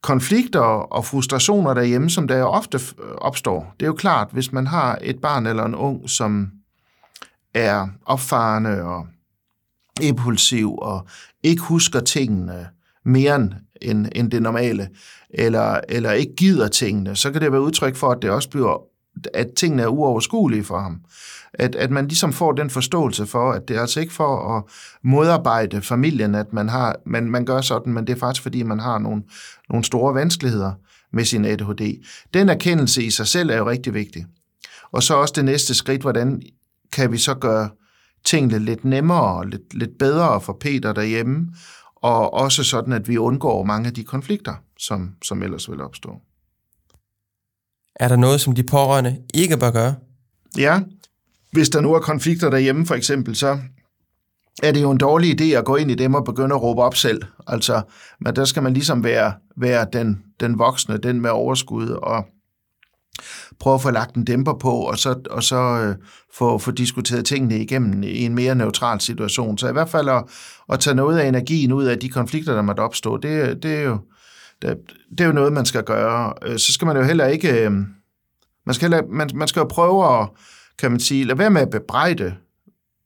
konflikter 0.03 0.61
og 0.61 1.05
frustrationer 1.05 1.75
derhjemme, 1.75 2.11
som 2.11 2.29
der 2.29 2.38
jo 2.38 2.47
ofte 2.47 2.81
opstår. 3.18 3.75
Det 3.81 3.87
er 3.87 3.88
jo 3.88 3.94
klart, 3.94 4.29
hvis 4.33 4.53
man 4.53 4.66
har 4.66 4.99
et 5.03 5.20
barn 5.20 5.47
eller 5.47 5.64
en 5.64 5.75
ung, 5.75 6.11
som 6.11 6.51
er 7.55 7.88
opfarende 8.07 8.83
og 8.83 9.07
impulsiv 10.01 10.79
og 10.79 11.07
ikke 11.42 11.62
husker 11.62 12.01
tingene 12.01 12.68
mere 13.05 13.51
end, 13.83 14.07
end 14.12 14.31
det 14.31 14.42
normale, 14.42 14.88
eller, 15.31 15.81
eller 15.88 16.12
ikke 16.12 16.37
gider 16.37 16.68
tingene, 16.68 17.16
så 17.16 17.31
kan 17.31 17.40
det 17.40 17.53
være 17.53 17.61
udtryk 17.61 17.97
for, 17.97 18.11
at 18.11 18.23
det 18.23 18.31
også 18.31 18.51
bliver 18.51 18.94
at 19.35 19.46
tingene 19.57 19.83
er 19.83 19.87
uoverskuelige 19.87 20.64
for 20.64 20.79
ham. 20.79 21.00
At, 21.55 21.74
at 21.74 21.90
man 21.90 22.09
ligesom 22.09 22.33
får 22.33 22.53
den 22.53 22.70
forståelse 22.70 23.27
for, 23.27 23.53
at 23.53 23.68
det 23.68 23.77
er 23.77 23.81
altså 23.81 24.00
ikke 24.00 24.12
for 24.12 24.57
at 24.57 24.62
modarbejde 25.03 25.83
familien, 25.83 26.35
at 26.35 26.53
man, 26.53 26.68
har, 26.68 26.96
man, 27.07 27.31
man 27.31 27.44
gør 27.44 27.61
sådan, 27.61 27.92
men 27.92 28.07
det 28.07 28.12
er 28.12 28.18
faktisk 28.18 28.42
fordi, 28.42 28.62
man 28.62 28.81
har 28.81 28.98
nogle, 28.98 29.22
nogle 29.68 29.85
store 29.85 30.14
vanskeligheder 30.14 30.72
med 31.12 31.24
sin 31.24 31.44
ADHD. 31.44 32.05
Den 32.35 32.48
erkendelse 32.48 33.03
i 33.03 33.11
sig 33.11 33.27
selv 33.27 33.50
er 33.50 33.57
jo 33.57 33.70
rigtig 33.70 33.94
vigtig. 33.94 34.27
Og 34.92 35.03
så 35.03 35.14
også 35.14 35.33
det 35.37 35.44
næste 35.44 35.74
skridt, 35.74 36.00
hvordan 36.00 36.42
kan 36.92 37.12
vi 37.12 37.18
så 37.18 37.35
gøre 37.35 37.68
tingene 38.24 38.59
lidt 38.59 38.85
nemmere 38.85 39.37
og 39.38 39.46
lidt, 39.46 39.74
lidt 39.74 39.98
bedre 39.98 40.40
for 40.40 40.57
Peter 40.61 40.92
derhjemme, 40.92 41.48
og 41.96 42.35
også 42.35 42.64
sådan, 42.64 42.92
at 42.92 43.09
vi 43.09 43.18
undgår 43.18 43.64
mange 43.64 43.87
af 43.87 43.94
de 43.94 44.05
konflikter, 44.05 44.55
som, 44.79 45.14
som 45.22 45.42
ellers 45.42 45.70
vil 45.70 45.81
opstå. 45.81 46.20
Er 47.97 48.09
der 48.09 48.17
noget, 48.17 48.41
som 48.41 48.55
de 48.55 48.63
pårørende 48.63 49.19
ikke 49.35 49.57
bør 49.57 49.71
gøre? 49.71 49.95
Ja, 50.59 50.81
hvis 51.53 51.69
der 51.69 51.81
nu 51.81 51.95
er 51.95 52.01
konflikter 52.01 52.51
derhjemme 52.51 52.87
for 52.87 52.95
eksempel, 52.95 53.37
så 53.37 53.59
er 54.63 54.73
det 54.73 54.83
jo 54.83 54.91
en 54.91 54.99
dårlig 54.99 55.41
idé 55.41 55.45
at 55.45 55.65
gå 55.65 55.77
ind 55.77 55.91
i 55.91 55.95
dem 55.95 56.15
og 56.15 56.25
begynde 56.25 56.55
at 56.55 56.63
råbe 56.63 56.83
op 56.83 56.95
selv. 56.95 57.23
Altså, 57.47 57.83
men 58.21 58.37
der 58.37 58.45
skal 58.45 58.63
man 58.63 58.75
ligesom 58.75 59.05
være, 59.05 59.33
være 59.57 59.87
den, 59.93 60.23
den 60.41 60.59
voksne, 60.59 60.99
den 60.99 61.21
med 61.21 61.31
overskud, 61.31 61.89
og 61.89 62.27
prøve 63.61 63.75
at 63.75 63.83
få 63.83 63.91
lagt 63.91 64.17
en 64.17 64.25
dæmper 64.25 64.55
på, 64.55 64.71
og 64.71 64.99
så, 64.99 65.15
og 65.31 65.43
så 65.43 65.57
øh, 65.57 65.97
få, 66.35 66.59
få 66.59 66.71
diskuteret 66.71 67.25
tingene 67.25 67.59
igennem 67.59 68.03
i 68.03 68.25
en 68.25 68.35
mere 68.35 68.55
neutral 68.55 69.01
situation. 69.01 69.59
Så 69.59 69.69
i 69.69 69.73
hvert 69.73 69.89
fald 69.89 70.09
at, 70.09 70.25
at 70.73 70.81
tage 70.81 70.95
noget 70.95 71.19
af 71.19 71.29
energien 71.29 71.73
ud 71.73 71.85
af 71.85 71.99
de 71.99 72.09
konflikter, 72.09 72.55
der 72.55 72.63
måtte 72.63 72.81
opstå, 72.81 73.17
det, 73.17 73.63
det, 73.63 73.75
er 73.75 73.83
jo, 73.83 73.99
det, 74.62 74.79
det 75.11 75.21
er 75.21 75.27
jo 75.27 75.33
noget, 75.33 75.53
man 75.53 75.67
skal 75.67 75.85
gøre. 75.85 76.33
Øh, 76.43 76.59
så 76.59 76.73
skal 76.73 76.87
man 76.87 76.97
jo 76.97 77.03
heller 77.03 77.27
ikke... 77.27 77.64
Øh, 77.64 77.73
man 78.67 78.75
skal, 78.75 78.90
heller, 78.90 79.03
man, 79.09 79.31
man 79.35 79.49
skal 79.49 79.61
jo 79.61 79.67
prøve 79.67 80.21
at, 80.21 80.29
kan 80.79 80.90
man 80.90 81.01
sige, 81.01 81.25
lade 81.25 81.38
være 81.38 81.51
med 81.51 81.62
at 81.62 81.71
bebrejde 81.71 82.35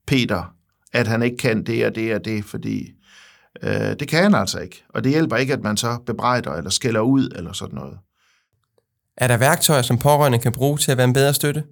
Peter, 0.07 0.55
at 0.93 1.07
han 1.07 1.23
ikke 1.23 1.37
kan 1.37 1.65
det 1.67 1.87
og 1.87 1.95
det 1.95 2.15
og 2.15 2.25
det, 2.25 2.45
fordi 2.45 2.93
øh, 3.63 3.71
det 4.01 4.09
kan 4.09 4.23
han 4.23 4.35
altså 4.35 4.59
ikke. 4.59 4.85
Og 4.89 5.05
det 5.05 5.13
hjælper 5.13 5.37
ikke, 5.37 5.53
at 5.53 5.63
man 5.63 5.77
så 5.77 5.99
bebrejder 6.07 6.53
eller 6.53 6.71
skælder 6.71 7.01
ud 7.01 7.29
eller 7.37 7.53
sådan 7.53 7.75
noget. 7.75 7.99
Er 9.17 9.29
der 9.29 9.37
værktøjer, 9.37 9.83
som 9.83 9.99
pårørende 9.99 10.39
kan 10.39 10.53
bruge 10.53 10.79
til 10.79 10.91
at 10.91 10.97
være 10.97 11.07
en 11.07 11.13
bedre 11.13 11.35
støtte? 11.35 11.65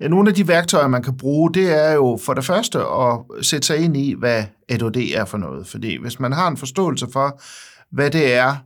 Ja, 0.00 0.08
nogle 0.08 0.30
af 0.30 0.34
de 0.34 0.48
værktøjer, 0.48 0.86
man 0.86 1.02
kan 1.02 1.16
bruge, 1.16 1.54
det 1.54 1.72
er 1.72 1.92
jo 1.92 2.18
for 2.24 2.34
det 2.34 2.44
første 2.44 2.78
at 2.78 3.18
sætte 3.42 3.66
sig 3.66 3.78
ind 3.78 3.96
i, 3.96 4.14
hvad 4.18 4.44
ADHD 4.68 4.96
er 5.14 5.24
for 5.24 5.38
noget. 5.38 5.66
Fordi 5.66 5.96
hvis 5.96 6.20
man 6.20 6.32
har 6.32 6.48
en 6.48 6.56
forståelse 6.56 7.06
for, 7.12 7.40
hvad 7.92 8.10
det 8.10 8.34
er, 8.34 8.56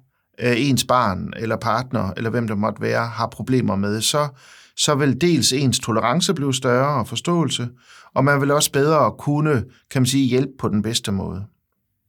øh, 0.41 0.55
ens 0.57 0.85
barn 0.85 1.33
eller 1.37 1.57
partner, 1.57 2.13
eller 2.17 2.31
hvem 2.31 2.49
det 2.49 2.59
måtte 2.59 2.83
være, 2.83 3.07
har 3.07 3.27
problemer 3.27 3.77
med, 3.77 4.01
så, 4.01 4.29
så 4.77 4.95
vil 4.95 5.21
dels 5.21 5.53
ens 5.53 5.79
tolerance 5.79 6.35
blive 6.35 6.55
større 6.55 7.01
og 7.01 7.09
forståelse, 7.09 7.69
og 8.15 8.25
man 8.25 8.41
vil 8.41 8.51
også 8.51 8.73
bedre 8.73 9.13
kunne, 9.19 9.65
kan 9.91 10.03
man 10.03 10.07
sige, 10.07 10.29
hjælpe 10.29 10.53
på 10.59 10.69
den 10.69 10.83
bedste 10.83 11.13
måde. 11.13 11.45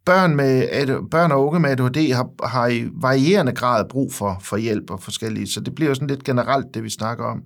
Børn, 0.05 0.35
med, 0.35 0.67
børn 1.11 1.31
og 1.31 1.47
unge 1.47 1.59
med 1.59 1.69
ADHD 1.69 2.13
har, 2.13 2.47
har 2.47 2.67
i 2.67 2.87
varierende 3.01 3.51
grad 3.51 3.85
brug 3.89 4.13
for, 4.13 4.37
for 4.41 4.57
hjælp 4.57 4.91
og 4.91 5.03
forskellige, 5.03 5.47
så 5.47 5.59
det 5.59 5.75
bliver 5.75 5.89
jo 5.89 5.95
sådan 5.95 6.07
lidt 6.07 6.23
generelt, 6.23 6.73
det 6.73 6.83
vi 6.83 6.89
snakker 6.89 7.25
om. 7.25 7.45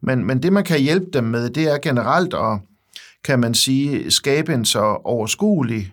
Men, 0.00 0.24
men 0.24 0.42
det, 0.42 0.52
man 0.52 0.64
kan 0.64 0.80
hjælpe 0.80 1.06
dem 1.12 1.24
med, 1.24 1.50
det 1.50 1.72
er 1.72 1.78
generelt 1.82 2.34
at, 2.34 2.58
kan 3.24 3.40
man 3.40 3.54
sige, 3.54 4.10
skabe 4.10 4.54
en 4.54 4.64
så 4.64 4.80
overskuelig, 5.04 5.92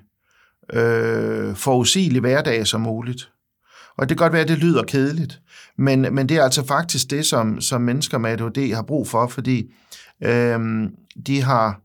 øh, 0.73 1.56
forudsigelig 1.56 2.21
hverdag 2.21 2.67
som 2.67 2.82
muligt. 2.82 3.32
Og 3.97 4.10
det 4.10 4.17
kan 4.17 4.25
godt 4.25 4.34
være, 4.34 4.41
at 4.41 4.47
det 4.47 4.58
lyder 4.58 4.84
kedeligt, 4.84 5.39
men, 5.77 6.01
men 6.12 6.30
det 6.30 6.38
er 6.38 6.43
altså 6.43 6.65
faktisk 6.67 7.10
det, 7.10 7.25
som, 7.25 7.62
som 7.62 7.82
mennesker 7.82 8.17
med 8.17 8.30
ADHD 8.30 8.73
har 8.73 8.84
brug 8.84 9.08
for, 9.08 9.27
fordi 9.27 9.73
øh, 10.23 10.60
de 11.27 11.41
har 11.41 11.82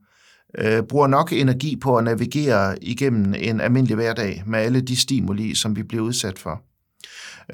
øh, 0.58 0.82
bruger 0.82 1.06
nok 1.06 1.32
energi 1.32 1.76
på 1.76 1.96
at 1.96 2.04
navigere 2.04 2.84
igennem 2.84 3.34
en 3.38 3.60
almindelig 3.60 3.94
hverdag 3.94 4.42
med 4.46 4.58
alle 4.58 4.80
de 4.80 4.96
stimuli, 4.96 5.54
som 5.54 5.76
vi 5.76 5.82
bliver 5.82 6.04
udsat 6.04 6.38
for. 6.38 6.62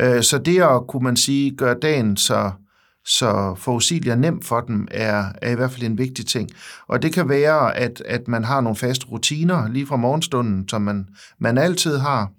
Øh, 0.01 0.23
så 0.23 0.39
det 0.39 0.63
at, 0.63 0.87
kunne 0.89 1.05
man 1.05 1.17
sige, 1.17 1.57
gøre 1.57 1.77
dagen 1.83 2.17
så, 2.17 2.51
så 3.09 3.55
forudsigeligt 3.59 4.13
og 4.13 4.19
nemt 4.19 4.45
for 4.45 4.61
dem, 4.61 4.89
er, 4.91 5.25
er 5.43 5.51
i 5.51 5.55
hvert 5.55 5.71
fald 5.71 5.87
en 5.87 5.99
vigtig 5.99 6.27
ting. 6.27 6.51
Og 6.89 7.03
det 7.03 7.13
kan 7.13 7.29
være, 7.29 7.77
at, 7.77 8.03
at 8.07 8.29
man 8.29 8.45
har 8.45 8.61
nogle 8.61 8.77
faste 8.77 9.07
rutiner 9.07 9.69
lige 9.69 9.87
fra 9.87 9.97
morgenstunden, 9.97 10.69
som 10.69 10.83
man, 10.83 11.07
man 11.39 11.59
altid 11.59 11.99
har. 11.99 12.31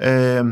Øh, 0.00 0.44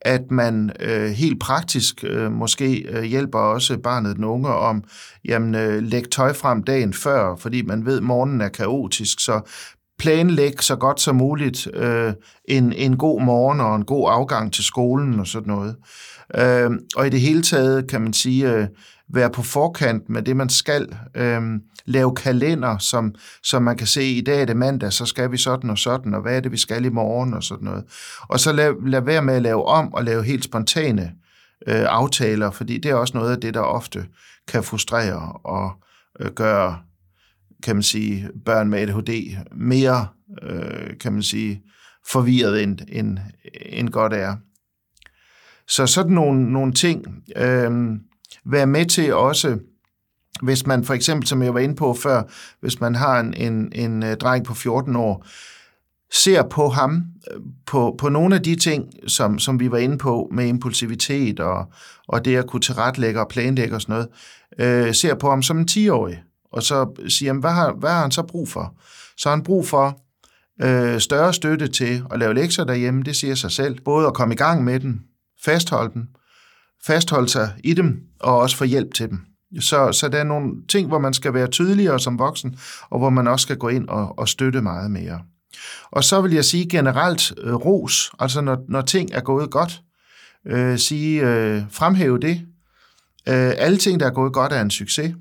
at 0.00 0.30
man 0.30 0.72
øh, 0.80 1.10
helt 1.10 1.40
praktisk 1.40 2.04
øh, 2.04 2.32
måske 2.32 2.88
øh, 2.88 3.02
hjælper 3.02 3.38
også 3.38 3.78
barnet 3.78 4.16
den 4.16 4.24
unge 4.24 4.48
om, 4.48 4.84
jamen 5.24 5.54
øh, 5.54 5.82
læg 5.82 6.10
tøj 6.10 6.32
frem 6.32 6.62
dagen 6.62 6.94
før, 6.94 7.36
fordi 7.36 7.62
man 7.62 7.86
ved, 7.86 7.96
at 7.96 8.02
morgenen 8.02 8.40
er 8.40 8.48
kaotisk, 8.48 9.20
så 9.20 9.40
planlæg 9.98 10.62
så 10.62 10.76
godt 10.76 11.00
som 11.00 11.16
muligt 11.16 11.68
øh, 11.74 12.12
en, 12.44 12.72
en 12.72 12.96
god 12.96 13.22
morgen 13.22 13.60
og 13.60 13.76
en 13.76 13.84
god 13.84 14.10
afgang 14.10 14.52
til 14.52 14.64
skolen 14.64 15.20
og 15.20 15.26
sådan 15.26 15.48
noget. 15.48 15.76
Øh, 16.36 16.70
og 16.96 17.06
i 17.06 17.10
det 17.10 17.20
hele 17.20 17.42
taget 17.42 17.90
kan 17.90 18.00
man 18.00 18.12
sige, 18.12 18.52
øh, 18.52 18.66
være 19.14 19.30
på 19.30 19.42
forkant 19.42 20.08
med 20.08 20.22
det, 20.22 20.36
man 20.36 20.48
skal. 20.48 20.96
Øh, 21.14 21.42
lave 21.88 22.14
kalender, 22.14 22.78
som, 22.78 23.14
som 23.42 23.62
man 23.62 23.76
kan 23.76 23.86
se, 23.86 24.04
i 24.04 24.20
dag 24.20 24.40
er 24.40 24.44
det 24.44 24.56
mandag, 24.56 24.92
så 24.92 25.06
skal 25.06 25.32
vi 25.32 25.36
sådan 25.36 25.70
og 25.70 25.78
sådan, 25.78 26.14
og 26.14 26.22
hvad 26.22 26.36
er 26.36 26.40
det, 26.40 26.52
vi 26.52 26.56
skal 26.56 26.84
i 26.84 26.88
morgen 26.88 27.34
og 27.34 27.42
sådan 27.42 27.64
noget. 27.64 27.84
Og 28.20 28.40
så 28.40 28.52
lad, 28.52 28.88
lad 28.88 29.00
være 29.00 29.22
med 29.22 29.34
at 29.34 29.42
lave 29.42 29.64
om 29.64 29.94
og 29.94 30.04
lave 30.04 30.24
helt 30.24 30.44
spontane 30.44 31.12
øh, 31.66 31.84
aftaler, 31.88 32.50
fordi 32.50 32.78
det 32.78 32.90
er 32.90 32.94
også 32.94 33.16
noget 33.16 33.32
af 33.32 33.40
det, 33.40 33.54
der 33.54 33.60
ofte 33.60 34.06
kan 34.48 34.64
frustrere 34.64 35.32
og 35.44 35.72
øh, 36.20 36.32
gøre, 36.32 36.78
kan 37.62 37.76
man 37.76 37.82
sige, 37.82 38.30
børn 38.44 38.70
med 38.70 38.78
ADHD 38.78 39.36
mere, 39.56 40.08
øh, 40.42 40.98
kan 41.00 41.12
man 41.12 41.22
sige, 41.22 41.62
forvirret 42.10 42.62
end, 42.62 42.78
end, 42.88 43.18
end 43.66 43.88
godt 43.88 44.12
er. 44.12 44.36
Så 45.68 45.86
sådan 45.86 46.12
nogle, 46.12 46.52
nogle 46.52 46.72
ting. 46.72 47.04
Øh, 47.36 47.70
være 48.44 48.66
med 48.66 48.86
til 48.86 49.14
også 49.14 49.58
hvis 50.42 50.66
man 50.66 50.84
for 50.84 50.94
eksempel, 50.94 51.28
som 51.28 51.42
jeg 51.42 51.54
var 51.54 51.60
inde 51.60 51.74
på 51.74 51.94
før, 51.94 52.22
hvis 52.60 52.80
man 52.80 52.94
har 52.94 53.20
en, 53.20 53.34
en, 53.34 53.72
en 53.74 54.02
øh, 54.02 54.16
dreng 54.16 54.44
på 54.44 54.54
14 54.54 54.96
år, 54.96 55.26
ser 56.12 56.42
på 56.42 56.68
ham, 56.68 57.02
øh, 57.32 57.40
på, 57.66 57.94
på 57.98 58.08
nogle 58.08 58.34
af 58.34 58.42
de 58.42 58.56
ting, 58.56 58.90
som, 59.06 59.38
som 59.38 59.60
vi 59.60 59.70
var 59.70 59.78
inde 59.78 59.98
på 59.98 60.28
med 60.32 60.46
impulsivitet 60.46 61.40
og, 61.40 61.72
og 62.08 62.24
det 62.24 62.36
at 62.36 62.46
kunne 62.46 62.60
tilrettelægge 62.60 63.20
og 63.20 63.28
planlægge 63.28 63.74
og 63.74 63.82
sådan 63.82 63.92
noget, 63.92 64.08
øh, 64.86 64.94
ser 64.94 65.14
på 65.14 65.30
ham 65.30 65.42
som 65.42 65.58
en 65.58 65.68
10-årig, 65.70 66.22
og 66.52 66.62
så 66.62 67.04
siger, 67.08 67.32
hvad 67.32 67.50
har, 67.50 67.72
hvad 67.72 67.90
har 67.90 68.00
han 68.00 68.10
så 68.10 68.22
brug 68.22 68.48
for? 68.48 68.74
Så 69.16 69.28
har 69.28 69.36
han 69.36 69.44
brug 69.44 69.66
for 69.66 70.00
øh, 70.62 71.00
større 71.00 71.34
støtte 71.34 71.68
til 71.68 72.02
at 72.10 72.18
lave 72.18 72.34
lektier 72.34 72.64
derhjemme, 72.64 73.02
det 73.02 73.16
siger 73.16 73.34
sig 73.34 73.50
selv. 73.50 73.80
Både 73.84 74.06
at 74.06 74.14
komme 74.14 74.34
i 74.34 74.36
gang 74.36 74.64
med 74.64 74.80
den, 74.80 75.02
fastholde 75.44 75.94
dem, 75.94 76.08
fastholde 76.86 77.28
sig 77.28 77.52
i 77.64 77.74
dem, 77.74 78.00
og 78.20 78.38
også 78.38 78.56
få 78.56 78.64
hjælp 78.64 78.94
til 78.94 79.08
dem. 79.08 79.20
Så, 79.60 79.92
så 79.92 80.08
der 80.08 80.18
er 80.18 80.24
nogle 80.24 80.52
ting, 80.68 80.88
hvor 80.88 80.98
man 80.98 81.14
skal 81.14 81.34
være 81.34 81.46
tydeligere 81.46 82.00
som 82.00 82.18
voksen, 82.18 82.58
og 82.90 82.98
hvor 82.98 83.10
man 83.10 83.28
også 83.28 83.42
skal 83.42 83.56
gå 83.56 83.68
ind 83.68 83.88
og, 83.88 84.18
og 84.18 84.28
støtte 84.28 84.62
meget 84.62 84.90
mere. 84.90 85.20
Og 85.90 86.04
så 86.04 86.20
vil 86.20 86.32
jeg 86.32 86.44
sige 86.44 86.68
generelt 86.68 87.32
øh, 87.38 87.54
ros, 87.54 88.10
altså 88.18 88.40
når, 88.40 88.64
når 88.68 88.80
ting 88.80 89.12
er 89.12 89.20
gået 89.20 89.50
godt, 89.50 89.82
øh, 90.46 90.78
sige, 90.78 91.22
øh, 91.22 91.62
fremhæve 91.70 92.18
det. 92.18 92.40
Øh, 93.28 93.52
alle 93.56 93.78
ting, 93.78 94.00
der 94.00 94.06
er 94.06 94.10
gået 94.10 94.32
godt, 94.32 94.52
er 94.52 94.60
en 94.60 94.70
succes. 94.70 95.14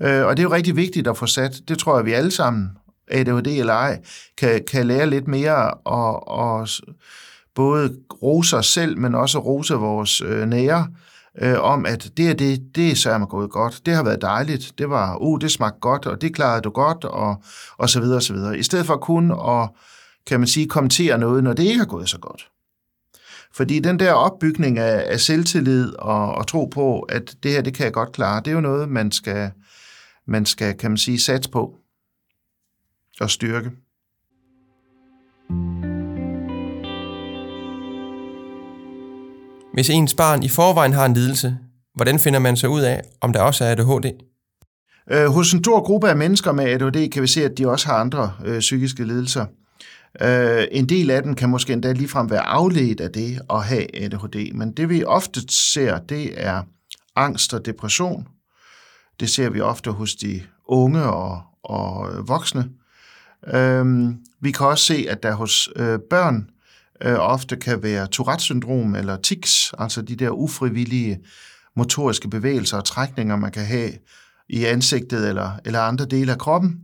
Øh, 0.00 0.26
og 0.26 0.36
det 0.36 0.42
er 0.42 0.48
jo 0.48 0.52
rigtig 0.52 0.76
vigtigt 0.76 1.08
at 1.08 1.16
få 1.16 1.26
sat, 1.26 1.60
det 1.68 1.78
tror 1.78 1.96
jeg, 1.96 2.06
vi 2.06 2.12
alle 2.12 2.30
sammen, 2.30 2.70
ADHD 3.08 3.46
eller 3.46 3.74
ej, 3.74 4.00
kan, 4.38 4.64
kan 4.70 4.86
lære 4.86 5.10
lidt 5.10 5.28
mere 5.28 5.70
og, 5.74 6.28
og 6.28 6.68
både 7.56 7.96
rose 8.22 8.56
os 8.56 8.66
selv, 8.66 8.98
men 8.98 9.14
også 9.14 9.38
rose 9.38 9.74
vores 9.74 10.20
øh, 10.20 10.46
nære, 10.48 10.88
øh, 11.38 11.60
om, 11.60 11.86
at 11.86 12.10
det 12.16 12.30
er 12.30 12.34
det, 12.34 12.62
det 12.74 12.90
er 12.90 12.94
sørme 12.94 13.26
gået 13.26 13.50
godt, 13.50 13.86
det 13.86 13.94
har 13.94 14.02
været 14.02 14.22
dejligt, 14.22 14.72
det 14.78 14.90
var, 14.90 15.16
uh, 15.16 15.40
det 15.40 15.50
smagte 15.50 15.80
godt, 15.80 16.06
og 16.06 16.20
det 16.20 16.34
klarede 16.34 16.60
du 16.60 16.70
godt, 16.70 17.04
og, 17.04 17.42
og 17.78 17.90
så 17.90 18.00
videre, 18.00 18.16
og 18.16 18.22
så 18.22 18.32
videre. 18.32 18.58
I 18.58 18.62
stedet 18.62 18.86
for 18.86 18.96
kun 18.96 19.30
at, 19.30 19.70
kan 20.26 20.40
man 20.40 20.46
sige, 20.46 20.68
kommentere 20.68 21.18
noget, 21.18 21.44
når 21.44 21.52
det 21.52 21.62
ikke 21.62 21.78
har 21.78 21.86
gået 21.86 22.08
så 22.08 22.18
godt. 22.18 22.48
Fordi 23.54 23.78
den 23.78 23.98
der 23.98 24.12
opbygning 24.12 24.78
af, 24.78 25.12
af 25.12 25.20
selvtillid 25.20 25.94
og, 25.98 26.34
og 26.34 26.46
tro 26.46 26.64
på, 26.64 27.00
at 27.00 27.36
det 27.42 27.50
her, 27.50 27.62
det 27.62 27.74
kan 27.74 27.84
jeg 27.84 27.92
godt 27.92 28.12
klare, 28.12 28.40
det 28.40 28.48
er 28.48 28.54
jo 28.54 28.60
noget, 28.60 28.88
man 28.88 29.12
skal, 29.12 29.50
man 30.26 30.46
skal 30.46 30.78
kan 30.78 30.90
man 30.90 30.98
sige, 30.98 31.20
satse 31.20 31.50
på 31.50 31.76
og 33.20 33.30
styrke. 33.30 33.70
Hvis 39.76 39.90
ens 39.90 40.14
barn 40.14 40.42
i 40.42 40.48
forvejen 40.48 40.92
har 40.92 41.06
en 41.06 41.14
lidelse, 41.14 41.58
hvordan 41.94 42.18
finder 42.18 42.38
man 42.38 42.56
så 42.56 42.66
ud 42.66 42.80
af, 42.80 43.02
om 43.20 43.32
der 43.32 43.40
også 43.40 43.64
er 43.64 43.70
ADHD? 43.70 44.10
Øh, 45.10 45.26
hos 45.26 45.52
en 45.52 45.64
stor 45.64 45.80
gruppe 45.82 46.08
af 46.08 46.16
mennesker 46.16 46.52
med 46.52 46.64
ADHD 46.64 47.08
kan 47.10 47.22
vi 47.22 47.26
se, 47.26 47.44
at 47.44 47.58
de 47.58 47.68
også 47.68 47.86
har 47.86 47.96
andre 47.96 48.32
øh, 48.44 48.58
psykiske 48.58 49.04
lidelser. 49.04 49.46
Øh, 50.20 50.64
en 50.70 50.88
del 50.88 51.10
af 51.10 51.22
dem 51.22 51.34
kan 51.34 51.48
måske 51.48 51.72
endda 51.72 51.92
ligefrem 51.92 52.30
være 52.30 52.46
afledt 52.46 53.00
af 53.00 53.10
det 53.10 53.40
at 53.50 53.64
have 53.64 54.04
ADHD, 54.04 54.52
men 54.54 54.72
det 54.72 54.88
vi 54.88 55.04
ofte 55.04 55.40
ser, 55.48 55.98
det 55.98 56.32
er 56.36 56.62
angst 57.16 57.54
og 57.54 57.66
depression. 57.66 58.28
Det 59.20 59.30
ser 59.30 59.50
vi 59.50 59.60
ofte 59.60 59.90
hos 59.90 60.14
de 60.14 60.42
unge 60.68 61.02
og, 61.02 61.42
og 61.62 62.08
voksne. 62.28 62.68
Øh, 63.54 64.08
vi 64.40 64.50
kan 64.50 64.66
også 64.66 64.84
se, 64.84 65.06
at 65.08 65.22
der 65.22 65.34
hos 65.34 65.68
øh, 65.76 65.98
børn 66.10 66.50
øh, 67.02 67.14
ofte 67.18 67.56
kan 67.56 67.82
være 67.82 68.06
Tourette-syndrom 68.06 68.94
eller 68.94 69.16
tics, 69.16 69.74
altså 69.78 70.02
de 70.02 70.16
der 70.16 70.30
ufrivillige 70.30 71.18
motoriske 71.76 72.30
bevægelser 72.30 72.76
og 72.76 72.84
trækninger, 72.84 73.36
man 73.36 73.52
kan 73.52 73.64
have 73.64 73.90
i 74.48 74.64
ansigtet 74.64 75.28
eller, 75.28 75.50
eller 75.64 75.80
andre 75.80 76.04
dele 76.04 76.32
af 76.32 76.38
kroppen. 76.38 76.80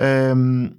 Øhm, 0.00 0.72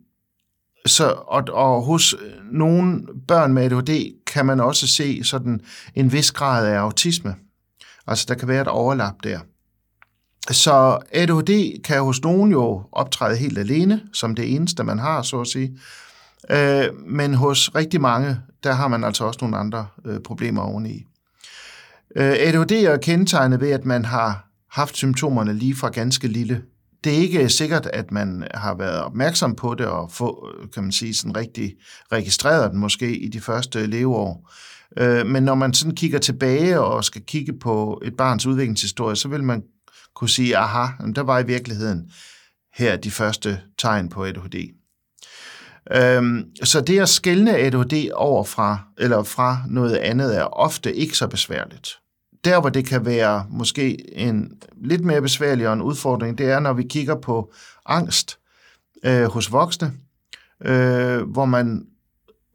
så, 0.85 1.11
og, 1.27 1.43
og 1.51 1.81
hos 1.81 2.13
øh, 2.13 2.53
nogle 2.53 3.01
børn 3.27 3.53
med 3.53 3.63
ADHD 3.63 4.13
kan 4.27 4.45
man 4.45 4.59
også 4.59 4.87
se 4.87 5.23
sådan 5.23 5.61
en 5.95 6.11
vis 6.11 6.31
grad 6.31 6.67
af 6.67 6.77
autisme. 6.77 7.35
Altså 8.07 8.25
der 8.27 8.35
kan 8.35 8.47
være 8.47 8.61
et 8.61 8.67
overlap 8.67 9.13
der. 9.23 9.39
Så 10.51 10.99
ADHD 11.11 11.81
kan 11.83 12.01
hos 12.01 12.21
nogen 12.21 12.51
jo 12.51 12.83
optræde 12.91 13.37
helt 13.37 13.57
alene, 13.57 14.01
som 14.13 14.35
det 14.35 14.55
eneste, 14.55 14.83
man 14.83 14.99
har, 14.99 15.21
så 15.21 15.41
at 15.41 15.47
sige. 15.47 15.77
Øh, 16.49 16.85
men 17.07 17.33
hos 17.33 17.75
rigtig 17.75 18.01
mange, 18.01 18.37
der 18.63 18.71
har 18.71 18.87
man 18.87 19.03
altså 19.03 19.23
også 19.23 19.39
nogle 19.41 19.57
andre 19.57 19.87
øh, 20.05 20.19
problemer 20.19 20.61
oveni. 20.61 21.05
Øh, 22.15 22.35
ADHD 22.39 22.71
er 22.71 22.97
kendetegnet 22.97 23.61
ved, 23.61 23.71
at 23.71 23.85
man 23.85 24.05
har 24.05 24.47
haft 24.71 24.97
symptomerne 24.97 25.53
lige 25.53 25.75
fra 25.75 25.89
ganske 25.89 26.27
lille. 26.27 26.63
Det 27.03 27.13
er 27.13 27.17
ikke 27.17 27.49
sikkert, 27.49 27.85
at 27.85 28.11
man 28.11 28.47
har 28.53 28.75
været 28.75 29.01
opmærksom 29.01 29.55
på 29.55 29.75
det 29.75 29.85
og 29.85 30.11
få, 30.11 30.49
øh, 30.49 30.69
kan 30.73 30.83
man 30.83 30.91
sige, 30.91 31.13
sådan 31.13 31.37
rigtig 31.37 31.75
registreret 32.11 32.71
den 32.71 32.79
måske 32.79 33.17
i 33.17 33.27
de 33.27 33.41
første 33.41 33.85
leveår. 33.85 34.51
Øh, 34.97 35.25
men 35.25 35.43
når 35.43 35.55
man 35.55 35.73
sådan 35.73 35.95
kigger 35.95 36.19
tilbage 36.19 36.79
og 36.79 37.03
skal 37.03 37.21
kigge 37.21 37.53
på 37.59 38.01
et 38.05 38.17
barns 38.17 38.45
udviklingshistorie, 38.45 39.15
så 39.15 39.27
vil 39.27 39.43
man 39.43 39.63
kunne 40.15 40.29
sige, 40.29 40.57
aha, 40.57 40.87
der 41.15 41.21
var 41.21 41.39
i 41.39 41.45
virkeligheden 41.45 42.11
her 42.73 42.95
de 42.95 43.11
første 43.11 43.61
tegn 43.77 44.09
på 44.09 44.25
ADHD. 44.25 44.80
Øhm, 45.91 46.45
så 46.63 46.81
det 46.81 46.99
at 46.99 47.09
skælne 47.09 47.57
ADHD 47.57 48.11
over 48.13 48.43
fra, 48.43 48.79
eller 48.97 49.23
fra 49.23 49.57
noget 49.67 49.95
andet 49.95 50.37
er 50.37 50.43
ofte 50.43 50.95
ikke 50.95 51.17
så 51.17 51.27
besværligt 51.27 52.01
der, 52.45 52.59
hvor 52.59 52.69
det 52.69 52.85
kan 52.85 53.05
være 53.05 53.45
måske 53.49 54.15
en 54.17 54.51
lidt 54.83 55.03
mere 55.03 55.21
besværlig 55.21 55.67
og 55.67 55.73
en 55.73 55.81
udfordring, 55.81 56.37
det 56.37 56.49
er, 56.49 56.59
når 56.59 56.73
vi 56.73 56.83
kigger 56.83 57.15
på 57.15 57.53
angst 57.85 58.39
øh, 59.05 59.23
hos 59.23 59.51
voksne, 59.51 59.93
øh, 60.65 61.21
hvor 61.21 61.45
man 61.45 61.85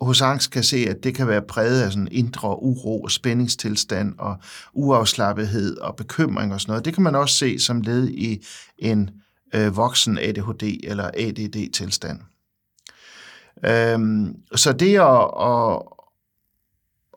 hos 0.01 0.23
angst 0.23 0.51
kan 0.51 0.63
se, 0.63 0.77
at 0.77 0.97
det 1.05 1.15
kan 1.15 1.29
være 1.29 1.43
præget 1.43 1.83
af 1.83 1.93
sådan 1.93 2.09
indre 2.11 2.63
uro 2.63 3.03
og 3.03 3.11
spændingstilstand 3.11 4.15
og 4.19 4.37
uafslappethed 4.73 5.77
og 5.77 5.97
bekymring 5.97 6.55
og 6.55 6.61
sådan 6.61 6.71
noget. 6.71 6.85
Det 6.85 6.95
kan 6.95 7.03
man 7.03 7.15
også 7.15 7.35
se 7.35 7.59
som 7.59 7.81
led 7.81 8.09
i 8.09 8.45
en 8.79 9.11
øh, 9.55 9.77
voksen 9.77 10.19
ADHD 10.19 10.63
eller 10.85 11.11
ADD-tilstand. 11.15 12.21
Øhm, 13.65 14.37
så 14.55 14.73
det 14.73 14.99
at, 14.99 15.31
at, 15.41 15.83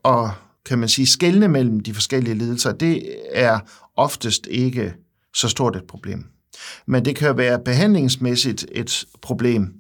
at 0.06 0.32
kan 0.66 0.80
man 0.80 0.90
sige, 0.90 1.08
skelne 1.08 1.48
mellem 1.48 1.80
de 1.80 1.94
forskellige 1.94 2.36
lidelser, 2.36 2.72
det 2.72 3.16
er 3.34 3.60
oftest 3.96 4.48
ikke 4.52 4.94
så 5.36 5.48
stort 5.48 5.76
et 5.76 5.88
problem. 5.88 6.26
Men 6.86 7.06
det 7.06 7.16
kan 7.16 7.38
være 7.38 7.60
behandlingsmæssigt 7.60 8.66
et 8.72 9.06
problem, 9.22 9.74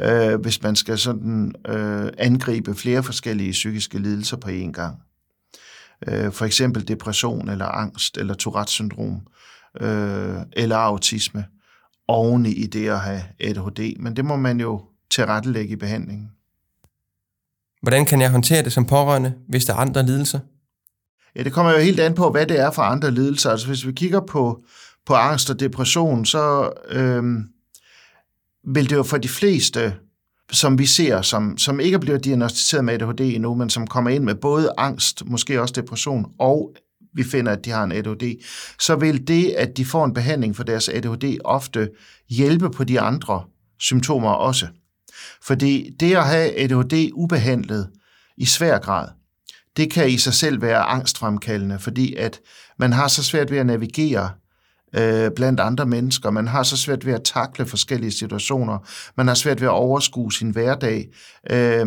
øh, 0.00 0.40
hvis 0.40 0.62
man 0.62 0.76
skal 0.76 0.98
sådan 0.98 1.54
øh, 1.68 2.12
angribe 2.18 2.74
flere 2.74 3.02
forskellige 3.02 3.52
psykiske 3.52 3.98
lidelser 3.98 4.36
på 4.36 4.48
én 4.48 4.72
gang. 4.72 4.98
Øh, 6.08 6.32
for 6.32 6.44
eksempel 6.44 6.88
depression 6.88 7.48
eller 7.48 7.66
angst 7.66 8.18
eller 8.18 8.34
Tourette-syndrom 8.34 9.20
øh, 9.80 10.36
eller 10.52 10.76
autisme 10.76 11.44
oven 12.08 12.46
i 12.46 12.66
det 12.66 12.88
at 12.88 13.00
have 13.00 13.22
ADHD. 13.40 13.96
Men 13.98 14.16
det 14.16 14.24
må 14.24 14.36
man 14.36 14.60
jo 14.60 14.82
tilrettelægge 15.12 15.72
i 15.72 15.76
behandlingen. 15.76 16.30
Hvordan 17.82 18.04
kan 18.04 18.20
jeg 18.20 18.30
håndtere 18.30 18.64
det 18.64 18.72
som 18.72 18.86
pårørende, 18.86 19.34
hvis 19.48 19.64
der 19.64 19.72
er 19.72 19.76
andre 19.76 20.06
lidelser? 20.06 20.40
Ja, 21.36 21.42
det 21.42 21.52
kommer 21.52 21.72
jo 21.72 21.78
helt 21.78 22.00
an 22.00 22.14
på, 22.14 22.30
hvad 22.30 22.46
det 22.46 22.60
er 22.60 22.70
for 22.70 22.82
andre 22.82 23.10
lidelser. 23.10 23.50
Altså 23.50 23.66
hvis 23.66 23.86
vi 23.86 23.92
kigger 23.92 24.20
på, 24.20 24.62
på 25.06 25.14
angst 25.14 25.50
og 25.50 25.60
depression, 25.60 26.24
så 26.24 26.70
øhm, 26.88 27.44
vil 28.64 28.90
det 28.90 28.96
jo 28.96 29.02
for 29.02 29.18
de 29.18 29.28
fleste, 29.28 29.94
som 30.52 30.78
vi 30.78 30.86
ser, 30.86 31.22
som, 31.22 31.58
som 31.58 31.80
ikke 31.80 31.98
bliver 31.98 32.18
diagnostiseret 32.18 32.84
med 32.84 32.94
ADHD 32.94 33.20
endnu, 33.20 33.54
men 33.54 33.70
som 33.70 33.86
kommer 33.86 34.10
ind 34.10 34.24
med 34.24 34.34
både 34.34 34.72
angst, 34.78 35.24
måske 35.26 35.60
også 35.60 35.74
depression, 35.76 36.32
og 36.38 36.74
vi 37.14 37.24
finder, 37.24 37.52
at 37.52 37.64
de 37.64 37.70
har 37.70 37.84
en 37.84 37.92
ADHD, 37.92 38.42
så 38.80 38.96
vil 38.96 39.28
det, 39.28 39.50
at 39.50 39.76
de 39.76 39.84
får 39.84 40.04
en 40.04 40.14
behandling 40.14 40.56
for 40.56 40.62
deres 40.62 40.88
ADHD, 40.88 41.38
ofte 41.44 41.90
hjælpe 42.28 42.70
på 42.70 42.84
de 42.84 43.00
andre 43.00 43.44
symptomer 43.78 44.30
også. 44.30 44.66
Fordi 45.46 45.90
det 46.00 46.16
at 46.16 46.26
have 46.26 46.58
ADHD 46.58 47.10
ubehandlet 47.14 47.90
i 48.36 48.44
svær 48.44 48.78
grad, 48.78 49.08
det 49.76 49.92
kan 49.92 50.08
i 50.08 50.16
sig 50.16 50.34
selv 50.34 50.62
være 50.62 50.82
angstfremkaldende, 50.82 51.78
fordi 51.78 52.14
at 52.14 52.40
man 52.78 52.92
har 52.92 53.08
så 53.08 53.24
svært 53.24 53.50
ved 53.50 53.58
at 53.58 53.66
navigere 53.66 54.30
øh, 54.96 55.30
blandt 55.36 55.60
andre 55.60 55.86
mennesker. 55.86 56.30
Man 56.30 56.48
har 56.48 56.62
så 56.62 56.76
svært 56.76 57.06
ved 57.06 57.12
at 57.12 57.24
takle 57.24 57.66
forskellige 57.66 58.12
situationer. 58.12 58.78
Man 59.16 59.28
har 59.28 59.34
svært 59.34 59.60
ved 59.60 59.68
at 59.68 59.72
overskue 59.72 60.32
sin 60.32 60.50
hverdag. 60.50 61.08
Øh, 61.50 61.86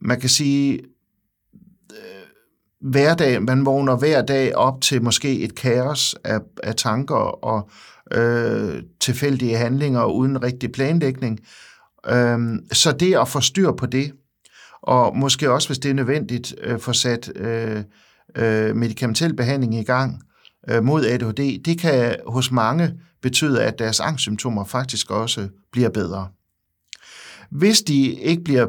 man 0.00 0.20
kan 0.20 0.28
sige, 0.28 0.78
øh, 1.90 2.26
hverdag, 2.80 3.42
man 3.42 3.66
vågner 3.66 3.96
hver 3.96 4.22
dag 4.22 4.56
op 4.56 4.80
til 4.80 5.02
måske 5.02 5.40
et 5.40 5.54
kaos 5.54 6.16
af, 6.24 6.38
af 6.62 6.74
tanker 6.74 7.44
og 7.44 7.70
øh, 8.12 8.82
tilfældige 9.00 9.56
handlinger 9.56 10.04
uden 10.04 10.42
rigtig 10.42 10.72
planlægning. 10.72 11.40
Øhm, 12.08 12.72
så 12.72 12.92
det 12.92 13.14
at 13.14 13.28
få 13.28 13.40
styr 13.40 13.72
på 13.72 13.86
det, 13.86 14.12
og 14.82 15.16
måske 15.16 15.50
også, 15.50 15.68
hvis 15.68 15.78
det 15.78 15.90
er 15.90 15.94
nødvendigt, 15.94 16.54
øh, 16.62 16.78
få 16.78 16.92
sat 16.92 17.32
øh, 17.36 17.82
øh, 18.36 18.76
medicamentel 18.76 19.34
behandling 19.34 19.74
i 19.74 19.82
gang 19.82 20.22
øh, 20.68 20.84
mod 20.84 21.04
ADHD, 21.04 21.62
det 21.62 21.78
kan 21.78 22.16
hos 22.26 22.50
mange 22.50 22.92
betyde, 23.22 23.62
at 23.62 23.78
deres 23.78 24.00
angstsymptomer 24.00 24.64
faktisk 24.64 25.10
også 25.10 25.48
bliver 25.72 25.88
bedre. 25.88 26.28
Hvis 27.50 27.82
de 27.82 28.12
ikke 28.12 28.44
bliver 28.44 28.66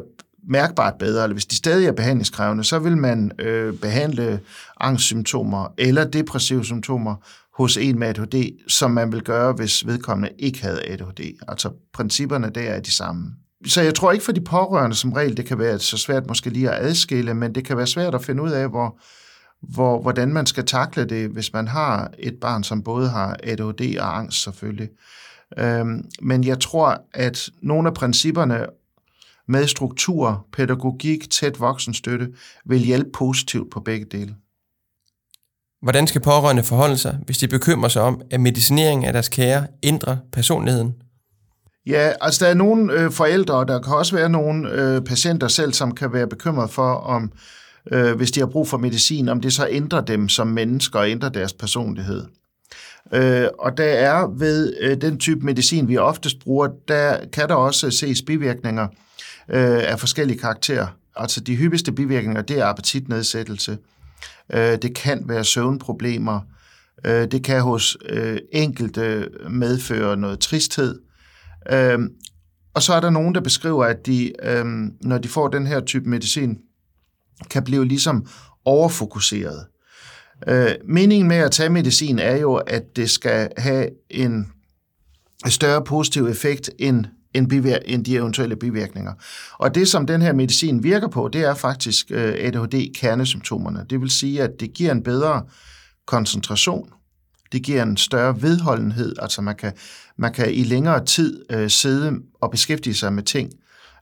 mærkbart 0.48 0.94
bedre, 0.98 1.22
eller 1.22 1.34
hvis 1.34 1.46
de 1.46 1.56
stadig 1.56 1.86
er 1.86 1.92
behandlingskrævende, 1.92 2.64
så 2.64 2.78
vil 2.78 2.96
man 2.96 3.32
øh, 3.38 3.74
behandle 3.74 4.40
angstsymptomer 4.80 5.74
eller 5.78 6.04
depressive 6.04 6.64
symptomer 6.64 7.16
hos 7.58 7.76
en 7.76 7.98
med 7.98 8.08
ADHD, 8.08 8.68
som 8.68 8.90
man 8.90 9.12
vil 9.12 9.22
gøre, 9.22 9.52
hvis 9.52 9.86
vedkommende 9.86 10.34
ikke 10.38 10.62
havde 10.62 10.84
ADHD. 10.88 11.20
Altså 11.48 11.70
principperne 11.92 12.50
der 12.50 12.60
er 12.60 12.80
de 12.80 12.92
samme. 12.92 13.34
Så 13.66 13.82
jeg 13.82 13.94
tror 13.94 14.12
ikke 14.12 14.24
for 14.24 14.32
de 14.32 14.40
pårørende 14.40 14.96
som 14.96 15.12
regel, 15.12 15.36
det 15.36 15.46
kan 15.46 15.58
være 15.58 15.78
så 15.78 15.96
svært 15.96 16.26
måske 16.26 16.50
lige 16.50 16.70
at 16.70 16.86
adskille, 16.86 17.34
men 17.34 17.54
det 17.54 17.64
kan 17.64 17.76
være 17.76 17.86
svært 17.86 18.14
at 18.14 18.24
finde 18.24 18.42
ud 18.42 18.50
af, 18.50 18.68
hvor, 18.68 19.00
hvor, 19.62 20.02
hvordan 20.02 20.32
man 20.32 20.46
skal 20.46 20.66
takle 20.66 21.04
det, 21.04 21.28
hvis 21.28 21.52
man 21.52 21.68
har 21.68 22.10
et 22.18 22.34
barn, 22.40 22.64
som 22.64 22.82
både 22.82 23.08
har 23.08 23.36
ADHD 23.42 23.98
og 23.98 24.18
angst 24.18 24.42
selvfølgelig. 24.42 24.88
Øhm, 25.58 26.04
men 26.22 26.44
jeg 26.44 26.60
tror, 26.60 27.02
at 27.14 27.50
nogle 27.62 27.88
af 27.88 27.94
principperne 27.94 28.66
med 29.48 29.66
struktur, 29.66 30.46
pædagogik, 30.52 31.30
tæt 31.30 31.60
voksenstøtte, 31.60 32.28
vil 32.64 32.78
hjælpe 32.78 33.10
positivt 33.14 33.70
på 33.70 33.80
begge 33.80 34.06
dele. 34.12 34.34
Hvordan 35.82 36.06
skal 36.06 36.20
pårørende 36.20 36.62
forholde 36.62 36.98
sig, 36.98 37.18
hvis 37.26 37.38
de 37.38 37.48
bekymrer 37.48 37.88
sig 37.88 38.02
om, 38.02 38.20
at 38.30 38.40
medicinering 38.40 39.06
af 39.06 39.12
deres 39.12 39.28
kære 39.28 39.66
ændrer 39.82 40.16
personligheden? 40.32 40.94
Ja, 41.86 42.12
altså 42.20 42.44
der 42.44 42.50
er 42.50 42.54
nogle 42.54 42.92
øh, 42.92 43.10
forældre, 43.10 43.54
og 43.54 43.68
der 43.68 43.80
kan 43.80 43.94
også 43.94 44.16
være 44.16 44.28
nogle 44.28 44.70
øh, 44.72 45.02
patienter 45.02 45.48
selv, 45.48 45.72
som 45.72 45.94
kan 45.94 46.12
være 46.12 46.26
bekymret 46.26 46.70
for, 46.70 46.94
om 46.94 47.32
øh, 47.92 48.16
hvis 48.16 48.30
de 48.30 48.40
har 48.40 48.46
brug 48.46 48.68
for 48.68 48.78
medicin, 48.78 49.28
om 49.28 49.40
det 49.40 49.52
så 49.52 49.68
ændrer 49.70 50.00
dem 50.00 50.28
som 50.28 50.46
mennesker 50.46 50.98
og 50.98 51.10
ændrer 51.10 51.28
deres 51.28 51.52
personlighed. 51.52 52.24
Øh, 53.14 53.46
og 53.58 53.76
der 53.76 53.84
er 53.84 54.26
ved 54.38 54.74
øh, 54.80 55.00
den 55.00 55.18
type 55.18 55.46
medicin, 55.46 55.88
vi 55.88 55.96
oftest 55.96 56.40
bruger, 56.40 56.68
der 56.88 57.16
kan 57.32 57.48
der 57.48 57.54
også 57.54 57.90
ses 57.90 58.22
bivirkninger 58.22 58.86
øh, 59.48 59.92
af 59.92 60.00
forskellige 60.00 60.38
karakterer. 60.38 60.86
Altså 61.16 61.40
de 61.40 61.56
hyppigste 61.56 61.92
bivirkninger, 61.92 62.42
det 62.42 62.58
er 62.58 62.66
appetitnedsættelse, 62.66 63.72
Øh, 63.72 63.78
Øh, 64.52 64.78
det 64.82 64.94
kan 64.94 65.24
være 65.28 65.44
søvnproblemer. 65.44 66.40
Øh, 67.06 67.30
det 67.30 67.44
kan 67.44 67.62
hos 67.62 67.96
øh, 68.08 68.38
enkelte 68.52 69.28
medføre 69.50 70.16
noget 70.16 70.40
tristhed. 70.40 71.00
Øh, 71.72 71.98
og 72.74 72.82
så 72.82 72.94
er 72.94 73.00
der 73.00 73.10
nogen, 73.10 73.34
der 73.34 73.40
beskriver, 73.40 73.84
at 73.84 74.06
de, 74.06 74.32
når 75.00 75.18
de 75.18 75.28
får 75.28 75.48
den 75.48 75.66
her 75.66 75.80
type 75.80 76.08
medicin, 76.08 76.58
kan 77.50 77.64
blive 77.64 77.84
ligesom 77.84 78.26
overfokuseret. 78.64 79.66
Øh, 80.48 80.70
meningen 80.84 81.28
med 81.28 81.36
at 81.36 81.50
tage 81.50 81.70
medicin 81.70 82.18
er 82.18 82.36
jo, 82.36 82.54
at 82.54 82.96
det 82.96 83.10
skal 83.10 83.48
have 83.56 83.88
en 84.10 84.52
større 85.46 85.84
positiv 85.84 86.26
effekt 86.26 86.70
end, 86.78 87.04
end, 87.34 87.52
bivir- 87.52 87.82
end 87.84 88.04
de 88.04 88.16
eventuelle 88.16 88.56
bivirkninger. 88.56 89.12
Og 89.52 89.74
det, 89.74 89.88
som 89.88 90.06
den 90.06 90.22
her 90.22 90.32
medicin 90.32 90.82
virker 90.82 91.08
på, 91.08 91.28
det 91.32 91.40
er 91.40 91.54
faktisk 91.54 92.06
øh, 92.10 92.34
ADHD-kernesymptomerne. 92.38 93.86
Det 93.90 94.00
vil 94.00 94.10
sige, 94.10 94.42
at 94.42 94.50
det 94.60 94.72
giver 94.74 94.92
en 94.92 95.02
bedre 95.02 95.42
koncentration, 96.06 96.88
det 97.52 97.62
giver 97.62 97.82
en 97.82 97.96
større 97.96 98.42
vedholdenhed, 98.42 99.16
altså 99.18 99.42
man 99.42 99.56
kan, 99.56 99.72
man 100.16 100.32
kan 100.32 100.54
i 100.54 100.64
længere 100.64 101.04
tid 101.04 101.44
øh, 101.50 101.70
sidde 101.70 102.12
og 102.40 102.50
beskæftige 102.50 102.94
sig 102.94 103.12
med 103.12 103.22
ting, 103.22 103.52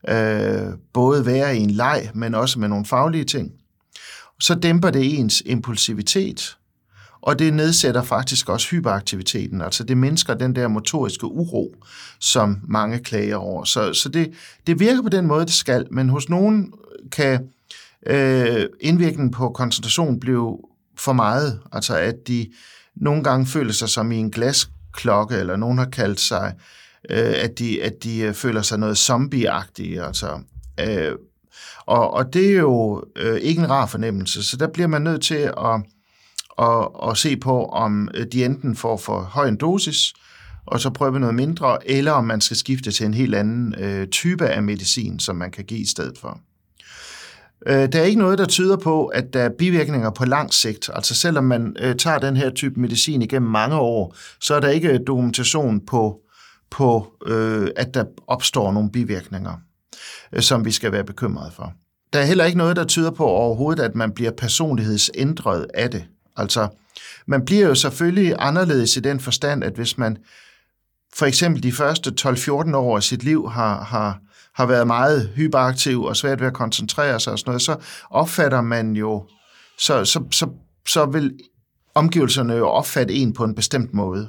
øh, 0.08 0.72
både 0.92 1.26
være 1.26 1.56
i 1.56 1.60
en 1.60 1.70
leg, 1.70 2.10
men 2.14 2.34
også 2.34 2.58
med 2.58 2.68
nogle 2.68 2.84
faglige 2.84 3.24
ting. 3.24 3.52
Så 4.40 4.54
dæmper 4.54 4.90
det 4.90 5.18
ens 5.18 5.42
impulsivitet, 5.46 6.56
og 7.26 7.38
det 7.38 7.54
nedsætter 7.54 8.02
faktisk 8.02 8.48
også 8.48 8.68
hyperaktiviteten, 8.70 9.60
altså 9.60 9.84
det 9.84 9.96
mindsker 9.96 10.34
den 10.34 10.56
der 10.56 10.68
motoriske 10.68 11.26
uro, 11.26 11.74
som 12.20 12.58
mange 12.68 12.98
klager 12.98 13.36
over. 13.36 13.64
Så, 13.64 13.92
så 13.92 14.08
det, 14.08 14.32
det 14.66 14.80
virker 14.80 15.02
på 15.02 15.08
den 15.08 15.26
måde, 15.26 15.44
det 15.44 15.52
skal, 15.52 15.86
men 15.90 16.08
hos 16.08 16.28
nogen 16.28 16.72
øh, 16.92 17.10
kan 17.10 17.48
øh, 18.06 18.66
indvirkningen 18.80 19.30
på 19.30 19.48
koncentration 19.48 20.20
blive 20.20 20.58
for 20.98 21.12
meget, 21.12 21.60
altså 21.72 21.96
at 21.96 22.14
de 22.28 22.46
nogle 22.96 23.24
gange 23.24 23.46
føler 23.46 23.72
sig 23.72 23.88
som 23.88 24.12
i 24.12 24.16
en 24.16 24.30
glasklokke, 24.30 25.36
eller 25.36 25.56
nogen 25.56 25.78
har 25.78 25.88
kaldt 25.92 26.20
sig, 26.20 26.54
øh, 27.10 27.34
at, 27.36 27.58
de, 27.58 27.82
at 27.82 27.92
de 28.02 28.18
øh, 28.18 28.34
føler 28.34 28.62
sig 28.62 28.78
noget 28.78 28.98
zombieagtige, 28.98 30.02
altså 30.02 30.40
øh, 30.80 31.12
og, 31.86 32.14
og 32.14 32.32
det 32.32 32.46
er 32.46 32.60
jo 32.60 33.04
øh, 33.16 33.36
ikke 33.36 33.60
en 33.60 33.70
rar 33.70 33.86
fornemmelse, 33.86 34.42
så 34.42 34.56
der 34.56 34.66
bliver 34.66 34.88
man 34.88 35.02
nødt 35.02 35.22
til 35.22 35.52
at, 35.58 35.82
og, 36.56 37.02
og 37.02 37.16
se 37.16 37.36
på, 37.36 37.64
om 37.64 38.08
øh, 38.14 38.26
de 38.32 38.44
enten 38.44 38.76
får 38.76 38.96
for 38.96 39.20
høj 39.20 39.48
en 39.48 39.56
dosis, 39.56 40.14
og 40.66 40.80
så 40.80 40.90
prøve 40.90 41.20
noget 41.20 41.34
mindre, 41.34 41.90
eller 41.90 42.12
om 42.12 42.24
man 42.24 42.40
skal 42.40 42.56
skifte 42.56 42.92
til 42.92 43.06
en 43.06 43.14
helt 43.14 43.34
anden 43.34 43.74
øh, 43.78 44.08
type 44.08 44.46
af 44.46 44.62
medicin, 44.62 45.18
som 45.18 45.36
man 45.36 45.50
kan 45.50 45.64
give 45.64 45.80
i 45.80 45.86
stedet 45.86 46.18
for. 46.18 46.40
Øh, 47.66 47.92
der 47.92 48.00
er 48.00 48.04
ikke 48.04 48.18
noget, 48.18 48.38
der 48.38 48.46
tyder 48.46 48.76
på, 48.76 49.06
at 49.06 49.32
der 49.32 49.42
er 49.42 49.50
bivirkninger 49.58 50.10
på 50.10 50.24
lang 50.24 50.54
sigt. 50.54 50.90
Altså 50.94 51.14
selvom 51.14 51.44
man 51.44 51.76
øh, 51.80 51.96
tager 51.96 52.18
den 52.18 52.36
her 52.36 52.50
type 52.50 52.80
medicin 52.80 53.22
igennem 53.22 53.50
mange 53.50 53.76
år, 53.76 54.16
så 54.40 54.54
er 54.54 54.60
der 54.60 54.68
ikke 54.68 54.88
øh, 54.88 55.00
dokumentation 55.06 55.80
på, 55.80 56.20
på 56.70 57.12
øh, 57.26 57.68
at 57.76 57.94
der 57.94 58.04
opstår 58.26 58.72
nogle 58.72 58.90
bivirkninger, 58.90 59.52
øh, 60.32 60.42
som 60.42 60.64
vi 60.64 60.70
skal 60.70 60.92
være 60.92 61.04
bekymrede 61.04 61.50
for. 61.56 61.72
Der 62.12 62.18
er 62.18 62.24
heller 62.24 62.44
ikke 62.44 62.58
noget, 62.58 62.76
der 62.76 62.84
tyder 62.84 63.10
på 63.10 63.24
overhovedet, 63.24 63.82
at 63.82 63.94
man 63.94 64.12
bliver 64.12 64.30
personlighedsændret 64.30 65.66
af 65.74 65.90
det. 65.90 66.04
Altså, 66.36 66.68
man 67.26 67.44
bliver 67.44 67.66
jo 67.66 67.74
selvfølgelig 67.74 68.34
anderledes 68.38 68.96
i 68.96 69.00
den 69.00 69.20
forstand, 69.20 69.64
at 69.64 69.72
hvis 69.72 69.98
man 69.98 70.16
for 71.14 71.26
eksempel 71.26 71.62
de 71.62 71.72
første 71.72 72.12
12-14 72.20 72.76
år 72.76 72.96
af 72.96 73.02
sit 73.02 73.22
liv 73.22 73.50
har, 73.50 73.84
har, 73.84 74.18
har 74.54 74.66
været 74.66 74.86
meget 74.86 75.30
hyperaktiv 75.36 76.02
og 76.02 76.16
svært 76.16 76.40
ved 76.40 76.46
at 76.46 76.54
koncentrere 76.54 77.20
sig 77.20 77.32
og 77.32 77.38
sådan 77.38 77.50
noget, 77.50 77.62
så 77.62 77.76
opfatter 78.10 78.60
man 78.60 78.92
jo, 78.96 79.28
så, 79.78 80.04
så, 80.04 80.24
så, 80.30 80.48
så 80.88 81.06
vil 81.06 81.38
omgivelserne 81.94 82.54
jo 82.54 82.68
opfatte 82.68 83.14
en 83.14 83.32
på 83.32 83.44
en 83.44 83.54
bestemt 83.54 83.94
måde. 83.94 84.28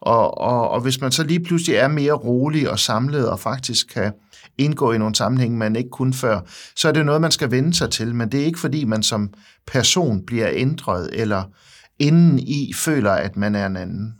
Og, 0.00 0.38
og, 0.38 0.68
og 0.68 0.80
hvis 0.80 1.00
man 1.00 1.12
så 1.12 1.24
lige 1.24 1.40
pludselig 1.40 1.76
er 1.76 1.88
mere 1.88 2.12
rolig 2.12 2.70
og 2.70 2.78
samlet 2.78 3.28
og 3.28 3.40
faktisk 3.40 3.86
kan 3.88 4.12
indgå 4.58 4.92
i 4.92 4.98
nogle 4.98 5.14
sammenhænge, 5.14 5.58
man 5.58 5.76
ikke 5.76 5.90
kunne 5.90 6.14
før, 6.14 6.40
så 6.76 6.88
er 6.88 6.92
det 6.92 7.06
noget, 7.06 7.20
man 7.20 7.30
skal 7.30 7.50
vende 7.50 7.74
sig 7.74 7.90
til. 7.90 8.14
Men 8.14 8.32
det 8.32 8.40
er 8.40 8.44
ikke 8.44 8.60
fordi, 8.60 8.84
man 8.84 9.02
som 9.02 9.34
person 9.66 10.26
bliver 10.26 10.48
ændret 10.52 11.10
eller 11.12 11.44
inden 11.98 12.38
i 12.38 12.72
føler, 12.72 13.12
at 13.12 13.36
man 13.36 13.54
er 13.54 13.66
en 13.66 13.76
anden. 13.76 14.14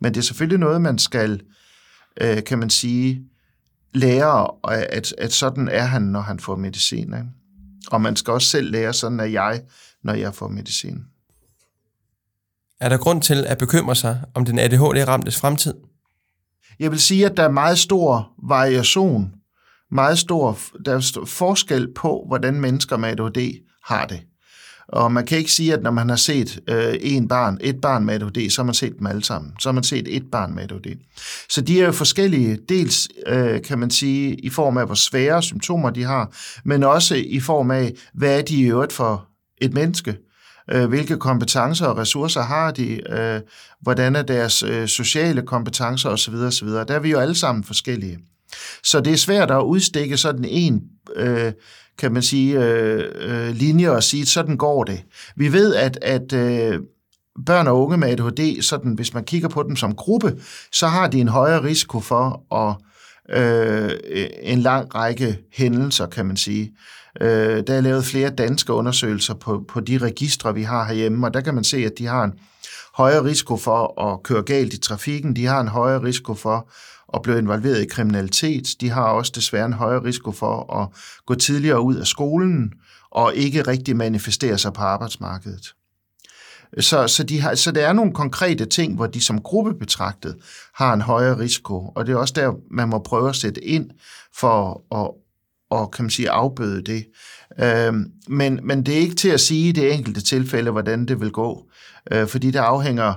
Men 0.00 0.14
det 0.14 0.20
er 0.20 0.24
selvfølgelig 0.24 0.58
noget, 0.58 0.80
man 0.80 0.98
skal, 0.98 1.40
øh, 2.20 2.44
kan 2.44 2.58
man 2.58 2.70
sige, 2.70 3.22
lære, 3.94 4.48
at, 4.68 5.14
at 5.18 5.32
sådan 5.32 5.68
er 5.68 5.84
han, 5.84 6.02
når 6.02 6.20
han 6.20 6.38
får 6.38 6.56
medicin. 6.56 7.14
Ikke? 7.14 7.26
Og 7.90 8.00
man 8.00 8.16
skal 8.16 8.32
også 8.32 8.48
selv 8.48 8.70
lære, 8.70 8.92
sådan 8.92 9.20
er 9.20 9.24
jeg, 9.24 9.62
når 10.02 10.14
jeg 10.14 10.34
får 10.34 10.48
medicin. 10.48 11.04
Er 12.80 12.88
der 12.88 12.96
grund 12.96 13.22
til 13.22 13.46
at 13.46 13.58
bekymre 13.58 13.96
sig 13.96 14.20
om 14.34 14.44
den 14.44 14.58
ADHD-ramtes 14.58 15.40
fremtid? 15.40 15.74
Jeg 16.78 16.90
vil 16.90 17.00
sige, 17.00 17.26
at 17.26 17.36
der 17.36 17.42
er 17.42 17.50
meget 17.50 17.78
stor 17.78 18.32
variation, 18.48 19.32
meget 19.92 20.18
stor, 20.18 20.58
der 20.84 20.94
er 20.94 21.00
stor 21.00 21.24
forskel 21.24 21.88
på, 21.94 22.24
hvordan 22.28 22.60
mennesker 22.60 22.96
med 22.96 23.08
ADHD 23.08 23.60
har 23.84 24.06
det. 24.06 24.20
Og 24.88 25.12
man 25.12 25.26
kan 25.26 25.38
ikke 25.38 25.52
sige, 25.52 25.72
at 25.72 25.82
når 25.82 25.90
man 25.90 26.08
har 26.08 26.16
set 26.16 26.60
øh, 26.68 26.94
en 27.00 27.28
barn, 27.28 27.58
et 27.60 27.80
barn 27.80 28.04
med 28.04 28.14
ADHD, 28.14 28.50
så 28.50 28.62
har 28.62 28.64
man 28.64 28.74
set 28.74 28.98
dem 28.98 29.06
alle 29.06 29.24
sammen. 29.24 29.52
Så 29.58 29.68
har 29.68 29.72
man 29.72 29.84
set 29.84 30.16
et 30.16 30.24
barn 30.32 30.54
med 30.54 30.62
ADHD. 30.62 30.96
Så 31.48 31.60
de 31.60 31.80
er 31.80 31.86
jo 31.86 31.92
forskellige, 31.92 32.58
dels 32.68 33.08
øh, 33.26 33.62
kan 33.62 33.78
man 33.78 33.90
sige, 33.90 34.34
i 34.34 34.48
form 34.50 34.76
af, 34.76 34.86
hvor 34.86 34.94
svære 34.94 35.42
symptomer 35.42 35.90
de 35.90 36.04
har, 36.04 36.34
men 36.64 36.82
også 36.82 37.14
i 37.14 37.40
form 37.40 37.70
af, 37.70 37.92
hvad 38.14 38.38
er 38.38 38.42
de 38.42 38.56
i 38.56 38.62
øvrigt 38.62 38.92
for 38.92 39.28
et 39.60 39.72
menneske. 39.72 40.16
Øh, 40.70 40.88
hvilke 40.88 41.16
kompetencer 41.16 41.86
og 41.86 41.96
ressourcer 41.96 42.42
har 42.42 42.70
de? 42.70 43.12
Øh, 43.12 43.40
hvordan 43.80 44.16
er 44.16 44.22
deres 44.22 44.62
øh, 44.62 44.88
sociale 44.88 45.42
kompetencer 45.42 46.10
osv. 46.10 46.34
osv. 46.34 46.68
Der 46.68 46.94
er 46.94 47.00
vi 47.00 47.10
jo 47.10 47.18
alle 47.18 47.34
sammen 47.34 47.64
forskellige. 47.64 48.18
Så 48.84 49.00
det 49.00 49.12
er 49.12 49.16
svært 49.16 49.50
at 49.50 49.62
udstikke 49.62 50.16
sådan 50.16 50.44
en 50.44 50.82
øh, 51.16 51.52
kan 51.98 52.12
man 52.12 52.22
sige, 52.22 52.64
øh, 52.64 53.04
øh, 53.14 53.54
linje 53.54 53.90
og 53.90 54.02
sige, 54.02 54.26
sådan 54.26 54.56
går 54.56 54.84
det. 54.84 55.04
Vi 55.36 55.52
ved, 55.52 55.74
at, 55.74 55.98
at 56.02 56.32
øh, 56.32 56.80
børn 57.46 57.66
og 57.66 57.82
unge 57.82 57.96
med 57.96 58.08
ADHD, 58.08 58.62
sådan, 58.62 58.92
hvis 58.92 59.14
man 59.14 59.24
kigger 59.24 59.48
på 59.48 59.62
dem 59.62 59.76
som 59.76 59.94
gruppe, 59.94 60.36
så 60.72 60.86
har 60.86 61.08
de 61.08 61.20
en 61.20 61.28
højere 61.28 61.62
risiko 61.62 62.00
for 62.00 62.54
at 62.54 62.76
øh, 63.38 63.90
en 64.42 64.58
lang 64.58 64.94
række 64.94 65.38
hændelser, 65.52 66.06
kan 66.06 66.26
man 66.26 66.36
sige. 66.36 66.72
Øh, 67.20 67.62
der 67.66 67.74
er 67.74 67.80
lavet 67.80 68.04
flere 68.04 68.30
danske 68.30 68.72
undersøgelser 68.72 69.34
på, 69.34 69.64
på 69.68 69.80
de 69.80 69.98
registre, 69.98 70.54
vi 70.54 70.62
har 70.62 70.84
herhjemme, 70.84 71.26
og 71.26 71.34
der 71.34 71.40
kan 71.40 71.54
man 71.54 71.64
se, 71.64 71.76
at 71.76 71.92
de 71.98 72.06
har 72.06 72.24
en 72.24 72.32
højere 72.94 73.24
risiko 73.24 73.56
for 73.56 74.02
at 74.02 74.22
køre 74.22 74.42
galt 74.42 74.74
i 74.74 74.80
trafikken, 74.80 75.36
de 75.36 75.46
har 75.46 75.60
en 75.60 75.68
højere 75.68 76.02
risiko 76.02 76.34
for 76.34 76.70
og 77.12 77.22
blive 77.22 77.38
involveret 77.38 77.82
i 77.82 77.86
kriminalitet. 77.86 78.76
De 78.80 78.90
har 78.90 79.04
også 79.04 79.32
desværre 79.34 79.66
en 79.66 79.72
højere 79.72 80.04
risiko 80.04 80.32
for 80.32 80.82
at 80.82 80.88
gå 81.26 81.34
tidligere 81.34 81.80
ud 81.80 81.96
af 81.96 82.06
skolen 82.06 82.72
og 83.10 83.34
ikke 83.34 83.62
rigtig 83.62 83.96
manifestere 83.96 84.58
sig 84.58 84.72
på 84.72 84.82
arbejdsmarkedet. 84.82 85.74
Så, 86.80 87.08
så, 87.08 87.22
de 87.22 87.40
har, 87.40 87.54
så 87.54 87.72
der 87.72 87.86
er 87.88 87.92
nogle 87.92 88.12
konkrete 88.12 88.66
ting, 88.66 88.94
hvor 88.94 89.06
de 89.06 89.20
som 89.20 89.40
gruppe 89.42 89.74
betragtet 89.74 90.36
har 90.74 90.92
en 90.92 91.00
højere 91.00 91.38
risiko, 91.38 91.92
og 91.94 92.06
det 92.06 92.12
er 92.12 92.16
også 92.16 92.34
der, 92.36 92.52
man 92.70 92.88
må 92.88 92.98
prøve 92.98 93.28
at 93.28 93.36
sætte 93.36 93.64
ind 93.64 93.90
for 94.34 94.84
at 94.94 95.10
og 95.72 95.90
kan 95.90 96.04
man 96.04 96.10
sige, 96.10 96.30
afbøde 96.30 96.82
det. 96.82 97.06
Øhm, 97.60 98.12
men, 98.28 98.60
men 98.62 98.86
det 98.86 98.94
er 98.94 98.98
ikke 98.98 99.14
til 99.14 99.28
at 99.28 99.40
sige 99.40 99.68
i 99.68 99.72
det 99.72 99.94
enkelte 99.94 100.20
tilfælde, 100.20 100.70
hvordan 100.70 101.06
det 101.06 101.20
vil 101.20 101.30
gå, 101.30 101.70
øh, 102.12 102.26
fordi 102.26 102.50
det 102.50 102.58
afhænger 102.58 103.14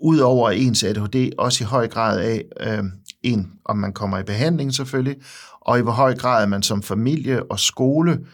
ud 0.00 0.18
over 0.18 0.50
ens 0.50 0.84
ADHD 0.84 1.30
også 1.38 1.64
i 1.64 1.66
høj 1.66 1.88
grad 1.88 2.20
af, 2.20 2.44
øh, 2.60 2.84
en, 3.24 3.52
om 3.64 3.76
man 3.76 3.92
kommer 3.92 4.18
i 4.18 4.22
behandling 4.22 4.74
selvfølgelig, 4.74 5.16
og 5.60 5.78
i 5.78 5.82
hvor 5.82 5.92
høj 5.92 6.14
grad 6.14 6.46
man 6.46 6.62
som 6.62 6.82
familie 6.82 7.42
og 7.42 7.60
skole 7.60 8.26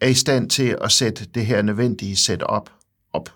er 0.00 0.08
i 0.08 0.14
stand 0.14 0.50
til 0.50 0.76
at 0.80 0.92
sætte 0.92 1.26
det 1.34 1.46
her 1.46 1.62
nødvendige 1.62 2.16
setup 2.16 2.70
op. 3.12 3.30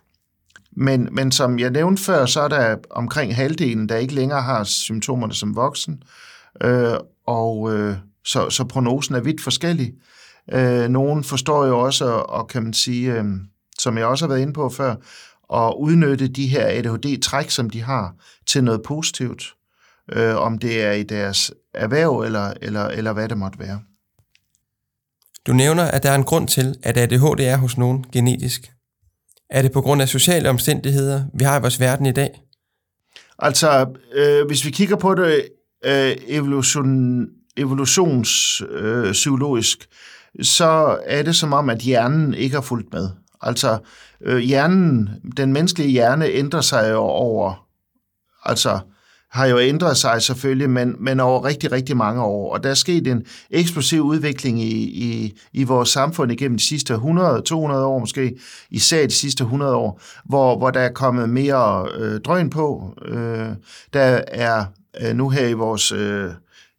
Men, 0.72 1.08
men 1.12 1.32
som 1.32 1.58
jeg 1.58 1.70
nævnte 1.70 2.02
før, 2.02 2.26
så 2.26 2.40
er 2.40 2.48
der 2.48 2.76
omkring 2.90 3.36
halvdelen, 3.36 3.88
der 3.88 3.96
ikke 3.96 4.14
længere 4.14 4.42
har 4.42 4.64
symptomerne 4.64 5.34
som 5.34 5.56
voksen, 5.56 6.02
øh, 6.62 6.94
og 7.26 7.74
øh, 7.74 7.96
så, 8.24 8.50
så 8.50 8.64
prognosen 8.64 9.14
er 9.14 9.20
vidt 9.20 9.40
forskellig. 9.40 9.94
Øh, 10.52 10.88
nogen 10.88 11.24
forstår 11.24 11.66
jo 11.66 11.78
også, 11.78 12.04
og 12.04 12.48
kan 12.48 12.62
man 12.62 12.72
sige, 12.72 13.12
øh, 13.12 13.24
som 13.78 13.98
jeg 13.98 14.06
også 14.06 14.24
har 14.24 14.28
været 14.28 14.42
inde 14.42 14.52
på 14.52 14.68
før, 14.68 14.94
at 15.54 15.74
udnytte 15.78 16.28
de 16.28 16.46
her 16.46 16.66
ADHD-træk, 16.66 17.50
som 17.50 17.70
de 17.70 17.82
har, 17.82 18.14
til 18.46 18.64
noget 18.64 18.82
positivt 18.82 19.54
øh, 20.12 20.36
om 20.36 20.58
det 20.58 20.82
er 20.82 20.92
i 20.92 21.02
deres 21.02 21.52
erhverv 21.74 22.20
eller, 22.20 22.52
eller, 22.62 22.84
eller 22.84 23.12
hvad 23.12 23.28
det 23.28 23.38
måtte 23.38 23.58
være. 23.58 23.80
Du 25.46 25.52
nævner, 25.52 25.84
at 25.84 26.02
der 26.02 26.10
er 26.10 26.14
en 26.14 26.24
grund 26.24 26.48
til, 26.48 26.74
at 26.82 26.96
ADHD 26.96 27.40
er 27.40 27.56
hos 27.56 27.78
nogen 27.78 28.06
genetisk. 28.12 28.72
Er 29.50 29.62
det 29.62 29.72
på 29.72 29.80
grund 29.80 30.02
af 30.02 30.08
sociale 30.08 30.50
omstændigheder, 30.50 31.24
vi 31.34 31.44
har 31.44 31.58
i 31.58 31.60
vores 31.60 31.80
verden 31.80 32.06
i 32.06 32.12
dag? 32.12 32.42
Altså, 33.38 33.86
øh, 34.12 34.46
hvis 34.46 34.64
vi 34.64 34.70
kigger 34.70 34.96
på 34.96 35.14
det 35.14 35.48
øh, 35.84 36.16
evolution, 36.26 37.26
evolutionspsykologisk, 37.56 39.88
øh, 40.38 40.44
så 40.44 40.98
er 41.04 41.22
det 41.22 41.36
som 41.36 41.52
om, 41.52 41.70
at 41.70 41.78
hjernen 41.78 42.34
ikke 42.34 42.54
har 42.54 42.62
fulgt 42.62 42.92
med. 42.92 43.08
Altså, 43.40 43.78
øh, 44.20 44.38
hjernen, 44.38 45.10
den 45.36 45.52
menneskelige 45.52 45.90
hjerne 45.90 46.26
ændrer 46.26 46.60
sig 46.60 46.96
over 46.96 47.68
altså 48.44 48.80
har 49.30 49.46
jo 49.46 49.58
ændret 49.58 49.96
sig 49.96 50.22
selvfølgelig, 50.22 50.70
men, 50.70 50.96
men 50.98 51.20
over 51.20 51.44
rigtig, 51.44 51.72
rigtig 51.72 51.96
mange 51.96 52.22
år. 52.22 52.52
Og 52.52 52.62
der 52.62 52.70
er 52.70 52.74
sket 52.74 53.06
en 53.06 53.22
eksplosiv 53.50 54.02
udvikling 54.02 54.62
i, 54.62 54.82
i, 54.82 55.38
i 55.52 55.64
vores 55.64 55.88
samfund 55.88 56.32
igennem 56.32 56.58
de 56.58 56.64
sidste 56.64 56.94
100-200 56.94 56.98
år 57.54 57.98
måske, 57.98 58.38
især 58.70 59.06
de 59.06 59.12
sidste 59.12 59.44
100 59.44 59.74
år, 59.74 60.00
hvor, 60.24 60.58
hvor 60.58 60.70
der 60.70 60.80
er 60.80 60.92
kommet 60.92 61.28
mere 61.28 61.88
øh, 61.94 62.20
drøn 62.20 62.50
på. 62.50 62.94
Øh, 63.04 63.48
der 63.92 64.20
er 64.28 64.64
øh, 65.02 65.16
nu 65.16 65.28
her 65.28 65.46
i 65.46 65.52
vores... 65.52 65.92
Øh, 65.92 66.30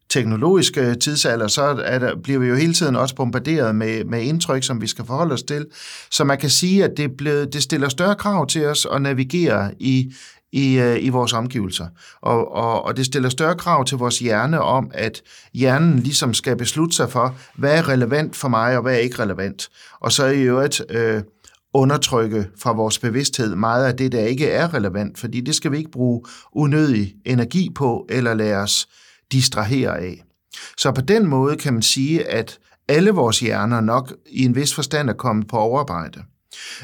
teknologiske 0.09 0.95
tidsalder, 0.95 1.47
så 1.47 1.61
er 1.63 1.99
der, 1.99 2.15
bliver 2.23 2.39
vi 2.39 2.47
jo 2.47 2.55
hele 2.55 2.73
tiden 2.73 2.95
også 2.95 3.15
bombarderet 3.15 3.75
med, 3.75 4.03
med 4.05 4.21
indtryk, 4.21 4.63
som 4.63 4.81
vi 4.81 4.87
skal 4.87 5.05
forholde 5.05 5.33
os 5.33 5.43
til. 5.43 5.65
Så 6.11 6.23
man 6.23 6.37
kan 6.37 6.49
sige, 6.49 6.83
at 6.83 6.91
det, 6.97 7.17
blevet, 7.17 7.53
det 7.53 7.63
stiller 7.63 7.89
større 7.89 8.15
krav 8.15 8.47
til 8.47 8.65
os 8.65 8.87
at 8.93 9.01
navigere 9.01 9.71
i, 9.79 10.13
i, 10.51 10.79
øh, 10.79 11.03
i 11.03 11.09
vores 11.09 11.33
omgivelser. 11.33 11.87
Og, 12.21 12.51
og, 12.51 12.85
og 12.85 12.97
det 12.97 13.05
stiller 13.05 13.29
større 13.29 13.55
krav 13.55 13.85
til 13.85 13.97
vores 13.97 14.19
hjerne 14.19 14.61
om, 14.61 14.91
at 14.93 15.21
hjernen 15.53 15.99
ligesom 15.99 16.33
skal 16.33 16.57
beslutte 16.57 16.95
sig 16.95 17.09
for, 17.09 17.35
hvad 17.55 17.77
er 17.77 17.89
relevant 17.89 18.35
for 18.35 18.47
mig, 18.47 18.75
og 18.75 18.81
hvad 18.81 18.93
er 18.93 18.97
ikke 18.97 19.19
relevant. 19.23 19.69
Og 19.99 20.11
så 20.11 20.25
i 20.25 20.41
øvrigt 20.41 20.81
øh, 20.89 21.23
undertrykke 21.73 22.47
fra 22.59 22.71
vores 22.71 22.99
bevidsthed 22.99 23.55
meget 23.55 23.85
af 23.85 23.97
det, 23.97 24.11
der 24.11 24.19
ikke 24.19 24.49
er 24.49 24.73
relevant, 24.73 25.19
fordi 25.19 25.41
det 25.41 25.55
skal 25.55 25.71
vi 25.71 25.77
ikke 25.77 25.91
bruge 25.91 26.21
unødig 26.53 27.15
energi 27.25 27.69
på, 27.75 28.05
eller 28.09 28.33
lade 28.33 28.55
os 28.55 28.87
distrahere 29.31 29.99
af. 29.99 30.23
Så 30.77 30.91
på 30.91 31.01
den 31.01 31.27
måde 31.27 31.55
kan 31.55 31.73
man 31.73 31.81
sige, 31.81 32.27
at 32.27 32.59
alle 32.87 33.11
vores 33.11 33.39
hjerner 33.39 33.81
nok 33.81 34.13
i 34.25 34.45
en 34.45 34.55
vis 34.55 34.75
forstand 34.75 35.09
er 35.09 35.13
kommet 35.13 35.47
på 35.47 35.57
overarbejde. 35.57 36.23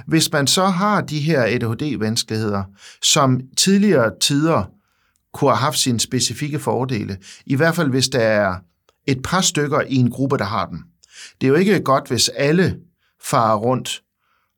Hvis 0.07 0.31
man 0.31 0.47
så 0.47 0.65
har 0.65 1.01
de 1.01 1.19
her 1.19 1.43
ADHD-vanskeligheder, 1.43 2.63
som 3.01 3.41
tidligere 3.57 4.11
tider 4.21 4.63
kunne 5.33 5.51
have 5.51 5.57
haft 5.57 5.79
sine 5.79 5.99
specifikke 5.99 6.59
fordele, 6.59 7.17
i 7.45 7.55
hvert 7.55 7.75
fald 7.75 7.89
hvis 7.89 8.09
der 8.09 8.19
er 8.19 8.55
et 9.07 9.21
par 9.23 9.41
stykker 9.41 9.81
i 9.81 9.95
en 9.95 10.11
gruppe, 10.11 10.37
der 10.37 10.43
har 10.43 10.65
dem. 10.65 10.83
Det 11.41 11.47
er 11.47 11.49
jo 11.49 11.55
ikke 11.55 11.79
godt, 11.79 12.07
hvis 12.07 12.29
alle 12.29 12.77
farer 13.21 13.57
rundt 13.57 14.01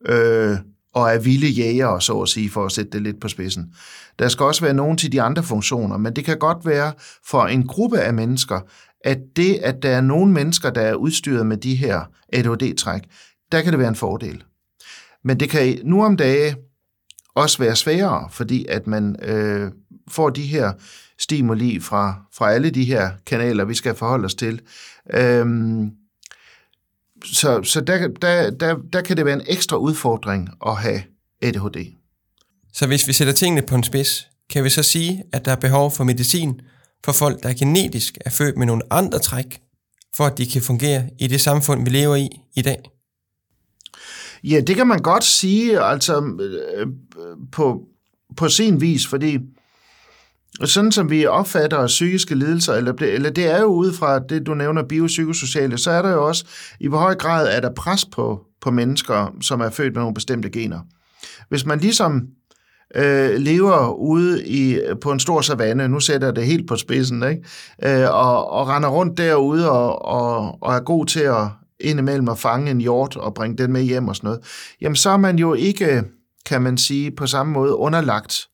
øh, 0.05 0.57
og 0.93 1.09
er 1.09 1.19
vilde 1.19 1.47
jæger, 1.47 1.99
så 1.99 2.21
at 2.21 2.29
sige, 2.29 2.49
for 2.49 2.65
at 2.65 2.71
sætte 2.71 2.91
det 2.91 3.01
lidt 3.01 3.21
på 3.21 3.27
spidsen. 3.27 3.73
Der 4.19 4.27
skal 4.27 4.43
også 4.43 4.61
være 4.61 4.73
nogen 4.73 4.97
til 4.97 5.11
de 5.11 5.21
andre 5.21 5.43
funktioner, 5.43 5.97
men 5.97 6.15
det 6.15 6.25
kan 6.25 6.39
godt 6.39 6.65
være 6.65 6.93
for 7.25 7.45
en 7.45 7.67
gruppe 7.67 7.99
af 7.99 8.13
mennesker, 8.13 8.59
at 9.05 9.17
det, 9.35 9.55
at 9.55 9.75
der 9.81 9.89
er 9.89 10.01
nogle 10.01 10.31
mennesker, 10.31 10.69
der 10.69 10.81
er 10.81 10.93
udstyret 10.93 11.45
med 11.45 11.57
de 11.57 11.75
her 11.75 12.01
ADHD-træk, 12.33 13.01
der 13.51 13.61
kan 13.61 13.71
det 13.71 13.79
være 13.79 13.87
en 13.87 13.95
fordel. 13.95 14.43
Men 15.27 15.39
det 15.39 15.49
kan 15.49 15.79
nu 15.83 16.03
om 16.05 16.17
dage 16.17 16.55
også 17.35 17.57
være 17.57 17.75
sværere, 17.75 18.29
fordi 18.31 18.65
at 18.69 18.87
man 18.87 19.15
øh, 19.21 19.71
får 20.07 20.29
de 20.29 20.41
her 20.41 20.73
stimuli 21.19 21.79
fra, 21.79 22.15
fra 22.33 22.51
alle 22.51 22.69
de 22.69 22.85
her 22.85 23.11
kanaler, 23.25 23.65
vi 23.65 23.75
skal 23.75 23.95
forholde 23.95 24.25
os 24.25 24.35
til. 24.35 24.61
Øhm, 25.13 25.91
så 27.25 27.63
så 27.63 27.81
der, 27.81 28.07
der, 28.07 28.49
der, 28.49 28.75
der 28.93 29.01
kan 29.01 29.17
det 29.17 29.25
være 29.25 29.33
en 29.33 29.45
ekstra 29.47 29.77
udfordring 29.77 30.49
at 30.65 30.77
have 30.77 31.01
ADHD. 31.41 31.93
Så 32.73 32.87
hvis 32.87 33.07
vi 33.07 33.13
sætter 33.13 33.33
tingene 33.33 33.61
på 33.61 33.75
en 33.75 33.83
spids, 33.83 34.27
kan 34.49 34.63
vi 34.63 34.69
så 34.69 34.83
sige, 34.83 35.23
at 35.33 35.45
der 35.45 35.51
er 35.51 35.55
behov 35.55 35.91
for 35.91 36.03
medicin 36.03 36.61
for 37.05 37.11
folk, 37.11 37.43
der 37.43 37.53
genetisk 37.53 38.17
er 38.25 38.29
født 38.29 38.57
med 38.57 38.65
nogle 38.65 38.83
andre 38.89 39.19
træk, 39.19 39.59
for 40.15 40.23
at 40.23 40.37
de 40.37 40.47
kan 40.47 40.61
fungere 40.61 41.09
i 41.19 41.27
det 41.27 41.41
samfund, 41.41 41.83
vi 41.83 41.89
lever 41.89 42.15
i 42.15 42.29
i 42.55 42.61
dag? 42.61 42.96
Ja, 44.49 44.59
det 44.59 44.75
kan 44.75 44.87
man 44.87 44.99
godt 44.99 45.23
sige, 45.23 45.81
altså 45.81 46.23
øh, 46.75 46.87
på, 47.51 47.81
på 48.37 48.49
sin 48.49 48.81
vis, 48.81 49.07
fordi 49.07 49.39
sådan 50.63 50.91
som 50.91 51.09
vi 51.09 51.25
opfatter 51.25 51.87
psykiske 51.87 52.35
lidelser, 52.35 52.73
eller, 52.73 52.93
eller 53.01 53.29
det 53.29 53.47
er 53.47 53.61
jo 53.61 53.67
ud 53.67 53.93
fra 53.93 54.19
det, 54.19 54.45
du 54.45 54.53
nævner, 54.53 54.83
biopsykosociale, 54.83 55.77
så 55.77 55.91
er 55.91 56.01
der 56.01 56.09
jo 56.09 56.27
også, 56.27 56.45
i 56.79 56.87
hvor 56.87 56.97
høj 56.97 57.15
grad 57.15 57.55
er 57.55 57.59
der 57.59 57.73
pres 57.73 58.05
på, 58.05 58.41
på 58.61 58.71
mennesker, 58.71 59.35
som 59.41 59.61
er 59.61 59.69
født 59.69 59.93
med 59.93 60.01
nogle 60.01 60.13
bestemte 60.13 60.49
gener. 60.49 60.79
Hvis 61.49 61.65
man 61.65 61.79
ligesom 61.79 62.27
øh, 62.95 63.35
lever 63.35 63.93
ude 63.93 64.47
i, 64.47 64.79
på 65.01 65.11
en 65.11 65.19
stor 65.19 65.41
savanne, 65.41 65.87
nu 65.87 65.99
sætter 65.99 66.27
jeg 66.27 66.35
det 66.35 66.45
helt 66.45 66.67
på 66.67 66.75
spidsen, 66.75 67.23
ikke? 67.23 67.43
Øh, 67.83 68.09
og, 68.09 68.49
og 68.49 68.67
render 68.67 68.89
rundt 68.89 69.17
derude 69.17 69.71
og, 69.71 70.05
og, 70.05 70.57
og 70.61 70.75
er 70.75 70.79
god 70.79 71.05
til 71.05 71.19
at 71.19 71.47
indimellem 71.79 72.29
at 72.29 72.39
fange 72.39 72.71
en 72.71 72.81
hjort 72.81 73.15
og 73.15 73.33
bringe 73.33 73.57
den 73.57 73.73
med 73.73 73.81
hjem 73.81 74.07
og 74.07 74.15
sådan 74.15 74.27
noget, 74.27 74.43
jamen 74.81 74.95
så 74.95 75.09
er 75.09 75.17
man 75.17 75.39
jo 75.39 75.53
ikke, 75.53 76.03
kan 76.45 76.61
man 76.61 76.77
sige, 76.77 77.11
på 77.11 77.27
samme 77.27 77.53
måde 77.53 77.75
underlagt 77.75 78.47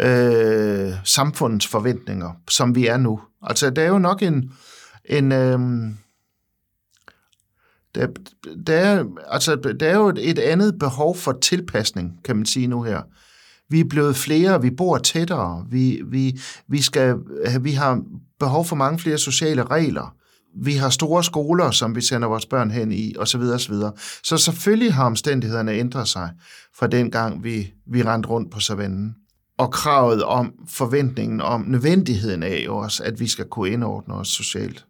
øh, 0.00 0.92
samfundets 1.04 1.66
forventninger, 1.66 2.30
som 2.48 2.74
vi 2.74 2.86
er 2.86 2.96
nu. 2.96 3.20
Altså, 3.42 3.70
der 3.70 3.82
er 3.82 3.88
jo 3.88 3.98
nok 3.98 4.22
en... 4.22 4.52
en 5.04 5.32
øh, 5.32 5.58
der, 7.94 8.06
der, 8.66 8.76
er, 8.76 9.04
altså, 9.28 9.56
der 9.80 9.88
er 9.88 9.96
jo 9.96 10.08
et 10.18 10.38
andet 10.38 10.78
behov 10.78 11.16
for 11.16 11.32
tilpasning, 11.32 12.20
kan 12.24 12.36
man 12.36 12.46
sige 12.46 12.66
nu 12.66 12.82
her. 12.82 13.02
Vi 13.70 13.80
er 13.80 13.84
blevet 13.84 14.16
flere, 14.16 14.62
vi 14.62 14.70
bor 14.70 14.98
tættere, 14.98 15.66
vi, 15.70 16.02
vi, 16.06 16.40
vi, 16.68 16.82
skal, 16.82 17.16
vi 17.60 17.72
har 17.72 18.02
behov 18.40 18.64
for 18.64 18.76
mange 18.76 18.98
flere 18.98 19.18
sociale 19.18 19.64
regler. 19.64 20.14
Vi 20.56 20.74
har 20.74 20.90
store 20.90 21.24
skoler, 21.24 21.70
som 21.70 21.94
vi 21.94 22.00
sender 22.00 22.28
vores 22.28 22.46
børn 22.46 22.70
hen 22.70 22.92
i, 22.92 23.14
osv. 23.18 23.40
osv. 23.40 23.74
Så 24.22 24.36
selvfølgelig 24.36 24.94
har 24.94 25.04
omstændighederne 25.04 25.72
ændret 25.72 26.08
sig 26.08 26.30
fra 26.78 26.86
den 26.86 27.10
gang, 27.10 27.44
vi, 27.44 27.72
vi 27.86 28.02
rendte 28.02 28.28
rundt 28.28 28.52
på 28.52 28.60
savannen 28.60 29.14
og 29.58 29.72
kravet 29.72 30.24
om, 30.24 30.52
forventningen 30.68 31.40
om, 31.40 31.60
nødvendigheden 31.60 32.42
af 32.42 32.66
os, 32.68 33.00
at 33.00 33.20
vi 33.20 33.28
skal 33.28 33.44
kunne 33.44 33.70
indordne 33.70 34.14
os 34.14 34.28
socialt. 34.28 34.86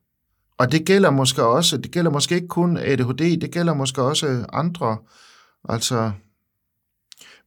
Og 0.59 0.73
det 0.73 0.87
gælder 0.87 1.11
måske 1.11 1.43
også, 1.43 1.77
det 1.77 1.91
gælder 1.91 2.11
måske 2.11 2.35
ikke 2.35 2.49
kun 2.49 2.77
ADHD, 2.77 3.41
det 3.41 3.51
gælder 3.51 3.75
måske 3.75 4.03
også 4.03 4.45
andre. 4.53 4.97
Altså, 5.69 6.13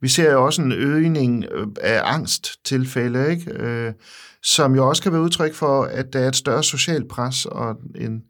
vi 0.01 0.07
ser 0.07 0.31
jo 0.31 0.45
også 0.45 0.61
en 0.61 0.71
øgning 0.71 1.45
øh, 1.51 1.67
af 1.81 2.01
angsttilfælde, 2.03 3.31
ikke? 3.31 3.51
Øh, 3.51 3.93
som 4.43 4.75
jo 4.75 4.89
også 4.89 5.03
kan 5.03 5.11
være 5.11 5.21
udtryk 5.21 5.53
for, 5.53 5.83
at 5.83 6.13
der 6.13 6.19
er 6.19 6.27
et 6.27 6.35
større 6.35 6.63
socialt 6.63 7.07
pres 7.07 7.45
og 7.45 7.75
en 7.95 8.21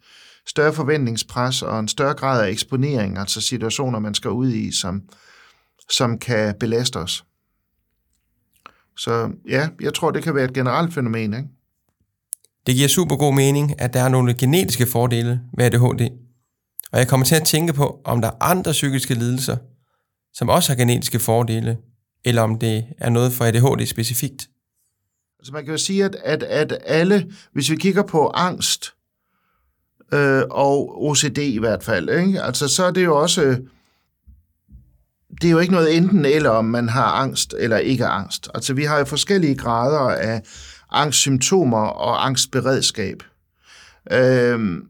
større 0.48 0.74
forventningspres 0.74 1.62
og 1.62 1.80
en 1.80 1.88
større 1.88 2.14
grad 2.14 2.46
af 2.46 2.50
eksponering, 2.50 3.18
altså 3.18 3.42
situationer, 3.42 4.00
man 4.00 4.14
skal 4.14 4.32
ud 4.32 4.52
i, 4.52 4.72
som, 4.72 5.02
som 5.90 6.20
kan 6.20 6.56
belaste 6.60 6.98
os. 6.98 7.26
Så 8.98 9.32
ja, 9.50 9.70
jeg 9.82 9.94
tror, 9.94 10.12
det 10.12 10.24
kan 10.24 10.36
være 10.36 10.46
et 10.46 10.54
generelt 10.54 10.94
fænomen. 10.94 11.34
Ikke? 11.34 11.50
Det 12.68 12.76
giver 12.76 12.88
super 12.88 13.16
god 13.16 13.34
mening, 13.34 13.82
at 13.82 13.94
der 13.94 14.02
er 14.02 14.10
nogle 14.10 14.34
genetiske 14.34 14.86
fordele 14.86 15.42
ved 15.58 15.66
ADHD. 15.66 16.10
Og 16.92 17.00
jeg 17.00 17.08
kommer 17.08 17.26
til 17.26 17.36
at 17.36 17.44
tænke 17.44 17.74
på, 17.74 18.02
om 18.06 18.22
der 18.22 18.28
er 18.28 18.44
andre 18.44 18.72
psykiske 18.72 19.14
lidelser, 19.14 19.58
som 20.34 20.50
også 20.50 20.72
har 20.72 20.78
genetiske 20.78 21.20
fordele, 21.20 21.78
eller 22.26 22.42
om 22.42 22.60
det 22.60 22.86
er 22.98 23.10
noget 23.10 23.34
for 23.34 23.46
ADHD 23.46 23.86
specifikt. 23.86 24.51
Altså 25.42 25.54
man 25.54 25.66
kan 25.66 25.72
jo 25.72 25.78
sige, 25.78 26.06
at, 26.06 26.16
at, 26.24 26.44
at 26.44 26.78
alle, 26.86 27.32
hvis 27.54 27.72
vi 27.72 27.76
kigger 27.76 28.04
på 28.04 28.28
angst 28.28 28.94
øh, 30.14 30.44
og 30.50 31.04
OCD 31.04 31.38
i 31.38 31.60
hvert 31.60 31.84
fald, 31.84 32.10
ikke? 32.10 32.42
Altså, 32.42 32.68
så 32.68 32.84
er 32.84 32.92
det 32.92 33.04
jo 33.04 33.18
også 33.22 33.58
det 35.42 35.48
er 35.48 35.52
jo 35.52 35.60
ikke 35.60 35.74
noget 35.74 35.98
enten 35.98 36.26
eller, 36.26 36.50
om 36.50 36.66
man 36.66 36.90
har 36.90 37.06
angst 37.06 37.56
eller 37.60 37.78
ikke 37.78 38.06
angst. 38.06 38.50
Altså 38.56 38.74
vi 38.74 38.84
har 38.84 38.98
jo 38.98 39.06
forskellige 39.06 39.56
grader 39.56 40.16
af 40.16 40.42
angstsymptomer 40.92 41.78
og 41.78 42.26
angstberedskab. 42.26 43.24
Øhm, 44.12 44.84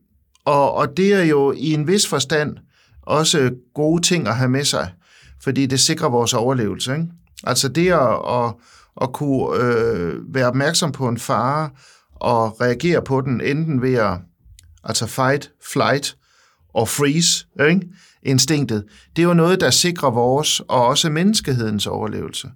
og, 0.46 0.74
og 0.74 0.98
det 0.98 1.14
er 1.14 1.24
jo 1.24 1.52
i 1.52 1.74
en 1.74 1.88
vis 1.88 2.08
forstand 2.08 2.58
også 3.02 3.52
gode 3.74 4.02
ting 4.02 4.28
at 4.28 4.36
have 4.36 4.50
med 4.50 4.64
sig, 4.64 4.94
fordi 5.42 5.66
det 5.66 5.80
sikrer 5.80 6.10
vores 6.10 6.34
overlevelse. 6.34 6.94
Ikke? 6.94 7.08
Altså 7.44 7.68
det 7.68 7.92
at, 7.92 8.20
at, 8.26 8.54
at 9.02 9.14
kunne 9.14 9.64
øh, 9.64 10.34
være 10.34 10.48
opmærksom 10.48 10.92
på 10.92 11.08
en 11.08 11.18
fare 11.18 11.70
og 12.16 12.62
reagere 12.62 13.02
på 13.02 13.22
den, 13.22 13.42
enten 13.42 13.82
ved 13.82 13.94
at 13.94 14.18
altså 14.84 15.08
fight, 15.08 15.52
flight 15.72 16.18
og 16.74 16.88
freeze, 16.88 17.46
ikke? 17.70 17.88
instinktet, 18.24 18.84
det 19.16 19.22
er 19.22 19.28
jo 19.28 19.34
noget, 19.34 19.62
der 19.62 19.70
sikrer 19.70 20.12
vores 20.12 20.60
og 20.60 20.88
også 20.88 21.10
menneskehedens 21.10 21.88
overlevelse. 21.88 22.48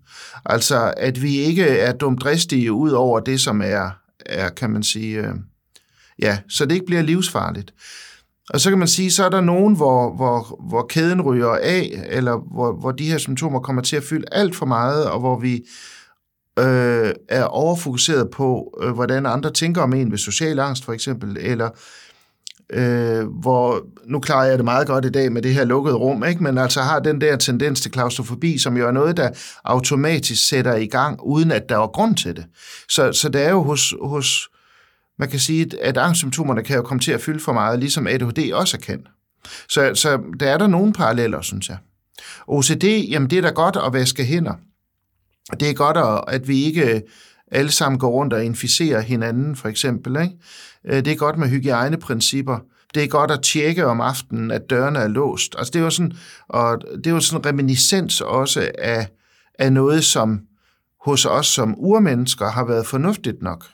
Altså, 0.45 0.93
at 0.97 1.21
vi 1.21 1.35
ikke 1.37 1.63
er 1.65 1.93
dumdristige 1.93 2.71
ud 2.71 2.91
over 2.91 3.19
det, 3.19 3.41
som 3.41 3.61
er, 3.61 3.89
er 4.25 4.49
kan 4.49 4.69
man 4.69 4.83
sige, 4.83 5.17
øh, 5.17 5.33
ja, 6.21 6.37
så 6.49 6.65
det 6.65 6.73
ikke 6.73 6.85
bliver 6.85 7.01
livsfarligt. 7.01 7.73
Og 8.49 8.61
så 8.61 8.69
kan 8.69 8.79
man 8.79 8.87
sige, 8.87 9.11
så 9.11 9.25
er 9.25 9.29
der 9.29 9.41
nogen, 9.41 9.75
hvor, 9.75 10.15
hvor, 10.15 10.59
hvor 10.69 10.85
kæden 10.89 11.21
ryger 11.21 11.55
af, 11.63 12.03
eller 12.09 12.37
hvor, 12.53 12.79
hvor 12.79 12.91
de 12.91 13.11
her 13.11 13.17
symptomer 13.17 13.59
kommer 13.59 13.81
til 13.81 13.95
at 13.95 14.03
fylde 14.03 14.25
alt 14.31 14.55
for 14.55 14.65
meget, 14.65 15.05
og 15.09 15.19
hvor 15.19 15.39
vi 15.39 15.63
øh, 16.59 17.13
er 17.29 17.43
overfokuseret 17.43 18.29
på, 18.29 18.77
øh, 18.83 18.91
hvordan 18.91 19.25
andre 19.25 19.51
tænker 19.51 19.81
om 19.81 19.93
en 19.93 20.11
ved 20.11 20.17
social 20.17 20.59
angst 20.59 20.85
for 20.85 20.93
eksempel, 20.93 21.37
eller 21.39 21.69
øh, 22.69 23.27
hvor 23.27 23.85
nu 24.05 24.19
klarer 24.19 24.45
jeg 24.45 24.57
det 24.57 24.65
meget 24.65 24.87
godt 24.87 25.05
i 25.05 25.09
dag 25.09 25.31
med 25.31 25.41
det 25.41 25.53
her 25.53 25.65
lukkede 25.65 25.95
rum, 25.95 26.23
ikke? 26.23 26.43
men 26.43 26.57
altså 26.57 26.81
har 26.81 26.99
den 26.99 27.21
der 27.21 27.35
tendens 27.35 27.81
til 27.81 27.91
klaustrofobi, 27.91 28.57
som 28.57 28.77
jo 28.77 28.87
er 28.87 28.91
noget, 28.91 29.17
der 29.17 29.29
automatisk 29.63 30.47
sætter 30.47 30.75
i 30.75 30.87
gang, 30.87 31.19
uden 31.23 31.51
at 31.51 31.69
der 31.69 31.79
er 31.79 31.87
grund 31.87 32.15
til 32.15 32.35
det. 32.35 32.45
Så, 32.89 33.13
så 33.13 33.29
det 33.29 33.41
er 33.41 33.49
jo 33.49 33.63
hos, 33.63 33.93
hos 34.01 34.49
man 35.19 35.29
kan 35.29 35.39
sige, 35.39 35.69
at 35.81 35.97
angstsymptomerne 35.97 36.63
kan 36.63 36.75
jo 36.75 36.81
komme 36.81 37.01
til 37.01 37.11
at 37.11 37.21
fylde 37.21 37.39
for 37.39 37.53
meget, 37.53 37.79
ligesom 37.79 38.07
ADHD 38.07 38.53
også 38.53 38.79
kan. 38.79 39.07
Så, 39.69 39.91
så 39.95 40.19
der 40.39 40.49
er 40.49 40.57
der 40.57 40.67
nogle 40.67 40.93
paralleller, 40.93 41.41
synes 41.41 41.69
jeg. 41.69 41.77
OCD, 42.47 42.83
jamen 42.83 43.29
det 43.29 43.37
er 43.37 43.41
da 43.41 43.49
godt 43.49 43.77
at 43.85 43.93
vaske 43.93 44.25
hænder. 44.25 44.53
Det 45.51 45.69
er 45.69 45.73
godt, 45.73 46.25
at 46.27 46.47
vi 46.47 46.63
ikke 46.63 46.95
øh, 46.95 47.01
alle 47.51 47.71
sammen 47.71 47.99
går 47.99 48.09
rundt 48.09 48.33
og 48.33 48.45
inficerer 48.45 49.01
hinanden, 49.01 49.55
for 49.55 49.69
eksempel. 49.69 50.21
Ikke? 50.21 50.35
Øh, 50.85 51.05
det 51.05 51.07
er 51.07 51.15
godt 51.15 51.37
med 51.37 51.49
hygiejneprincipper. 51.49 52.59
Det 52.93 53.03
er 53.03 53.07
godt 53.07 53.31
at 53.31 53.41
tjekke 53.41 53.85
om 53.85 54.01
aftenen, 54.01 54.51
at 54.51 54.69
dørene 54.69 54.99
er 54.99 55.07
låst. 55.07 55.55
Altså 55.57 55.71
det 55.71 55.79
er 55.79 55.83
jo 55.83 55.89
sådan, 55.89 56.13
og 56.47 56.81
det 56.97 57.07
er 57.07 57.11
jo 57.11 57.19
sådan 57.19 57.41
en 57.41 57.45
reminiscens 57.45 58.21
også 58.21 58.71
af, 58.77 59.07
af 59.59 59.73
noget, 59.73 60.03
som 60.03 60.39
hos 61.05 61.25
os 61.25 61.47
som 61.47 61.75
urmennesker 61.77 62.47
har 62.47 62.65
været 62.65 62.87
fornuftigt 62.87 63.41
nok, 63.41 63.65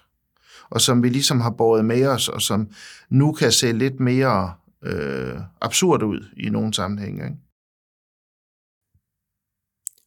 og 0.70 0.82
som 0.82 1.04
vi 1.04 1.10
ligesom 1.10 1.42
har 1.42 1.50
båret 1.50 1.86
med 1.86 2.08
os, 2.08 2.28
og 2.30 2.42
som 2.42 2.68
nu 3.10 3.32
kan 3.32 3.52
se 3.52 3.72
lidt 3.72 4.00
mere 4.00 4.54
øh, 4.84 5.34
absurd 5.62 6.04
ud 6.04 6.26
i 6.38 6.50
nogle 6.50 6.74
sammenhænge. 6.74 7.24
Ikke? 7.24 7.38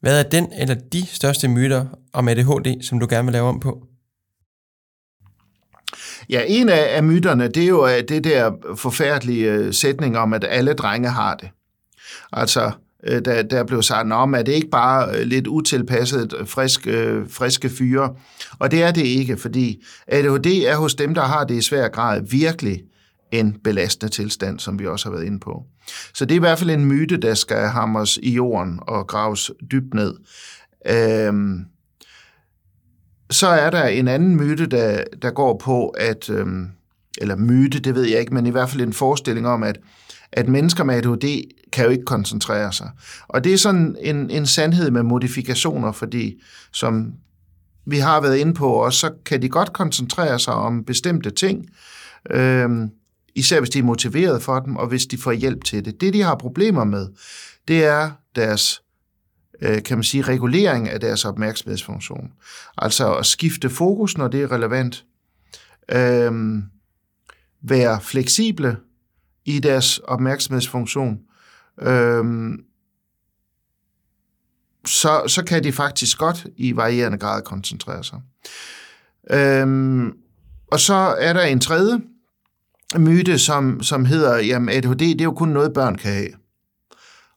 Hvad 0.05 0.19
er 0.19 0.23
den 0.23 0.53
eller 0.53 0.75
de 0.75 1.07
største 1.07 1.49
myter 1.49 1.87
om 2.13 2.29
ADHD, 2.29 2.83
som 2.83 3.01
du 3.01 3.07
gerne 3.11 3.27
vil 3.27 3.33
lave 3.33 3.49
om 3.49 3.61
på? 3.61 3.87
Ja, 6.29 6.43
en 6.47 6.69
af, 6.69 6.97
af 6.97 7.05
myterne, 7.05 7.49
det 7.49 7.63
er 7.63 7.69
jo 7.69 7.89
det 8.09 8.25
der 8.25 8.53
forfærdelige 8.77 9.53
øh, 9.53 9.75
sætning 9.75 10.19
om, 10.19 10.33
at 10.33 10.45
alle 10.49 10.73
drenge 10.73 11.09
har 11.09 11.35
det. 11.35 11.49
Altså, 12.33 12.71
øh, 13.05 13.25
der, 13.25 13.43
der 13.43 13.65
blev 13.65 13.83
sagt 13.83 14.13
om, 14.13 14.35
at 14.35 14.47
det 14.47 14.53
ikke 14.53 14.71
bare 14.71 15.17
øh, 15.17 15.27
lidt 15.27 15.47
utilpasset 15.47 16.35
friske, 16.47 17.25
friske 17.29 17.69
fyre. 17.69 18.15
Og 18.59 18.71
det 18.71 18.83
er 18.83 18.91
det 18.91 19.07
ikke, 19.07 19.37
fordi 19.37 19.85
ADHD 20.07 20.47
er 20.47 20.77
hos 20.77 20.95
dem, 20.95 21.15
der 21.15 21.23
har 21.23 21.45
det 21.45 21.55
i 21.55 21.63
svær 21.63 21.89
grad 21.89 22.23
virkelig 22.31 22.83
en 23.33 23.57
belastende 23.65 24.13
tilstand, 24.13 24.59
som 24.59 24.79
vi 24.79 24.87
også 24.87 25.09
har 25.09 25.17
været 25.17 25.27
inde 25.27 25.41
på. 25.41 25.65
Så 26.15 26.25
det 26.25 26.35
er 26.35 26.37
i 26.37 26.39
hvert 26.39 26.59
fald 26.59 26.71
en 26.71 26.85
myte, 26.85 27.17
der 27.17 27.35
skal 27.35 27.67
hamres 27.69 28.19
i 28.23 28.35
jorden 28.35 28.79
og 28.83 29.07
graves 29.07 29.51
dybt 29.71 29.95
ned. 29.95 30.15
Øhm, 30.87 31.65
så 33.31 33.47
er 33.47 33.71
der 33.71 33.85
en 33.85 34.09
anden 34.09 34.37
myte, 34.37 34.67
der, 34.67 35.05
der 35.23 35.31
går 35.31 35.59
på, 35.65 35.89
at, 35.89 36.31
øhm, 36.31 36.69
eller 37.19 37.37
myte, 37.37 37.81
det 37.81 37.95
ved 37.95 38.05
jeg 38.05 38.21
ikke, 38.21 38.35
men 38.35 38.47
i 38.47 38.51
hvert 38.51 38.71
fald 38.71 38.83
en 38.83 38.93
forestilling 38.93 39.49
om, 39.49 39.63
at, 39.63 39.79
at 40.33 40.49
mennesker 40.49 40.85
med 40.85 40.95
ADHD 40.95 41.43
kan 41.73 41.85
jo 41.85 41.91
ikke 41.91 42.05
koncentrere 42.05 42.73
sig. 42.73 42.91
Og 43.29 43.45
det 43.45 43.53
er 43.53 43.59
sådan 43.59 43.97
en, 44.01 44.31
en 44.31 44.47
sandhed 44.47 44.91
med 44.91 45.03
modifikationer, 45.03 45.93
fordi 45.93 46.43
som 46.73 47.13
vi 47.87 47.99
har 47.99 48.21
været 48.21 48.37
inde 48.37 48.55
på 48.55 48.69
også, 48.69 48.99
så 48.99 49.11
kan 49.27 49.43
de 49.43 49.49
godt 49.49 49.73
koncentrere 49.73 50.39
sig 50.39 50.55
om 50.55 50.85
bestemte 50.85 51.31
ting, 51.31 51.69
øhm, 52.31 52.91
især 53.35 53.61
hvis 53.61 53.71
de 53.71 53.79
er 53.79 53.83
motiveret 53.83 54.43
for 54.43 54.61
dem, 54.61 54.77
og 54.77 54.89
hvis 54.89 55.07
de 55.07 55.19
får 55.19 55.33
hjælp 55.33 55.65
til 55.65 55.85
det. 55.85 56.01
Det, 56.01 56.15
de 56.15 56.23
har 56.23 56.35
problemer 56.35 56.85
med, 56.85 57.09
det 57.69 57.85
er 57.85 58.11
deres 58.37 58.83
øh, 59.63 59.83
kan 59.83 59.97
man 59.97 60.05
sige, 60.05 60.23
regulering 60.23 60.89
af 60.89 61.01
deres 61.01 61.25
opmærksomhedsfunktion. 61.25 62.33
Altså 62.79 63.15
at 63.15 63.27
skifte 63.27 63.71
fokus, 63.71 64.19
når 64.19 64.29
det 64.29 64.43
er 64.43 64.53
relevant. 64.53 65.05
Øhm, 65.93 66.63
være 67.63 68.01
fleksible 68.01 68.77
i 69.45 69.59
deres 69.59 69.99
opmærksomhedsfunktion. 69.99 71.19
Øhm, 71.81 72.59
så, 74.87 75.23
så 75.27 75.45
kan 75.45 75.65
de 75.65 75.73
faktisk 75.73 76.19
godt 76.19 76.47
i 76.57 76.77
varierende 76.77 77.19
grad 77.19 77.43
koncentrere 77.43 78.05
sig. 78.05 78.21
Øhm, 79.31 80.13
og 80.73 80.81
så 80.81 80.95
er 80.95 81.33
der 81.33 81.43
en 81.43 81.61
tredje 81.61 82.01
myte, 82.97 83.39
som, 83.39 83.83
som 83.83 84.05
hedder, 84.05 84.37
jamen 84.37 84.69
ADHD, 84.69 84.99
det 84.99 85.21
er 85.21 85.25
jo 85.25 85.33
kun 85.33 85.49
noget, 85.49 85.73
børn 85.73 85.97
kan 85.97 86.13
have. 86.13 86.31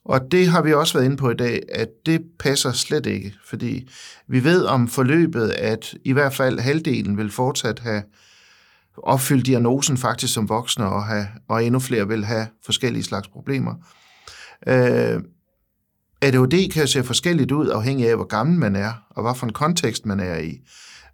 Og 0.06 0.32
det 0.32 0.48
har 0.48 0.62
vi 0.62 0.74
også 0.74 0.93
været 0.93 1.06
inde 1.06 1.18
på 1.18 1.30
i 1.30 1.34
dag, 1.34 1.62
at 1.72 1.88
det 2.06 2.22
passer 2.39 2.72
slet 2.72 3.06
ikke, 3.06 3.34
fordi 3.45 3.89
vi 4.28 4.43
ved 4.43 4.66
om 4.66 4.88
forløbet, 4.88 5.50
at 5.50 5.95
i 6.04 6.12
hvert 6.12 6.34
fald 6.34 6.60
halvdelen 6.60 7.18
vil 7.18 7.32
fortsat 7.32 7.80
have 7.80 8.04
opfyldt 8.98 9.45
diagnosen 9.45 9.98
faktisk 9.98 10.34
som 10.34 10.50
voksne, 10.50 10.86
og, 10.86 11.06
have, 11.06 11.28
og 11.48 11.66
endnu 11.66 11.80
flere 11.80 12.08
vil 12.08 12.26
have 12.26 12.48
forskellige 12.66 13.04
slags 13.04 13.28
problemer. 13.28 13.74
Øh, 14.68 15.22
ADHD 16.22 16.72
kan 16.72 16.88
se 16.88 17.04
forskelligt 17.04 17.52
ud, 17.52 17.70
afhængig 17.70 18.10
af, 18.10 18.16
hvor 18.16 18.26
gammel 18.26 18.60
man 18.60 18.76
er, 18.76 18.93
og 19.10 19.24
hvad 19.24 19.36
for 19.36 19.45
en 19.45 19.54
kontekst 19.54 20.06
man 20.06 20.20
er 20.20 20.38
i. 20.38 20.60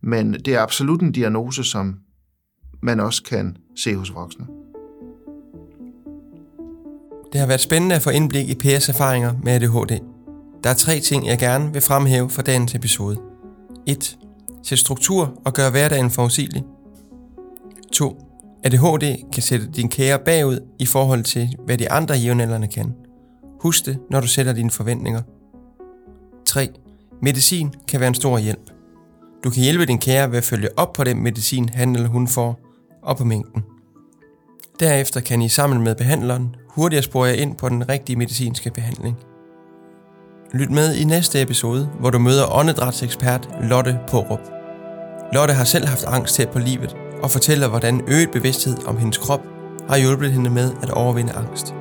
Men 0.02 0.34
det 0.34 0.48
er 0.48 0.62
absolut 0.62 1.02
en 1.02 1.12
diagnose, 1.12 1.64
som 1.64 2.00
man 2.82 3.00
også 3.00 3.24
kan 3.24 3.58
se 3.76 3.96
hos 3.96 4.16
voksne. 4.16 4.46
Det 7.34 7.40
har 7.40 7.48
været 7.48 7.62
spændende 7.62 7.96
at 7.96 8.02
få 8.02 8.10
indblik 8.10 8.50
i 8.50 8.56
Pers 8.56 8.90
erfaringer 8.90 9.34
med 9.44 9.54
ADHD. 9.54 10.00
Der 10.64 10.70
er 10.70 10.74
tre 10.74 11.00
ting, 11.00 11.28
jeg 11.28 11.40
gerne 11.40 11.74
vil 11.74 11.82
fremhæve 11.82 12.30
fra 12.30 12.42
dagens 12.42 12.76
episode. 12.76 13.18
1. 13.86 14.18
Sæt 14.64 14.80
struktur 14.80 15.42
og 15.46 15.54
gør 15.54 15.70
hverdagen 15.70 16.10
forudsigelig. 16.10 16.64
2. 17.94 18.18
ADHD 18.64 19.32
kan 19.34 19.44
sætte 19.44 19.68
din 19.68 19.90
kære 19.90 20.20
bagud 20.20 20.60
i 20.80 20.86
forhold 20.86 21.24
til, 21.24 21.56
hvad 21.66 21.78
de 21.78 21.92
andre 21.92 22.16
jævnaldrende 22.16 22.68
kan. 22.68 22.94
Husk 23.62 23.86
det, 23.86 24.00
når 24.10 24.22
du 24.22 24.28
sætter 24.28 24.54
dine 24.54 24.72
forventninger. 24.72 25.22
3. 26.46 26.70
Medicin 27.22 27.74
kan 27.88 28.00
være 28.00 28.08
en 28.08 28.16
stor 28.16 28.38
hjælp. 28.38 28.72
Du 29.44 29.50
kan 29.50 29.64
hjælpe 29.64 29.86
din 29.86 30.00
kære 30.00 30.32
ved 30.32 30.38
at 30.38 30.44
følge 30.44 30.80
op 30.80 30.94
på 30.94 31.04
den 31.04 31.24
medicin, 31.24 31.70
han 31.70 31.96
eller 31.96 32.10
hun 32.10 32.28
får, 32.28 32.60
og 33.04 33.18
på 33.18 33.24
mængden. 33.24 33.64
Derefter 34.80 35.22
kan 35.22 35.42
I 35.42 35.50
sammen 35.50 35.84
med 35.84 35.96
behandleren 35.96 36.56
hurtigere 36.70 37.04
spore 37.04 37.28
jer 37.28 37.34
ind 37.34 37.56
på 37.56 37.70
den 37.70 37.90
rigtige 37.90 38.16
medicinske 38.16 38.70
behandling. 38.70 39.18
Lyt 40.54 40.72
med 40.72 40.96
i 40.96 41.04
næste 41.04 41.42
episode, 41.42 41.90
hvor 42.00 42.10
du 42.10 42.20
møder 42.20 42.56
åndedrætsekspert 42.56 43.50
Lotte 43.62 44.00
Porup. 44.08 44.40
Lotte 45.34 45.54
har 45.54 45.64
selv 45.64 45.88
haft 45.88 46.04
angst 46.04 46.36
til 46.36 46.48
på 46.48 46.60
livet 46.60 46.96
og 47.24 47.32
fortæller, 47.32 47.68
hvordan 47.68 48.02
øget 48.08 48.32
bevidsthed 48.32 48.88
om 48.88 48.98
hendes 48.98 49.18
krop 49.18 49.42
har 49.90 49.98
hjulpet 49.98 50.32
hende 50.32 50.50
med 50.50 50.72
at 50.82 50.90
overvinde 50.90 51.34
angst. 51.34 51.76